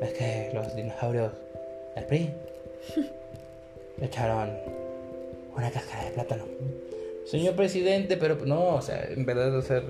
Es 0.00 0.12
que 0.14 0.50
los 0.54 0.74
dinosaurios, 0.74 1.32
el 1.96 2.04
PRI, 2.04 2.30
le 3.98 4.06
echaron 4.06 4.50
una 5.56 5.70
cáscara 5.70 6.04
de 6.04 6.10
plátano. 6.12 6.44
Señor 7.30 7.54
presidente, 7.54 8.16
pero 8.16 8.36
no, 8.44 8.74
o 8.74 8.82
sea, 8.82 9.08
en 9.08 9.24
verdad, 9.24 9.56
o 9.56 9.62
sea, 9.62 9.84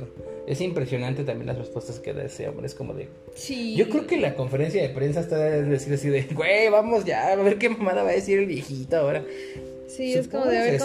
es 0.46 0.60
impresionante 0.60 1.24
también 1.24 1.46
las 1.46 1.56
respuestas 1.56 1.98
que 1.98 2.12
da 2.12 2.24
ese 2.24 2.46
hombre. 2.46 2.66
Es 2.66 2.74
como 2.74 2.92
de. 2.92 3.08
Sí. 3.34 3.74
Yo 3.76 3.88
creo 3.88 4.06
que 4.06 4.18
la 4.18 4.34
conferencia 4.34 4.82
de 4.82 4.90
prensa 4.90 5.20
está 5.20 5.38
de 5.38 5.62
decir 5.62 5.94
así 5.94 6.10
de, 6.10 6.22
güey, 6.34 6.68
vamos 6.68 7.06
ya, 7.06 7.32
a 7.32 7.36
ver 7.36 7.56
qué 7.56 7.70
mamada 7.70 8.02
va 8.02 8.10
a 8.10 8.12
decir 8.12 8.40
el 8.40 8.46
viejito 8.46 8.98
ahora. 8.98 9.24
Sí, 9.86 10.12
es 10.12 10.28
como 10.28 10.44
de 10.44 10.58
a 10.58 10.62
ver 10.64 10.80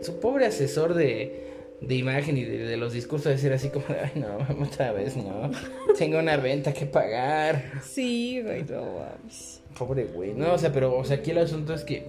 Su 0.00 0.18
pobre 0.18 0.46
asesor 0.46 0.94
de, 0.94 1.42
de 1.82 1.94
imagen 1.94 2.38
y 2.38 2.44
de, 2.44 2.78
los 2.78 2.94
discursos, 2.94 3.30
decir 3.30 3.52
así 3.52 3.68
como 3.68 3.84
de, 3.88 4.00
ay, 4.00 4.12
no, 4.14 4.64
otra 4.64 4.92
vez, 4.92 5.14
no. 5.14 5.50
Tengo 5.98 6.20
una 6.20 6.38
renta 6.38 6.72
que 6.72 6.86
pagar. 6.86 7.82
Sí, 7.84 8.40
güey, 8.42 8.62
no 8.64 8.94
vamos. 8.94 9.60
Pobre 9.78 10.04
güey. 10.06 10.32
No, 10.32 10.54
o 10.54 10.58
sea, 10.58 10.72
pero, 10.72 10.96
o 10.96 11.04
sea, 11.04 11.18
aquí 11.18 11.32
el 11.32 11.38
asunto 11.38 11.74
es 11.74 11.84
que 11.84 12.06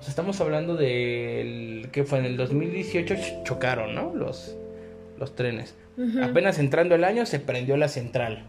o 0.00 0.02
sea, 0.02 0.10
estamos 0.10 0.40
hablando 0.40 0.76
del 0.76 1.90
que 1.92 2.04
fue 2.04 2.20
en 2.20 2.24
el 2.24 2.38
2018 2.38 3.14
chocaron, 3.44 3.94
¿no? 3.94 4.14
Los, 4.14 4.56
los 5.18 5.36
trenes. 5.36 5.74
Apenas 6.22 6.58
entrando 6.58 6.94
el 6.94 7.04
año 7.04 7.26
se 7.26 7.38
prendió 7.38 7.76
la 7.76 7.88
central. 7.88 8.46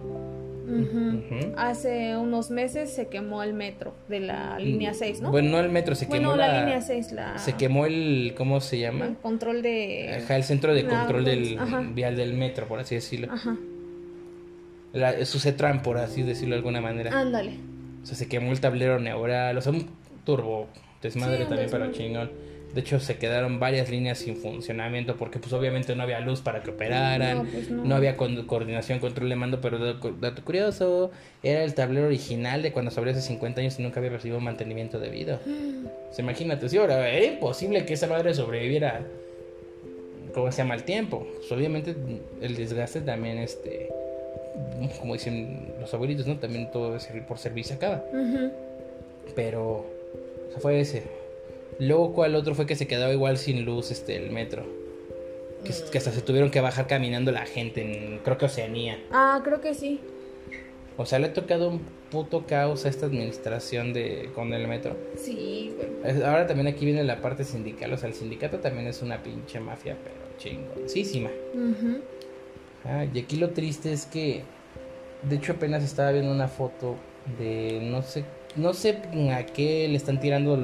Hace 1.57 2.15
unos 2.15 2.51
meses 2.51 2.93
se 2.93 3.07
quemó 3.07 3.43
el 3.43 3.53
metro 3.53 3.93
de 4.07 4.21
la 4.21 4.57
línea 4.59 4.93
6, 4.93 5.19
¿no? 5.19 5.29
Bueno, 5.31 5.49
no 5.49 5.59
el 5.59 5.69
metro, 5.69 5.93
se 5.93 6.07
quemó 6.07 6.37
la, 6.37 6.47
la, 6.47 6.59
línea 6.61 6.79
6, 6.79 7.11
la... 7.11 7.37
Se 7.37 7.57
quemó 7.57 7.85
el, 7.85 8.33
¿cómo 8.37 8.61
se 8.61 8.79
llama? 8.79 9.07
El 9.07 9.17
control 9.17 9.61
de... 9.61 10.21
Ajá, 10.23 10.37
el 10.37 10.45
centro 10.45 10.73
de 10.73 10.85
control 10.85 11.25
del 11.25 11.59
vial 11.93 12.15
del 12.15 12.33
metro, 12.33 12.65
por 12.69 12.79
así 12.79 12.95
decirlo. 12.95 13.27
Ajá. 13.29 13.57
La, 14.93 15.25
su 15.25 15.39
CETRAN, 15.39 15.81
por 15.81 15.97
así 15.97 16.23
decirlo 16.23 16.55
de 16.55 16.59
alguna 16.59 16.79
manera. 16.79 17.11
Ándale. 17.19 17.57
O 18.03 18.05
sea, 18.05 18.15
se 18.15 18.29
quemó 18.29 18.53
el 18.53 18.61
tablero 18.61 18.99
neural, 18.99 19.57
o 19.57 19.61
sea, 19.61 19.73
un 19.73 19.89
turbo 20.23 20.69
desmadre 21.01 21.45
también, 21.45 21.69
pero 21.69 21.91
chingón. 21.91 22.31
De 22.73 22.79
hecho, 22.79 23.01
se 23.01 23.17
quedaron 23.17 23.59
varias 23.59 23.89
líneas 23.89 24.19
sin 24.19 24.37
funcionamiento 24.37 25.17
porque 25.17 25.39
pues 25.39 25.51
obviamente 25.51 25.93
no 25.93 26.03
había 26.03 26.21
luz 26.21 26.39
para 26.39 26.63
que 26.63 26.71
operaran, 26.71 27.39
no, 27.39 27.43
pues, 27.51 27.91
había 27.91 28.15
coordinación, 28.15 28.99
control 28.99 29.27
de 29.27 29.35
mando, 29.35 29.59
pero 29.59 29.77
dato, 29.77 30.45
curioso, 30.45 31.11
era 31.43 31.65
el 31.65 31.73
tablero 31.73 32.07
original 32.07 32.61
de 32.61 32.71
cuando 32.71 32.89
se 32.89 32.99
abrió 32.99 33.13
hace 33.13 33.21
50 33.21 33.59
años 33.59 33.77
y 33.77 33.83
nunca 33.83 33.99
había 33.99 34.11
recibido 34.11 34.39
mantenimiento 34.39 34.99
debido. 34.99 35.39
Se 36.11 36.21
imagínate, 36.21 36.67
sí, 36.67 36.77
ahora 36.77 37.07
era 37.09 37.25
imposible 37.25 37.85
que 37.85 37.93
esa 37.93 38.05
madre 38.07 38.33
sobreviviera, 38.33 39.01
¿cómo 40.33 40.51
se 40.51 40.57
llama? 40.57 40.75
El 40.75 40.83
tiempo. 40.83 41.25
Pues, 41.37 41.49
obviamente 41.53 41.95
el 42.41 42.55
desgaste 42.55 42.99
también, 42.99 43.37
este, 43.37 43.89
como 44.99 45.13
dicen 45.13 45.73
los 45.79 45.93
abuelitos, 45.93 46.27
¿no? 46.27 46.37
También 46.37 46.69
todo 46.69 46.97
por 47.27 47.37
servicio 47.37 47.77
acaba. 47.77 48.03
Pero 49.35 49.85
o 50.51 50.53
sea, 50.53 50.61
fue 50.61 50.81
ese. 50.81 51.03
Luego, 51.79 52.13
¿cuál 52.13 52.35
otro 52.35 52.55
fue 52.55 52.65
que 52.65 52.75
se 52.75 52.87
quedaba 52.87 53.13
igual 53.13 53.37
sin 53.37 53.63
luz 53.63 53.91
este 53.91 54.17
el 54.17 54.31
metro? 54.31 54.65
Que, 55.63 55.97
hasta 55.97 56.11
se 56.11 56.21
tuvieron 56.21 56.51
que 56.51 56.59
bajar 56.59 56.87
caminando 56.87 57.31
la 57.31 57.45
gente 57.45 57.81
en, 57.81 58.19
creo 58.19 58.37
que 58.37 58.45
Oceanía. 58.45 58.99
Ah, 59.11 59.41
creo 59.43 59.61
que 59.61 59.73
sí. 59.73 59.99
O 60.97 61.05
sea, 61.05 61.19
le 61.19 61.27
ha 61.27 61.33
tocado 61.33 61.69
un 61.69 61.79
puto 62.11 62.45
caos 62.45 62.85
a 62.85 62.89
esta 62.89 63.05
administración 63.05 63.93
de 63.93 64.29
con 64.35 64.53
el 64.53 64.67
metro. 64.67 64.97
Sí, 65.15 65.73
güey. 65.75 66.23
Ahora 66.23 66.47
también 66.47 66.67
aquí 66.67 66.85
viene 66.85 67.03
la 67.03 67.21
parte 67.21 67.43
sindical. 67.43 67.93
O 67.93 67.97
sea, 67.97 68.09
el 68.09 68.15
sindicato 68.15 68.59
también 68.59 68.87
es 68.87 69.01
una 69.01 69.23
pinche 69.23 69.59
mafia, 69.59 69.97
pero 70.03 70.15
chingoncísima. 70.37 71.29
ah, 72.85 73.05
y 73.11 73.19
aquí 73.19 73.37
lo 73.37 73.51
triste 73.51 73.93
es 73.93 74.05
que, 74.05 74.43
de 75.23 75.35
hecho, 75.35 75.53
apenas 75.53 75.83
estaba 75.83 76.11
viendo 76.11 76.31
una 76.31 76.47
foto 76.47 76.97
de 77.39 77.79
no 77.83 78.01
sé 78.01 78.25
no 78.55 78.73
sé 78.73 78.97
a 79.33 79.45
qué 79.45 79.87
le 79.87 79.95
están 79.95 80.19
tirando 80.19 80.57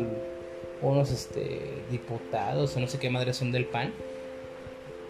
unos 0.82 1.12
este, 1.12 1.60
diputados 1.90 2.76
o 2.76 2.80
no 2.80 2.88
sé 2.88 3.00
qué 3.00 3.10
madres 3.10 3.38
son 3.38 3.52
del 3.52 3.66
PAN. 3.66 3.94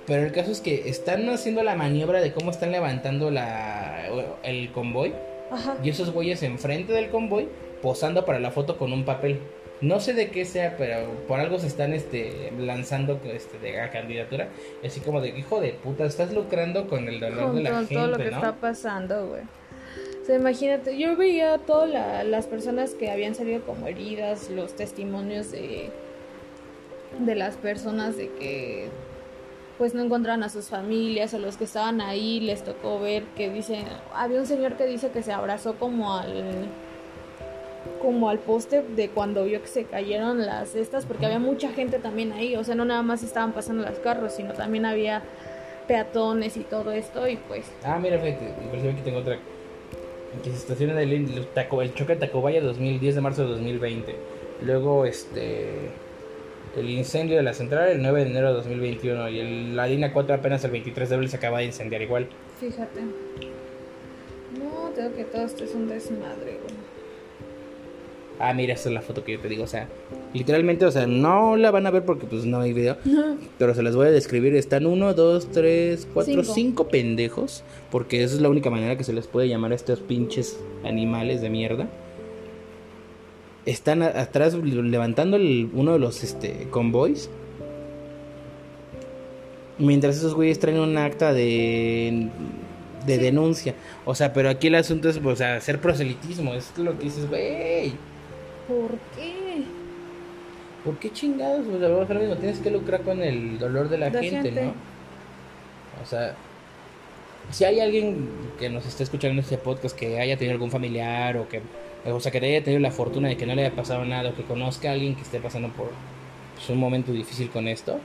Pero 0.05 0.23
el 0.23 0.31
caso 0.31 0.51
es 0.51 0.61
que 0.61 0.87
están 0.87 1.27
haciendo 1.29 1.63
la 1.63 1.75
maniobra 1.75 2.21
de 2.21 2.31
cómo 2.31 2.51
están 2.51 2.71
levantando 2.71 3.29
la, 3.29 4.07
el 4.43 4.71
convoy. 4.71 5.13
Y 5.83 5.89
esos 5.89 6.11
güeyes 6.11 6.43
enfrente 6.43 6.93
del 6.93 7.09
convoy 7.09 7.47
posando 7.81 8.25
para 8.25 8.39
la 8.39 8.51
foto 8.51 8.77
con 8.77 8.93
un 8.93 9.03
papel. 9.03 9.39
No 9.79 9.99
sé 9.99 10.13
de 10.13 10.29
qué 10.29 10.45
sea, 10.45 10.75
pero 10.77 11.11
por 11.27 11.39
algo 11.39 11.59
se 11.59 11.67
están 11.67 11.93
este, 11.93 12.51
lanzando 12.57 13.19
este, 13.25 13.59
de 13.59 13.73
la 13.73 13.91
candidatura. 13.91 14.47
Así 14.83 15.01
como 15.01 15.21
de, 15.21 15.29
hijo 15.29 15.59
de 15.59 15.73
puta, 15.73 16.05
estás 16.05 16.33
lucrando 16.33 16.87
con 16.87 17.07
el 17.07 17.19
dolor 17.19 17.53
de 17.53 17.61
la 17.61 17.69
gente. 17.79 17.93
Con 17.93 18.03
todo 18.03 18.07
lo 18.07 18.17
que 18.17 18.29
está 18.29 18.55
pasando, 18.55 19.27
güey 19.27 19.43
imagínate, 20.33 20.97
yo 20.97 21.15
veía 21.15 21.57
todas 21.57 22.25
las 22.25 22.47
personas 22.47 22.93
que 22.93 23.11
habían 23.11 23.35
salido 23.35 23.61
como 23.65 23.87
heridas, 23.87 24.49
los 24.49 24.75
testimonios 24.75 25.51
de, 25.51 25.91
de 27.19 27.35
las 27.35 27.55
personas 27.55 28.17
de 28.17 28.29
que 28.33 28.89
pues 29.77 29.93
no 29.93 30.03
encontraron 30.03 30.43
a 30.43 30.49
sus 30.49 30.69
familias 30.69 31.33
o 31.33 31.39
los 31.39 31.57
que 31.57 31.65
estaban 31.65 32.01
ahí 32.01 32.39
les 32.39 32.63
tocó 32.63 32.99
ver 32.99 33.23
que 33.35 33.49
dice 33.51 33.83
había 34.13 34.39
un 34.39 34.47
señor 34.47 34.75
que 34.75 34.85
dice 34.85 35.11
que 35.11 35.21
se 35.21 35.31
abrazó 35.31 35.75
como 35.75 36.17
al 36.17 36.67
como 38.01 38.29
al 38.29 38.39
poste 38.39 38.81
de 38.81 39.09
cuando 39.09 39.43
vio 39.43 39.61
que 39.61 39.67
se 39.67 39.83
cayeron 39.83 40.45
las 40.45 40.75
estas 40.75 41.05
porque 41.05 41.27
había 41.27 41.39
mucha 41.39 41.69
gente 41.69 41.99
también 41.99 42.31
ahí 42.31 42.55
o 42.55 42.63
sea 42.63 42.73
no 42.73 42.85
nada 42.85 43.03
más 43.03 43.21
estaban 43.21 43.53
pasando 43.53 43.87
los 43.87 43.99
carros 43.99 44.33
sino 44.33 44.53
también 44.53 44.85
había 44.85 45.21
peatones 45.87 46.57
y 46.57 46.61
todo 46.61 46.91
esto 46.91 47.27
y 47.27 47.37
pues 47.37 47.71
ah 47.83 47.99
mira 48.01 48.17
fíjate 48.17 48.55
inclusive 48.63 48.93
aquí 48.93 49.01
tengo 49.01 49.19
otra 49.19 49.37
que 50.41 50.51
se 50.51 50.57
estaciona 50.57 51.01
el, 51.01 51.11
el, 51.11 51.47
el 51.55 51.93
choque 51.93 52.15
de 52.15 52.27
Tacubaya 52.27 52.61
2010 52.61 53.15
de 53.15 53.21
marzo 53.21 53.43
de 53.43 53.49
2020. 53.49 54.15
Luego 54.63 55.05
este 55.05 55.91
el 56.75 56.89
incendio 56.89 57.37
de 57.37 57.43
la 57.43 57.53
central 57.53 57.89
el 57.89 58.01
9 58.01 58.23
de 58.23 58.29
enero 58.29 58.49
de 58.49 58.53
2021 58.55 59.29
y 59.29 59.73
la 59.73 59.87
línea 59.87 60.13
4 60.13 60.35
apenas 60.35 60.63
el 60.63 60.71
23 60.71 61.09
de 61.09 61.15
abril 61.15 61.29
se 61.29 61.37
acaba 61.37 61.59
de 61.59 61.65
incendiar 61.65 62.01
igual. 62.01 62.27
Fíjate. 62.59 63.01
No, 63.01 64.89
tengo 64.95 65.15
que 65.15 65.23
todo 65.25 65.43
esto 65.43 65.63
es 65.63 65.73
un 65.73 65.87
desmadre, 65.87 66.59
Ah, 68.39 68.53
mira, 68.53 68.73
esta 68.73 68.89
es 68.89 68.93
la 68.93 69.01
foto 69.01 69.23
que 69.23 69.33
yo 69.33 69.39
te 69.39 69.49
digo. 69.49 69.63
O 69.63 69.67
sea, 69.67 69.87
literalmente, 70.33 70.85
o 70.85 70.91
sea, 70.91 71.07
no 71.07 71.55
la 71.55 71.71
van 71.71 71.87
a 71.87 71.91
ver 71.91 72.05
porque 72.05 72.25
pues 72.27 72.45
no 72.45 72.59
hay 72.59 72.73
video. 72.73 72.97
Pero 73.57 73.73
se 73.73 73.83
las 73.83 73.95
voy 73.95 74.07
a 74.07 74.11
describir. 74.11 74.55
Están 74.55 74.85
uno, 74.85 75.13
dos, 75.13 75.51
tres, 75.51 76.07
cuatro, 76.13 76.43
cinco. 76.43 76.87
pendejos. 76.87 77.63
Porque 77.89 78.23
esa 78.23 78.35
es 78.35 78.41
la 78.41 78.49
única 78.49 78.69
manera 78.69 78.97
que 78.97 79.03
se 79.03 79.13
les 79.13 79.27
puede 79.27 79.47
llamar 79.47 79.71
a 79.71 79.75
estos 79.75 79.99
pinches 79.99 80.59
animales 80.83 81.41
de 81.41 81.49
mierda. 81.49 81.87
Están 83.65 84.01
atrás 84.01 84.53
levantando 84.53 85.37
uno 85.37 85.93
de 85.93 85.99
los 85.99 86.23
este, 86.23 86.67
convoys. 86.69 87.29
Mientras 89.79 90.17
esos 90.17 90.33
güeyes 90.33 90.59
traen 90.59 90.79
un 90.79 90.97
acta 90.97 91.33
de 91.33 92.29
de 93.07 93.17
denuncia. 93.17 93.73
O 94.05 94.13
sea, 94.13 94.33
pero 94.33 94.49
aquí 94.49 94.67
el 94.67 94.75
asunto 94.75 95.09
es, 95.09 95.19
o 95.23 95.35
sea, 95.35 95.55
hacer 95.55 95.81
proselitismo. 95.81 96.53
Es 96.53 96.77
lo 96.77 96.95
que 96.97 97.05
dices, 97.05 97.27
güey. 97.27 97.93
¿Por 98.67 98.97
qué? 99.15 99.63
¿Por 100.83 100.97
qué 100.99 101.11
chingados? 101.11 101.65
Pues 101.65 101.81
lo 101.81 102.19
mismo, 102.19 102.35
tienes 102.35 102.59
que 102.59 102.71
lucrar 102.71 103.01
con 103.01 103.21
el 103.21 103.57
dolor 103.59 103.89
de 103.89 103.97
la, 103.97 104.11
gente, 104.11 104.51
¿no? 104.51 104.73
O 106.01 106.05
sea, 106.05 106.35
si 107.51 107.63
hay 107.63 107.79
alguien 107.79 108.29
que 108.59 108.69
nos 108.69 108.85
esté 108.85 109.03
escuchando 109.03 109.33
en 109.33 109.39
este 109.39 109.57
podcast 109.57 109.97
que 109.97 110.19
haya 110.19 110.37
tenido 110.37 110.53
algún 110.53 110.71
familiar 110.71 111.37
o 111.37 111.47
que, 111.47 111.61
o 112.05 112.19
sea, 112.19 112.31
que 112.31 112.39
haya 112.39 112.63
tenido 112.63 112.81
la 112.81 112.91
fortuna 112.91 113.29
de 113.29 113.37
que 113.37 113.45
no 113.45 113.55
le 113.55 113.65
haya 113.65 113.75
pasado 113.75 114.05
nada 114.05 114.29
o 114.29 114.35
que 114.35 114.43
conozca 114.43 114.89
a 114.89 114.93
alguien 114.93 115.15
que 115.15 115.21
esté 115.21 115.39
pasando 115.39 115.69
por 115.69 115.91
pues, 116.55 116.69
un 116.69 116.77
momento 116.77 117.11
difícil 117.11 117.49
con 117.49 117.67
esto, 117.67 117.99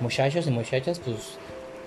muchachos 0.00 0.46
y 0.46 0.50
muchachas, 0.50 1.00
pues 1.00 1.38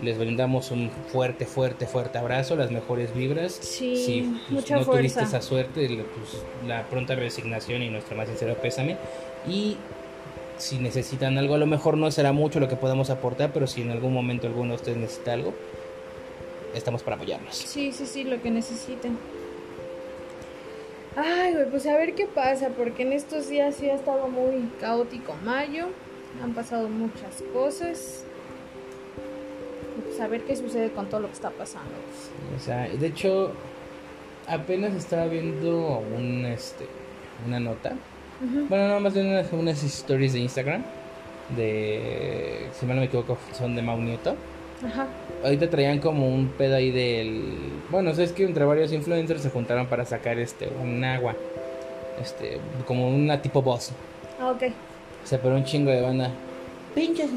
les 0.01 0.17
brindamos 0.17 0.71
un 0.71 0.89
fuerte, 1.11 1.45
fuerte, 1.45 1.87
fuerte 1.87 2.17
abrazo, 2.17 2.55
las 2.55 2.71
mejores 2.71 3.13
vibras. 3.13 3.53
Sí, 3.53 3.95
si 3.95 4.39
pues, 4.51 4.69
no 4.69 4.85
tuviste 4.85 5.23
esa 5.23 5.41
suerte, 5.41 5.87
pues, 5.87 6.43
la 6.67 6.83
pronta 6.87 7.15
resignación 7.15 7.81
y 7.81 7.89
nuestro 7.89 8.17
más 8.17 8.27
sincero 8.27 8.55
pésame. 8.61 8.97
Y 9.47 9.77
si 10.57 10.79
necesitan 10.79 11.37
algo, 11.37 11.55
a 11.55 11.57
lo 11.57 11.65
mejor 11.65 11.97
no 11.97 12.11
será 12.11 12.33
mucho 12.33 12.59
lo 12.59 12.67
que 12.67 12.75
podamos 12.75 13.09
aportar, 13.09 13.51
pero 13.53 13.67
si 13.67 13.81
en 13.81 13.91
algún 13.91 14.13
momento 14.13 14.47
alguno 14.47 14.71
de 14.71 14.75
ustedes 14.75 14.97
necesita 14.97 15.33
algo, 15.33 15.53
estamos 16.73 17.03
para 17.03 17.15
apoyarlos. 17.15 17.55
Sí, 17.55 17.91
sí, 17.91 18.05
sí, 18.05 18.23
lo 18.23 18.41
que 18.41 18.51
necesiten. 18.51 19.17
Ay, 21.15 21.53
güey, 21.53 21.69
pues 21.69 21.87
a 21.87 21.95
ver 21.95 22.13
qué 22.15 22.25
pasa, 22.25 22.69
porque 22.69 23.03
en 23.03 23.13
estos 23.13 23.47
días 23.47 23.75
sí 23.75 23.89
ha 23.89 23.95
estado 23.95 24.27
muy 24.27 24.69
caótico 24.81 25.33
mayo, 25.45 25.87
han 26.43 26.53
pasado 26.53 26.89
muchas 26.89 27.41
cosas. 27.53 28.24
Ver 30.29 30.41
qué 30.41 30.55
sucede 30.55 30.89
con 30.91 31.07
todo 31.07 31.21
lo 31.21 31.27
que 31.27 31.33
está 31.33 31.51
pasando. 31.51 31.91
O 32.55 32.59
sea, 32.59 32.87
de 32.87 33.07
hecho, 33.07 33.51
apenas 34.47 34.93
estaba 34.95 35.27
viendo 35.27 36.03
un, 36.17 36.45
este, 36.45 36.87
una 37.45 37.59
nota. 37.59 37.93
Bueno, 38.69 38.87
nada 38.87 38.99
más 38.99 39.13
de 39.13 39.21
unas, 39.21 39.51
unas 39.53 39.83
stories 39.83 40.33
de 40.33 40.39
Instagram. 40.39 40.83
De, 41.55 42.67
si 42.73 42.85
mal 42.85 42.95
no 42.95 43.01
me 43.01 43.05
equivoco, 43.05 43.37
son 43.53 43.75
de 43.75 43.81
Mau 43.81 43.97
Nieto. 43.99 44.35
Ajá. 44.85 45.07
Ahorita 45.43 45.69
traían 45.69 45.99
como 45.99 46.27
un 46.27 46.49
pedo 46.49 46.75
ahí 46.75 46.91
del... 46.91 47.53
Bueno, 47.89 48.11
o 48.11 48.13
sea, 48.13 48.25
es 48.25 48.31
que 48.31 48.43
entre 48.43 48.65
varios 48.65 48.91
influencers 48.91 49.41
se 49.41 49.49
juntaron 49.49 49.87
para 49.87 50.05
sacar 50.05 50.39
este 50.39 50.69
un 50.81 51.03
agua. 51.03 51.35
Este, 52.21 52.59
como 52.85 53.09
una 53.09 53.41
tipo 53.41 53.61
boss. 53.61 53.91
Ah, 54.39 54.49
ok. 54.51 54.63
O 55.23 55.27
sea, 55.27 55.39
pero 55.41 55.55
un 55.55 55.63
chingo 55.63 55.91
de 55.91 56.01
banda. 56.01 56.31
Pinches 56.95 57.31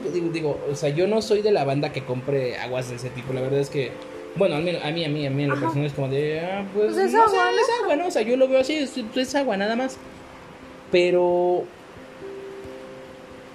qué. 0.00 0.10
Digo, 0.10 0.30
digo, 0.32 0.60
o 0.70 0.74
sea, 0.74 0.88
yo 0.90 1.06
no 1.06 1.20
soy 1.20 1.42
de 1.42 1.50
la 1.50 1.64
banda 1.64 1.92
que 1.92 2.04
compre 2.04 2.56
aguas 2.56 2.88
de 2.88 2.96
ese 2.96 3.10
tipo. 3.10 3.32
La 3.32 3.40
verdad 3.40 3.58
es 3.58 3.68
que, 3.68 3.90
bueno, 4.36 4.54
al 4.54 4.62
menos 4.62 4.84
a 4.84 4.90
mí, 4.92 5.04
a 5.04 5.08
mí, 5.08 5.26
a 5.26 5.30
mí 5.30 5.42
en 5.42 5.50
lo 5.50 5.60
personal 5.60 5.86
es 5.86 5.92
como 5.92 6.08
de, 6.08 6.40
ah, 6.40 6.64
pues, 6.72 6.94
Pues 6.94 7.06
es 7.06 7.12
no 7.12 7.24
agua, 7.24 7.50
¿no? 7.50 7.58
es 7.58 7.82
agua, 7.82 7.96
¿no? 7.96 8.06
O 8.06 8.10
sea, 8.10 8.22
yo 8.22 8.36
lo 8.36 8.48
veo 8.48 8.60
así, 8.60 8.74
es, 8.74 8.92
es 8.96 9.34
agua 9.34 9.56
nada 9.56 9.74
más. 9.74 9.98
Pero 10.92 11.64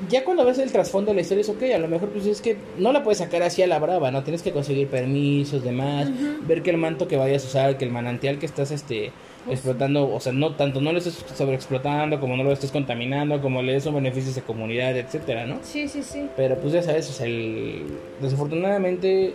ya 0.09 0.23
cuando 0.23 0.45
ves 0.45 0.59
el 0.59 0.71
trasfondo 0.71 1.11
de 1.11 1.15
la 1.15 1.21
historia 1.21 1.41
es 1.41 1.49
ok, 1.49 1.63
a 1.73 1.77
lo 1.77 1.87
mejor 1.87 2.09
pues 2.09 2.25
es 2.25 2.41
que 2.41 2.57
no 2.77 2.91
la 2.91 3.03
puedes 3.03 3.19
sacar 3.19 3.43
así 3.43 3.61
a 3.61 3.67
la 3.67 3.79
brava, 3.79 4.11
¿no? 4.11 4.23
Tienes 4.23 4.41
que 4.41 4.51
conseguir 4.51 4.87
permisos, 4.87 5.63
demás, 5.63 6.09
ver 6.45 6.63
que 6.63 6.71
el 6.71 6.77
manto 6.77 7.07
que 7.07 7.17
vayas 7.17 7.45
a 7.45 7.47
usar, 7.47 7.77
que 7.77 7.85
el 7.85 7.91
manantial 7.91 8.39
que 8.39 8.45
estás 8.45 8.71
este 8.71 9.11
explotando, 9.49 10.13
o 10.13 10.19
sea, 10.19 10.31
no 10.31 10.55
tanto 10.55 10.79
no 10.81 10.91
lo 10.91 10.97
estés 10.97 11.23
sobreexplotando, 11.35 12.19
como 12.19 12.37
no 12.37 12.43
lo 12.43 12.51
estés 12.51 12.71
contaminando, 12.71 13.41
como 13.41 13.61
le 13.61 13.73
des 13.73 13.85
un 13.85 13.95
beneficios 13.95 14.35
de 14.35 14.41
comunidad, 14.41 14.97
etcétera, 14.97 15.45
¿no? 15.45 15.59
Sí, 15.63 15.87
sí, 15.87 16.01
sí. 16.03 16.27
Pero 16.35 16.57
pues 16.57 16.73
ya 16.73 16.81
sabes, 16.81 17.09
o 17.09 17.13
sea, 17.13 17.25
el... 17.25 17.83
desafortunadamente 18.21 19.33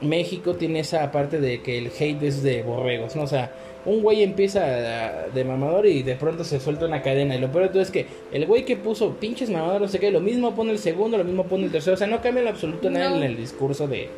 México 0.00 0.54
tiene 0.54 0.80
esa 0.80 1.10
parte 1.10 1.40
de 1.40 1.62
que 1.62 1.78
el 1.78 1.86
hate 1.98 2.22
es 2.22 2.42
de 2.42 2.62
borregos, 2.62 3.16
¿no? 3.16 3.22
O 3.22 3.26
sea, 3.26 3.52
un 3.84 4.02
güey 4.02 4.22
empieza 4.22 4.60
de 4.64 5.44
mamador 5.44 5.86
y 5.86 6.02
de 6.02 6.14
pronto 6.16 6.44
se 6.44 6.60
suelta 6.60 6.86
una 6.86 7.02
cadena. 7.02 7.34
Y 7.36 7.40
lo 7.40 7.50
peor 7.50 7.64
de 7.64 7.70
todo 7.70 7.82
es 7.82 7.90
que 7.90 8.06
el 8.32 8.46
güey 8.46 8.64
que 8.64 8.76
puso 8.76 9.14
pinches 9.14 9.50
mamador, 9.50 9.80
no 9.80 9.88
sé 9.88 9.98
qué, 9.98 10.10
lo 10.10 10.20
mismo 10.20 10.54
pone 10.54 10.72
el 10.72 10.78
segundo, 10.78 11.16
lo 11.16 11.24
mismo 11.24 11.44
pone 11.44 11.64
el 11.64 11.72
tercero. 11.72 11.94
O 11.94 11.96
sea, 11.96 12.06
no 12.06 12.20
cambia 12.20 12.42
en 12.42 12.48
absoluto 12.48 12.90
nada 12.90 13.10
No. 13.10 13.16
en 13.16 13.22
el 13.22 13.36
discurso 13.36 13.88
de, 13.88 14.08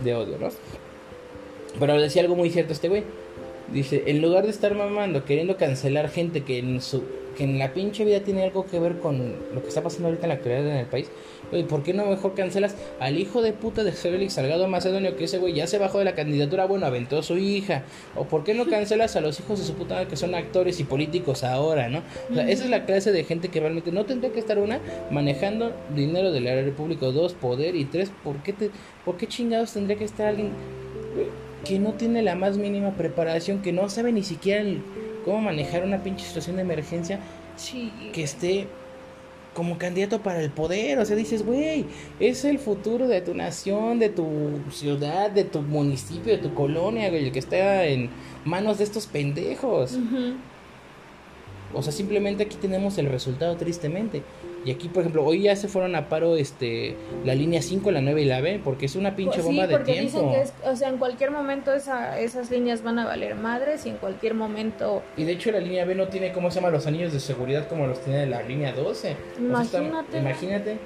de 0.00 0.14
odio, 0.14 0.38
¿no? 0.38 0.48
Pero 1.78 2.00
decía 2.00 2.22
algo 2.22 2.36
muy 2.36 2.50
cierto 2.50 2.72
este 2.72 2.88
güey. 2.88 3.02
Dice, 3.72 4.04
en 4.06 4.22
lugar 4.22 4.44
de 4.44 4.50
estar 4.50 4.74
mamando, 4.74 5.24
queriendo 5.24 5.56
cancelar 5.56 6.08
gente 6.08 6.44
que 6.44 6.58
en 6.58 6.80
su 6.80 7.02
que 7.36 7.44
en 7.44 7.58
la 7.58 7.72
pinche 7.72 8.04
vida 8.04 8.20
tiene 8.20 8.42
algo 8.44 8.66
que 8.66 8.80
ver 8.80 8.98
con 8.98 9.34
lo 9.54 9.62
que 9.62 9.68
está 9.68 9.82
pasando 9.82 10.08
ahorita 10.08 10.24
en 10.24 10.28
la 10.30 10.34
actualidad 10.36 10.66
en 10.66 10.78
el 10.78 10.86
país, 10.86 11.10
oye, 11.52 11.64
¿por 11.64 11.82
qué 11.82 11.92
no 11.92 12.06
mejor 12.06 12.34
cancelas 12.34 12.74
al 12.98 13.18
hijo 13.18 13.42
de 13.42 13.52
puta 13.52 13.84
de 13.84 13.92
Félix 13.92 14.34
Salgado 14.34 14.66
Macedonio 14.68 15.16
que 15.16 15.24
ese 15.24 15.38
güey 15.38 15.52
ya 15.52 15.66
se 15.66 15.78
bajó 15.78 15.98
de 15.98 16.06
la 16.06 16.14
candidatura, 16.14 16.66
bueno, 16.66 16.86
aventó 16.86 17.18
a 17.18 17.22
su 17.22 17.36
hija? 17.36 17.84
¿O 18.16 18.24
por 18.24 18.42
qué 18.42 18.54
no 18.54 18.66
cancelas 18.66 19.16
a 19.16 19.20
los 19.20 19.38
hijos 19.38 19.58
de 19.58 19.66
su 19.66 19.74
puta 19.74 19.94
madre 19.94 20.08
que 20.08 20.16
son 20.16 20.34
actores 20.34 20.80
y 20.80 20.84
políticos 20.84 21.44
ahora, 21.44 21.88
no? 21.88 22.02
O 22.30 22.34
sea, 22.34 22.48
esa 22.48 22.64
es 22.64 22.70
la 22.70 22.86
clase 22.86 23.12
de 23.12 23.22
gente 23.24 23.48
que 23.48 23.60
realmente 23.60 23.92
no 23.92 24.06
tendría 24.06 24.32
que 24.32 24.40
estar 24.40 24.58
una 24.58 24.80
manejando 25.10 25.72
dinero 25.94 26.32
del 26.32 26.46
erario 26.46 26.74
público, 26.74 27.12
dos, 27.12 27.34
poder 27.34 27.76
y 27.76 27.84
tres, 27.84 28.10
¿por 28.24 28.42
qué 28.42 28.52
te 28.52 28.70
por 29.04 29.16
qué 29.16 29.26
chingados 29.26 29.72
tendría 29.72 29.96
que 29.98 30.04
estar 30.04 30.26
alguien 30.26 30.50
que 31.66 31.78
no 31.78 31.92
tiene 31.94 32.22
la 32.22 32.34
más 32.34 32.56
mínima 32.58 32.90
preparación, 32.92 33.62
que 33.62 33.72
no 33.72 33.88
sabe 33.88 34.12
ni 34.12 34.22
siquiera 34.22 34.60
el- 34.60 34.82
cómo 35.24 35.40
manejar 35.40 35.82
una 35.84 36.02
pinche 36.02 36.24
situación 36.26 36.56
de 36.56 36.62
emergencia, 36.62 37.18
Sí. 37.56 37.90
que 38.12 38.22
esté 38.22 38.66
como 39.54 39.78
candidato 39.78 40.20
para 40.20 40.42
el 40.42 40.50
poder. 40.50 40.98
O 40.98 41.04
sea, 41.06 41.16
dices, 41.16 41.44
güey, 41.44 41.86
es 42.20 42.44
el 42.44 42.58
futuro 42.58 43.08
de 43.08 43.22
tu 43.22 43.32
nación, 43.34 43.98
de 43.98 44.10
tu 44.10 44.26
ciudad, 44.70 45.30
de 45.30 45.44
tu 45.44 45.62
municipio, 45.62 46.32
de 46.36 46.38
tu 46.42 46.52
colonia, 46.54 47.08
güey, 47.08 47.24
el 47.26 47.32
que 47.32 47.38
está 47.38 47.86
en 47.86 48.10
manos 48.44 48.78
de 48.78 48.84
estos 48.84 49.06
pendejos. 49.06 49.98
O 51.74 51.82
sea, 51.82 51.92
simplemente 51.92 52.44
aquí 52.44 52.56
tenemos 52.60 52.96
el 52.98 53.06
resultado 53.06 53.56
tristemente. 53.56 54.22
Y 54.66 54.72
aquí, 54.72 54.88
por 54.88 55.02
ejemplo, 55.02 55.24
hoy 55.24 55.42
ya 55.42 55.54
se 55.54 55.68
fueron 55.68 55.94
a 55.94 56.08
paro 56.08 56.36
este 56.36 56.96
la 57.24 57.34
línea 57.36 57.62
5, 57.62 57.88
la 57.92 58.00
9 58.00 58.20
y 58.22 58.24
la 58.24 58.40
B, 58.40 58.60
porque 58.62 58.86
es 58.86 58.96
una 58.96 59.14
pinche 59.14 59.36
Pues 59.36 59.46
bomba 59.46 59.62
sí, 59.62 59.68
de 59.68 59.76
porque 59.76 59.92
tiempo. 59.92 60.18
dicen 60.18 60.30
que 60.32 60.40
es, 60.42 60.52
o 60.64 60.74
sea, 60.74 60.88
en 60.88 60.98
cualquier 60.98 61.30
momento 61.30 61.72
esa, 61.72 62.18
esas 62.18 62.50
líneas 62.50 62.82
van 62.82 62.98
a 62.98 63.06
valer 63.06 63.36
madres 63.36 63.86
y 63.86 63.90
en 63.90 63.96
cualquier 63.96 64.34
momento, 64.34 65.02
Y 65.16 65.22
de 65.22 65.32
hecho 65.32 65.52
la 65.52 65.60
línea 65.60 65.84
B 65.84 65.94
no 65.94 66.08
tiene, 66.08 66.32
¿cómo 66.32 66.50
se 66.50 66.56
llama? 66.56 66.70
Los 66.70 66.86
anillos 66.88 67.12
de 67.12 67.20
seguridad 67.20 67.68
como 67.68 67.86
los 67.86 68.00
tiene 68.00 68.26
la 68.26 68.42
línea 68.42 68.72
12. 68.72 68.90
O 68.90 68.94
sea, 69.54 69.62
está- 69.62 69.78
Imagínate. 69.78 70.18
imagínate. 70.18 70.76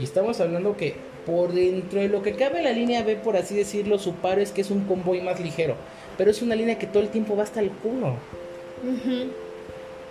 Y 0.00 0.04
estamos 0.04 0.40
hablando 0.40 0.76
que 0.76 0.96
por 1.24 1.52
dentro 1.52 2.00
de 2.00 2.08
lo 2.08 2.22
que 2.22 2.32
cabe 2.34 2.60
la 2.62 2.72
línea 2.72 3.04
B, 3.04 3.14
por 3.16 3.36
así 3.36 3.54
decirlo, 3.56 3.98
su 4.00 4.14
paro 4.14 4.40
es 4.40 4.50
que 4.50 4.62
es 4.62 4.70
un 4.72 4.80
convoy 4.84 5.20
más 5.20 5.38
ligero. 5.40 5.76
Pero 6.18 6.30
es 6.32 6.42
una 6.42 6.56
línea 6.56 6.76
que 6.78 6.86
todo 6.88 7.04
el 7.04 7.08
tiempo 7.10 7.36
va 7.36 7.44
hasta 7.44 7.60
el 7.60 7.70
culo. 7.70 8.16
Ujú. 8.84 9.30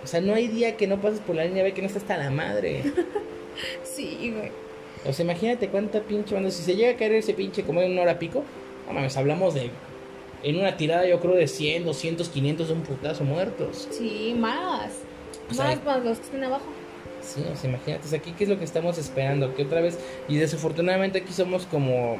O 0.06 0.08
sea, 0.08 0.20
no 0.20 0.34
hay 0.34 0.46
día 0.46 0.76
que 0.76 0.86
no 0.86 1.00
pases 1.00 1.18
por 1.18 1.34
la 1.34 1.44
línea 1.44 1.64
B 1.64 1.74
que 1.74 1.80
no 1.80 1.88
está 1.88 1.98
hasta 1.98 2.16
la 2.16 2.30
madre. 2.30 2.84
sí, 3.82 4.32
güey. 4.32 4.52
O 5.04 5.12
sea, 5.12 5.24
imagínate 5.24 5.66
cuánta 5.66 6.00
pinche 6.00 6.32
banda. 6.32 6.52
Si 6.52 6.62
se 6.62 6.76
llega 6.76 6.92
a 6.92 6.96
caer 6.96 7.14
ese 7.14 7.34
pinche 7.34 7.64
como 7.64 7.82
en 7.82 7.90
una 7.90 8.02
hora 8.02 8.16
pico, 8.16 8.44
no 8.86 8.92
mames, 8.92 9.16
hablamos 9.16 9.54
de. 9.54 9.72
En 10.44 10.60
una 10.60 10.76
tirada, 10.76 11.08
yo 11.08 11.18
creo 11.18 11.34
de 11.34 11.48
100, 11.48 11.86
200, 11.86 12.28
500 12.28 12.68
de 12.68 12.74
un 12.74 12.82
putazo 12.82 13.24
muertos. 13.24 13.88
Sí, 13.90 14.36
más. 14.38 14.92
O 15.50 15.54
sea, 15.54 15.64
más 15.64 15.84
más 15.84 16.04
los 16.04 16.18
que 16.18 16.24
estén 16.26 16.44
abajo. 16.44 16.66
Sí, 17.20 17.42
o 17.52 17.56
sea, 17.56 17.68
imagínate, 17.68 18.06
o 18.06 18.08
sea, 18.08 18.20
aquí 18.20 18.32
qué 18.38 18.44
es 18.44 18.50
lo 18.50 18.60
que 18.60 18.64
estamos 18.64 18.98
esperando, 18.98 19.56
que 19.56 19.64
otra 19.64 19.80
vez, 19.80 19.98
y 20.28 20.36
desafortunadamente 20.36 21.18
aquí 21.18 21.32
somos 21.32 21.66
como, 21.66 22.16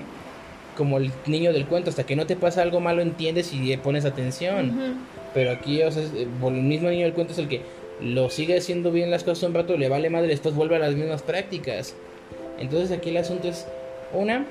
como 0.76 0.98
el 0.98 1.10
niño 1.26 1.52
del 1.52 1.66
cuento, 1.66 1.90
hasta 1.90 2.04
que 2.04 2.16
no 2.16 2.26
te 2.26 2.36
pasa 2.36 2.62
algo 2.62 2.80
malo 2.80 3.02
entiendes 3.02 3.52
y 3.52 3.76
pones 3.78 4.04
atención, 4.04 4.98
pero 5.34 5.50
aquí, 5.50 5.82
o 5.82 5.90
sea, 5.90 6.02
eh, 6.02 6.26
el 6.46 6.52
mismo 6.52 6.88
niño 6.88 7.04
del 7.04 7.14
cuento 7.14 7.32
es 7.32 7.38
el 7.38 7.48
que 7.48 7.62
lo 8.00 8.30
sigue 8.30 8.56
haciendo 8.56 8.92
bien 8.92 9.10
las 9.10 9.24
cosas 9.24 9.48
un 9.48 9.54
rato, 9.54 9.76
le 9.76 9.88
vale 9.88 10.10
madre, 10.10 10.28
después 10.28 10.54
vuelve 10.54 10.76
a 10.76 10.78
las 10.78 10.94
mismas 10.94 11.22
prácticas. 11.22 11.94
Entonces 12.58 12.96
aquí 12.96 13.10
el 13.10 13.16
asunto 13.16 13.48
es, 13.48 13.66
una, 14.12 14.46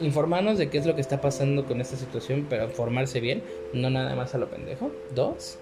informarnos 0.00 0.58
de 0.58 0.68
qué 0.68 0.78
es 0.78 0.86
lo 0.86 0.94
que 0.94 1.00
está 1.00 1.20
pasando 1.20 1.64
con 1.64 1.80
esta 1.80 1.96
situación, 1.96 2.46
pero 2.50 2.64
informarse 2.64 3.20
bien, 3.20 3.42
no 3.72 3.90
nada 3.90 4.14
más 4.14 4.34
a 4.34 4.38
lo 4.38 4.48
pendejo. 4.48 4.90
Dos, 5.14 5.58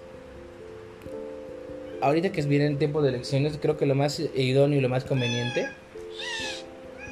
ahorita 2.03 2.31
que 2.31 2.41
viene 2.43 2.67
el 2.67 2.77
tiempo 2.77 3.01
de 3.01 3.09
elecciones, 3.09 3.57
creo 3.59 3.77
que 3.77 3.85
lo 3.85 3.95
más 3.95 4.19
idóneo 4.19 4.79
y 4.79 4.81
lo 4.81 4.89
más 4.89 5.05
conveniente 5.05 5.69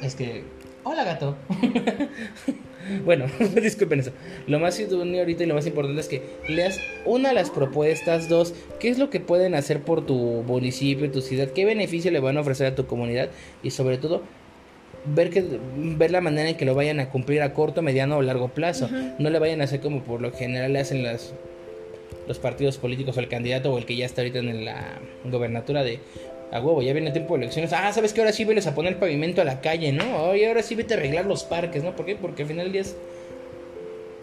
es 0.02 0.14
que... 0.14 0.44
Hola 0.84 1.04
gato. 1.04 1.36
bueno, 3.04 3.26
disculpen 3.62 4.00
eso. 4.00 4.10
Lo 4.48 4.58
más 4.58 4.78
idóneo 4.80 5.20
ahorita 5.20 5.44
y 5.44 5.46
lo 5.46 5.54
más 5.54 5.66
importante 5.66 6.00
es 6.00 6.08
que 6.08 6.22
leas 6.48 6.80
una 7.04 7.32
las 7.32 7.50
propuestas, 7.50 8.28
dos, 8.28 8.52
qué 8.80 8.88
es 8.88 8.98
lo 8.98 9.08
que 9.08 9.20
pueden 9.20 9.54
hacer 9.54 9.80
por 9.80 10.04
tu 10.04 10.16
municipio, 10.16 11.10
tu 11.10 11.20
ciudad, 11.20 11.48
qué 11.48 11.64
beneficio 11.64 12.10
le 12.10 12.18
van 12.18 12.36
a 12.36 12.40
ofrecer 12.40 12.66
a 12.66 12.74
tu 12.74 12.86
comunidad 12.86 13.28
y 13.62 13.70
sobre 13.70 13.98
todo 13.98 14.22
ver 15.04 15.30
que 15.30 15.44
ver 15.76 16.10
la 16.10 16.20
manera 16.20 16.48
en 16.48 16.56
que 16.56 16.64
lo 16.64 16.74
vayan 16.74 16.98
a 16.98 17.10
cumplir 17.10 17.42
a 17.42 17.54
corto, 17.54 17.82
mediano 17.82 18.16
o 18.16 18.22
largo 18.22 18.48
plazo. 18.48 18.88
No 19.18 19.30
le 19.30 19.38
vayan 19.38 19.60
a 19.60 19.64
hacer 19.64 19.80
como 19.80 20.02
por 20.02 20.20
lo 20.20 20.32
general 20.32 20.72
le 20.72 20.80
hacen 20.80 21.04
las 21.04 21.32
los 22.26 22.38
partidos 22.38 22.78
políticos 22.78 23.16
o 23.16 23.20
el 23.20 23.28
candidato 23.28 23.72
o 23.72 23.78
el 23.78 23.84
que 23.84 23.96
ya 23.96 24.06
está 24.06 24.20
ahorita 24.20 24.38
en 24.38 24.64
la 24.64 25.00
gobernatura 25.24 25.82
de 25.82 25.98
a 26.52 26.60
huevo, 26.60 26.82
ya 26.82 26.92
viene 26.92 27.08
el 27.08 27.12
tiempo 27.14 27.34
de 27.34 27.44
elecciones. 27.44 27.72
Ah, 27.72 27.92
¿sabes 27.92 28.12
que 28.12 28.20
Ahora 28.20 28.32
sí 28.32 28.44
veles 28.44 28.66
a 28.66 28.74
poner 28.74 28.98
pavimento 28.98 29.40
a 29.40 29.44
la 29.44 29.60
calle, 29.60 29.90
¿no? 29.90 30.24
Oye, 30.24 30.46
ahora 30.46 30.62
sí 30.62 30.74
vete 30.74 30.94
a 30.94 30.96
arreglar 30.98 31.24
los 31.26 31.44
parques, 31.44 31.82
¿no? 31.82 31.96
¿Por 31.96 32.04
qué? 32.06 32.14
Porque 32.14 32.42
al 32.42 32.48
final 32.48 32.66
del 32.66 32.72
día 32.72 32.82
es, 32.82 32.94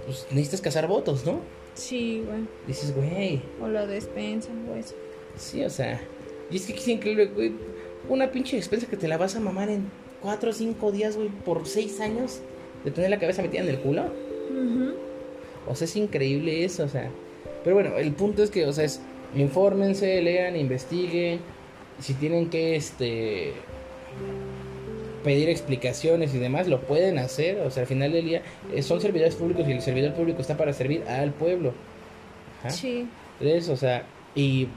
pues, 0.06 0.28
necesitas 0.30 0.62
cazar 0.62 0.88
votos, 0.88 1.26
¿no? 1.26 1.40
Sí, 1.74 2.24
güey. 2.28 2.42
Dices, 2.68 2.96
güey, 2.96 3.42
O 3.62 3.68
la 3.68 3.88
despensa, 3.88 4.50
eso. 4.78 4.96
sí, 5.36 5.64
o 5.64 5.70
sea. 5.70 6.02
Y 6.52 6.58
es 6.58 6.66
que 6.68 6.74
es 6.74 6.88
increíble, 6.88 7.28
güey. 7.28 7.54
Una 8.08 8.32
pinche 8.32 8.56
despensa 8.56 8.88
que 8.88 8.98
te 8.98 9.08
la 9.08 9.18
vas 9.18 9.36
a 9.36 9.40
mamar 9.40 9.70
en 9.70 9.90
4 10.22 10.52
o 10.52 10.54
5 10.54 10.92
días, 10.92 11.16
güey, 11.16 11.30
por 11.30 11.66
6 11.68 12.00
años 12.00 12.42
de 12.84 12.92
tener 12.92 13.10
la 13.10 13.20
cabeza 13.20 13.42
metida 13.42 13.62
en 13.62 13.70
el 13.70 13.80
culo. 13.80 14.04
Ujú. 14.04 14.94
O 15.68 15.76
sea, 15.76 15.86
es 15.86 15.96
increíble 15.96 16.64
eso, 16.64 16.84
o 16.84 16.90
sea. 16.90 17.10
Pero 17.64 17.76
bueno, 17.76 17.98
el 17.98 18.12
punto 18.14 18.44
es 18.44 18.50
que, 18.52 18.66
o 18.66 18.74
sea, 18.74 18.84
es 18.86 19.02
infórmense, 19.36 20.22
lean, 20.22 20.56
investiguen. 20.56 21.40
Si 22.00 22.14
tienen 22.14 22.50
que, 22.50 22.76
este, 22.76 23.54
pedir 25.24 25.50
explicaciones 25.50 26.34
y 26.34 26.40
demás, 26.40 26.68
lo 26.68 26.82
pueden 26.82 27.18
hacer. 27.18 27.60
O 27.62 27.72
sea, 27.72 27.82
al 27.82 27.88
final 27.88 28.12
del 28.12 28.26
día, 28.26 28.42
eh, 28.74 28.82
son 28.82 29.02
servidores 29.02 29.36
públicos 29.36 29.68
y 29.68 29.72
el 29.72 29.82
servidor 29.82 30.14
público 30.14 30.42
está 30.42 30.58
para 30.58 30.74
servir 30.74 31.04
al 31.08 31.32
pueblo. 31.32 31.74
Ajá. 32.60 32.70
Sí. 32.70 33.08
Tres, 33.40 33.70
o 33.70 33.78
sea, 33.78 34.04
Y 34.36 34.68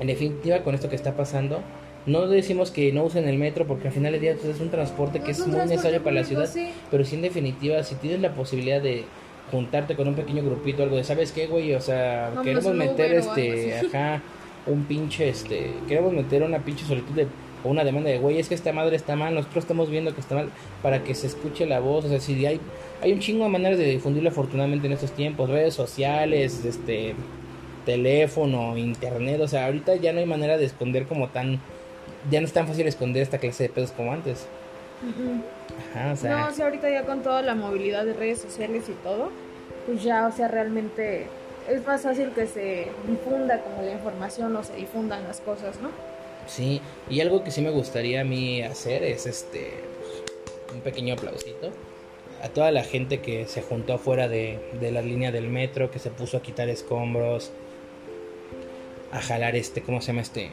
en 0.00 0.06
definitiva, 0.06 0.62
con 0.62 0.74
esto 0.74 0.88
que 0.88 0.96
está 0.96 1.14
pasando, 1.14 1.60
no 2.06 2.26
decimos 2.28 2.70
que 2.70 2.92
no 2.92 3.04
usen 3.04 3.28
el 3.28 3.38
metro 3.38 3.66
porque 3.66 3.88
al 3.88 3.94
final 3.94 4.12
del 4.12 4.20
día 4.20 4.34
pues, 4.34 4.56
es 4.56 4.60
un 4.60 4.70
transporte 4.70 5.20
que 5.20 5.32
es, 5.32 5.46
muy 5.46 5.56
necesario 5.56 6.02
para 6.02 6.16
la 6.16 6.24
ciudad. 6.24 6.48
Pero 6.90 7.04
sí, 7.04 7.16
en 7.16 7.22
definitiva, 7.22 7.82
si 7.82 7.94
tienes 7.96 8.20
la 8.20 8.34
posibilidad 8.34 8.80
de 8.80 9.04
juntarte 9.50 9.96
con 9.96 10.08
un 10.08 10.14
pequeño 10.14 10.42
grupito, 10.42 10.82
algo 10.82 10.96
de, 10.96 11.04
¿sabes 11.04 11.32
qué, 11.32 11.46
güey? 11.46 11.74
O 11.74 11.80
sea, 11.80 12.32
queremos 12.42 12.74
meter 12.74 13.12
este, 13.12 13.80
ajá, 13.80 14.22
un 14.66 14.84
pinche, 14.84 15.28
este, 15.28 15.72
queremos 15.88 16.12
meter 16.12 16.42
una 16.42 16.58
pinche 16.58 16.84
solicitud 16.84 17.14
de 17.14 17.26
o 17.62 17.68
una 17.68 17.84
demanda 17.84 18.10
de, 18.10 18.18
güey, 18.18 18.38
es 18.38 18.48
que 18.48 18.54
esta 18.54 18.72
madre 18.72 18.96
está 18.96 19.16
mal, 19.16 19.34
nosotros 19.34 19.64
estamos 19.64 19.90
viendo 19.90 20.14
que 20.14 20.20
está 20.20 20.34
mal, 20.34 20.50
para 20.82 21.02
que 21.02 21.14
se 21.14 21.26
escuche 21.26 21.66
la 21.66 21.80
voz, 21.80 22.04
o 22.06 22.08
sea, 22.08 22.20
si 22.20 22.46
hay, 22.46 22.60
hay 23.02 23.12
un 23.12 23.20
chingo 23.20 23.44
de 23.44 23.50
maneras 23.50 23.78
de 23.78 23.84
difundirlo 23.84 24.30
afortunadamente 24.30 24.86
en 24.86 24.94
estos 24.94 25.12
tiempos, 25.12 25.50
redes 25.50 25.74
sociales, 25.74 26.64
este, 26.64 27.14
teléfono, 27.84 28.76
internet, 28.76 29.40
o 29.40 29.48
sea, 29.48 29.66
ahorita 29.66 29.96
ya 29.96 30.12
no 30.12 30.20
hay 30.20 30.26
manera 30.26 30.56
de 30.56 30.64
esconder 30.64 31.06
como 31.06 31.28
tan, 31.28 31.60
ya 32.30 32.40
no 32.40 32.46
es 32.46 32.52
tan 32.52 32.66
fácil 32.66 32.86
esconder 32.86 33.22
esta 33.22 33.38
clase 33.38 33.64
de 33.64 33.68
pedos 33.68 33.92
como 33.92 34.12
antes. 34.12 34.46
Ajá, 35.92 36.12
o 36.12 36.16
sea. 36.16 36.36
No, 36.36 36.48
o 36.48 36.52
sea, 36.52 36.66
ahorita 36.66 36.90
ya 36.90 37.04
con 37.04 37.22
toda 37.22 37.42
la 37.42 37.54
movilidad 37.54 38.04
de 38.04 38.12
redes 38.12 38.40
sociales 38.40 38.84
y 38.88 38.92
todo, 39.02 39.30
pues 39.86 40.02
ya, 40.02 40.26
o 40.26 40.32
sea, 40.32 40.48
realmente 40.48 41.26
es 41.70 41.86
más 41.86 42.02
fácil 42.02 42.30
que 42.30 42.46
se 42.46 42.88
difunda 43.06 43.60
como 43.62 43.82
la 43.82 43.92
información 43.92 44.54
o 44.56 44.62
se 44.62 44.74
difundan 44.74 45.24
las 45.24 45.40
cosas, 45.40 45.80
¿no? 45.80 45.90
Sí, 46.46 46.80
y 47.08 47.20
algo 47.20 47.44
que 47.44 47.50
sí 47.50 47.60
me 47.60 47.70
gustaría 47.70 48.22
a 48.22 48.24
mí 48.24 48.62
hacer 48.62 49.04
es 49.04 49.26
este 49.26 49.74
un 50.74 50.80
pequeño 50.80 51.14
aplausito 51.14 51.70
a 52.42 52.48
toda 52.48 52.70
la 52.70 52.82
gente 52.82 53.20
que 53.20 53.46
se 53.46 53.62
juntó 53.62 53.94
afuera 53.94 54.28
de, 54.28 54.58
de 54.80 54.90
la 54.90 55.02
línea 55.02 55.30
del 55.30 55.48
metro, 55.48 55.90
que 55.90 55.98
se 55.98 56.10
puso 56.10 56.38
a 56.38 56.42
quitar 56.42 56.68
escombros, 56.68 57.50
a 59.12 59.20
jalar 59.20 59.56
este, 59.56 59.82
¿cómo 59.82 60.00
se 60.00 60.08
llama 60.08 60.22
este? 60.22 60.50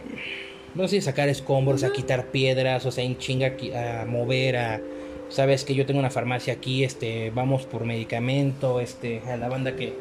No 0.76 0.88
sé, 0.88 1.01
sacar 1.01 1.30
escombros, 1.30 1.84
a 1.84 1.93
quitar 1.93 2.26
piedras, 2.28 2.86
o 2.86 2.91
sea, 2.91 3.03
en 3.03 3.18
chinga 3.18 3.55
a 4.01 4.05
mover, 4.05 4.57
a 4.57 4.82
sabes 5.30 5.63
que 5.63 5.76
yo 5.76 5.86
tengo 5.86 5.99
una 5.99 6.09
farmacia 6.09 6.53
aquí, 6.53 6.84
este, 6.84 7.32
vamos 7.32 7.65
por 7.65 7.86
medicamento, 7.86 8.80
este, 8.80 9.22
a 9.22 9.38
la 9.38 9.49
banda 9.49 9.76
que, 9.76 9.93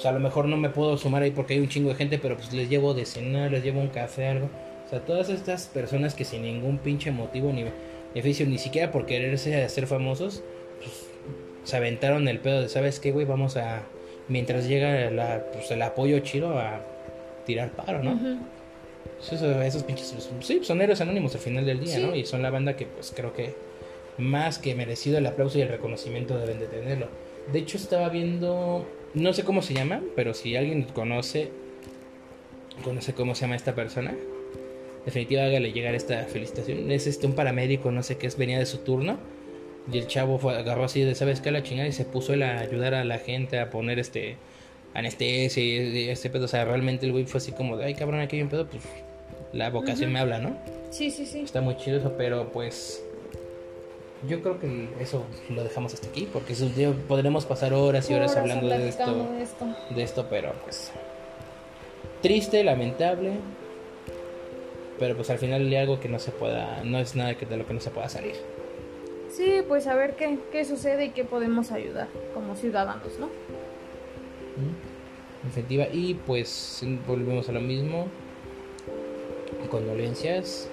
o 0.00 0.02
sea, 0.02 0.12
a 0.12 0.14
lo 0.14 0.20
mejor 0.20 0.46
no 0.46 0.56
me 0.56 0.70
puedo 0.70 0.96
sumar 0.96 1.22
ahí 1.22 1.30
porque 1.30 1.52
hay 1.52 1.60
un 1.60 1.68
chingo 1.68 1.90
de 1.90 1.94
gente, 1.94 2.18
pero 2.18 2.34
pues 2.34 2.54
les 2.54 2.70
llevo 2.70 2.94
de 2.94 3.04
cenar, 3.04 3.50
les 3.50 3.62
llevo 3.62 3.82
un 3.82 3.88
café, 3.88 4.28
algo. 4.28 4.48
O 4.86 4.88
sea, 4.88 5.00
todas 5.00 5.28
estas 5.28 5.66
personas 5.66 6.14
que 6.14 6.24
sin 6.24 6.40
ningún 6.40 6.78
pinche 6.78 7.10
motivo 7.10 7.52
ni 7.52 7.66
beneficio, 8.14 8.46
ni 8.46 8.56
siquiera 8.56 8.90
por 8.90 9.04
quererse 9.04 9.62
hacer 9.62 9.86
famosos, 9.86 10.42
pues, 10.78 11.06
se 11.64 11.76
aventaron 11.76 12.28
el 12.28 12.38
pedo 12.38 12.62
de, 12.62 12.70
¿sabes 12.70 12.98
qué, 12.98 13.12
güey? 13.12 13.26
Vamos 13.26 13.58
a, 13.58 13.82
mientras 14.28 14.66
llega 14.66 15.10
la, 15.10 15.44
pues, 15.52 15.70
el 15.70 15.82
apoyo 15.82 16.20
chido, 16.20 16.58
a 16.58 16.80
tirar 17.44 17.72
paro, 17.72 18.02
¿no? 18.02 18.18
esos, 19.20 19.82
pinches, 19.82 20.14
pues, 20.14 20.46
sí, 20.46 20.60
son 20.62 20.80
héroes 20.80 21.02
anónimos 21.02 21.34
al 21.34 21.42
final 21.42 21.66
del 21.66 21.78
día, 21.78 21.98
¿no? 21.98 22.14
Y 22.16 22.24
son 22.24 22.40
la 22.40 22.48
banda 22.48 22.74
que, 22.74 22.86
pues, 22.86 23.12
creo 23.14 23.34
que 23.34 23.54
más 24.16 24.58
que 24.58 24.74
merecido 24.74 25.18
el 25.18 25.26
aplauso 25.26 25.58
y 25.58 25.60
el 25.60 25.68
reconocimiento 25.68 26.38
deben 26.38 26.58
de 26.58 26.68
tenerlo. 26.68 27.08
De 27.52 27.58
hecho, 27.58 27.76
estaba 27.76 28.08
viendo, 28.08 28.86
no 29.14 29.32
sé 29.32 29.44
cómo 29.44 29.62
se 29.62 29.74
llama, 29.74 30.02
pero 30.16 30.34
si 30.34 30.56
alguien 30.56 30.84
conoce, 30.84 31.50
conoce 32.84 33.12
cómo 33.12 33.34
se 33.34 33.42
llama 33.42 33.56
esta 33.56 33.74
persona, 33.74 34.14
definitiva 35.04 35.44
hágale 35.44 35.72
llegar 35.72 35.94
esta 35.94 36.24
felicitación. 36.24 36.90
Es 36.90 37.06
este 37.06 37.26
un 37.26 37.34
paramédico, 37.34 37.90
no 37.90 38.02
sé 38.02 38.16
qué 38.16 38.26
es, 38.26 38.36
venía 38.36 38.58
de 38.58 38.66
su 38.66 38.78
turno. 38.78 39.18
Y 39.90 39.98
el 39.98 40.06
chavo 40.06 40.38
fue, 40.38 40.56
agarró 40.56 40.84
así 40.84 41.02
de, 41.02 41.14
¿sabes 41.14 41.40
qué? 41.40 41.50
La 41.50 41.62
chingada 41.62 41.88
y 41.88 41.92
se 41.92 42.04
puso 42.04 42.34
él 42.34 42.42
a 42.42 42.60
ayudar 42.60 42.94
a 42.94 43.04
la 43.04 43.18
gente 43.18 43.58
a 43.58 43.70
poner 43.70 43.98
este 43.98 44.36
anestesia 44.94 45.62
y 45.62 46.08
este 46.08 46.30
pedo. 46.30 46.44
O 46.44 46.48
sea, 46.48 46.64
realmente 46.64 47.06
el 47.06 47.12
güey 47.12 47.24
fue 47.24 47.38
así 47.38 47.52
como 47.52 47.76
de, 47.76 47.86
ay 47.86 47.94
cabrón, 47.94 48.20
aquí 48.20 48.36
hay 48.36 48.42
un 48.42 48.48
pedo, 48.48 48.66
pues 48.68 48.82
la 49.52 49.70
vocación 49.70 50.12
me 50.12 50.20
habla, 50.20 50.38
¿no? 50.38 50.56
Sí, 50.90 51.10
sí, 51.10 51.26
sí. 51.26 51.40
Está 51.40 51.60
muy 51.60 51.76
chido 51.76 51.98
eso, 51.98 52.14
pero 52.16 52.52
pues 52.52 53.02
yo 54.28 54.42
creo 54.42 54.58
que 54.58 54.88
eso 55.00 55.24
lo 55.48 55.64
dejamos 55.64 55.94
hasta 55.94 56.08
aquí, 56.08 56.28
porque 56.32 56.52
eso, 56.52 56.68
podremos 57.08 57.46
pasar 57.46 57.72
horas 57.72 58.10
y 58.10 58.14
horas, 58.14 58.36
hablando 58.36 58.68
de 58.68 58.88
esto, 58.88 59.28
de 59.32 59.42
esto, 59.42 59.66
de 59.90 60.02
esto, 60.02 60.26
pero 60.28 60.52
pues 60.64 60.92
triste, 62.20 62.62
lamentable, 62.62 63.32
pero 64.98 65.16
pues 65.16 65.30
al 65.30 65.38
final 65.38 65.66
hay 65.66 65.76
algo 65.76 66.00
que 66.00 66.08
no 66.08 66.18
se 66.18 66.30
pueda, 66.32 66.82
no 66.84 66.98
es 66.98 67.16
nada 67.16 67.36
que 67.36 67.46
de 67.46 67.56
lo 67.56 67.66
que 67.66 67.74
no 67.74 67.80
se 67.80 67.90
pueda 67.90 68.08
salir. 68.08 68.34
Sí, 69.30 69.62
pues 69.66 69.86
a 69.86 69.94
ver 69.94 70.16
qué, 70.16 70.38
qué 70.52 70.64
sucede 70.64 71.06
y 71.06 71.10
qué 71.10 71.24
podemos 71.24 71.70
ayudar 71.72 72.08
como 72.34 72.56
ciudadanos, 72.56 73.18
¿no? 73.18 73.28
Efectiva, 75.48 75.86
y 75.90 76.14
pues 76.14 76.84
volvemos 77.06 77.48
a 77.48 77.52
lo 77.52 77.60
mismo. 77.60 78.08
Condolencias, 79.70 80.68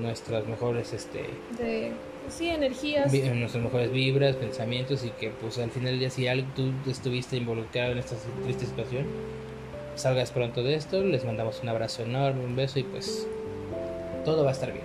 nuestras 0.00 0.46
mejores, 0.46 0.92
este... 0.92 1.30
De, 1.58 1.92
sí, 2.28 2.48
energías. 2.48 3.12
nuestras 3.12 3.62
mejores 3.62 3.92
vibras, 3.92 4.36
pensamientos 4.36 5.04
y 5.04 5.10
que 5.10 5.30
pues 5.30 5.58
al 5.58 5.70
final 5.70 5.92
del 5.92 6.00
día 6.00 6.10
si 6.10 6.28
algo, 6.28 6.46
tú 6.54 6.72
estuviste 6.90 7.36
involucrado 7.36 7.92
en 7.92 7.98
esta 7.98 8.16
triste 8.44 8.66
situación, 8.66 9.06
salgas 9.94 10.30
pronto 10.30 10.62
de 10.62 10.74
esto, 10.74 11.02
les 11.02 11.24
mandamos 11.24 11.60
un 11.62 11.68
abrazo 11.68 12.02
enorme, 12.02 12.44
un 12.44 12.56
beso 12.56 12.78
y 12.78 12.84
pues 12.84 13.26
todo 14.24 14.44
va 14.44 14.50
a 14.50 14.52
estar 14.52 14.72
bien. 14.72 14.84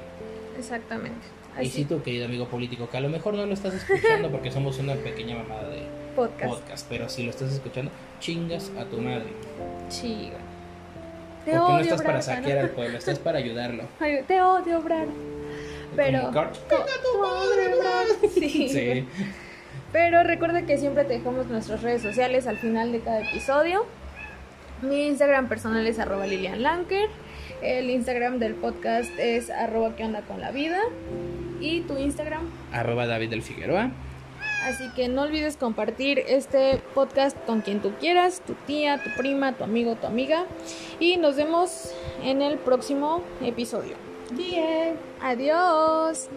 Exactamente. 0.57 1.27
Y 1.61 1.69
si 1.69 1.85
tú, 1.85 2.03
querido 2.03 2.25
amigo 2.25 2.47
político, 2.47 2.87
que 2.89 2.97
a 2.97 3.01
lo 3.01 3.09
mejor 3.09 3.33
no 3.33 3.45
lo 3.45 3.53
estás 3.53 3.73
escuchando 3.73 4.29
porque 4.29 4.51
somos 4.51 4.77
una 4.77 4.93
pequeña 4.93 5.35
mamada 5.37 5.69
de 5.69 5.83
podcast, 6.15 6.87
pero 6.87 7.09
si 7.09 7.23
lo 7.23 7.31
estás 7.31 7.51
escuchando, 7.51 7.91
chingas 8.19 8.71
a 8.77 8.85
tu 8.85 8.97
madre. 8.97 9.27
Chiga. 9.89 10.37
Te 11.45 11.57
porque 11.57 11.73
no 11.73 11.79
estás 11.79 12.01
para 12.01 12.21
saquear 12.21 12.57
al 12.59 12.69
pueblo, 12.75 12.97
estás 12.97 13.19
para 13.19 13.39
ayudarlo. 13.39 13.83
te 14.27 14.41
odio, 14.41 14.81
Brad. 14.81 15.07
Pero. 15.97 16.29
tu 16.29 17.19
madre, 17.19 17.75
Brad. 17.77 18.29
Sí. 18.33 18.69
sí. 18.69 19.05
Pero 19.91 20.23
recuerda 20.23 20.65
que 20.65 20.77
siempre 20.77 21.03
te 21.05 21.13
dejamos 21.13 21.47
nuestras 21.47 21.81
redes 21.81 22.01
sociales 22.01 22.47
al 22.47 22.57
final 22.57 22.91
de 22.91 22.99
cada 22.99 23.27
episodio. 23.27 23.85
Mi 24.81 25.07
Instagram 25.07 25.49
personal 25.49 25.85
es 25.87 25.97
arroba 25.97 26.27
Lilian 26.27 26.61
Lanker. 26.61 27.09
El 27.61 27.89
Instagram 27.89 28.37
del 28.37 28.53
podcast 28.53 29.09
es 29.17 29.49
arroba 29.49 29.95
que 29.95 30.03
onda 30.05 30.21
con 30.21 30.39
la 30.39 30.51
vida. 30.51 30.79
¿Y 31.59 31.81
tu 31.81 31.97
Instagram? 31.97 32.43
Arroba 32.71 33.07
David 33.07 33.31
del 33.31 33.41
Figueroa. 33.41 33.91
Así 34.65 34.89
que 34.95 35.07
no 35.07 35.23
olvides 35.23 35.57
compartir 35.57 36.19
este 36.27 36.79
podcast 36.93 37.37
con 37.45 37.61
quien 37.61 37.81
tú 37.81 37.93
quieras, 37.99 38.41
tu 38.45 38.53
tía, 38.53 39.01
tu 39.01 39.09
prima, 39.17 39.53
tu 39.53 39.63
amigo, 39.63 39.95
tu 39.95 40.05
amiga. 40.05 40.45
Y 40.99 41.17
nos 41.17 41.37
vemos 41.37 41.91
en 42.23 42.41
el 42.41 42.57
próximo 42.57 43.23
episodio. 43.41 43.95
Bien. 44.29 44.97
Adiós. 45.21 46.29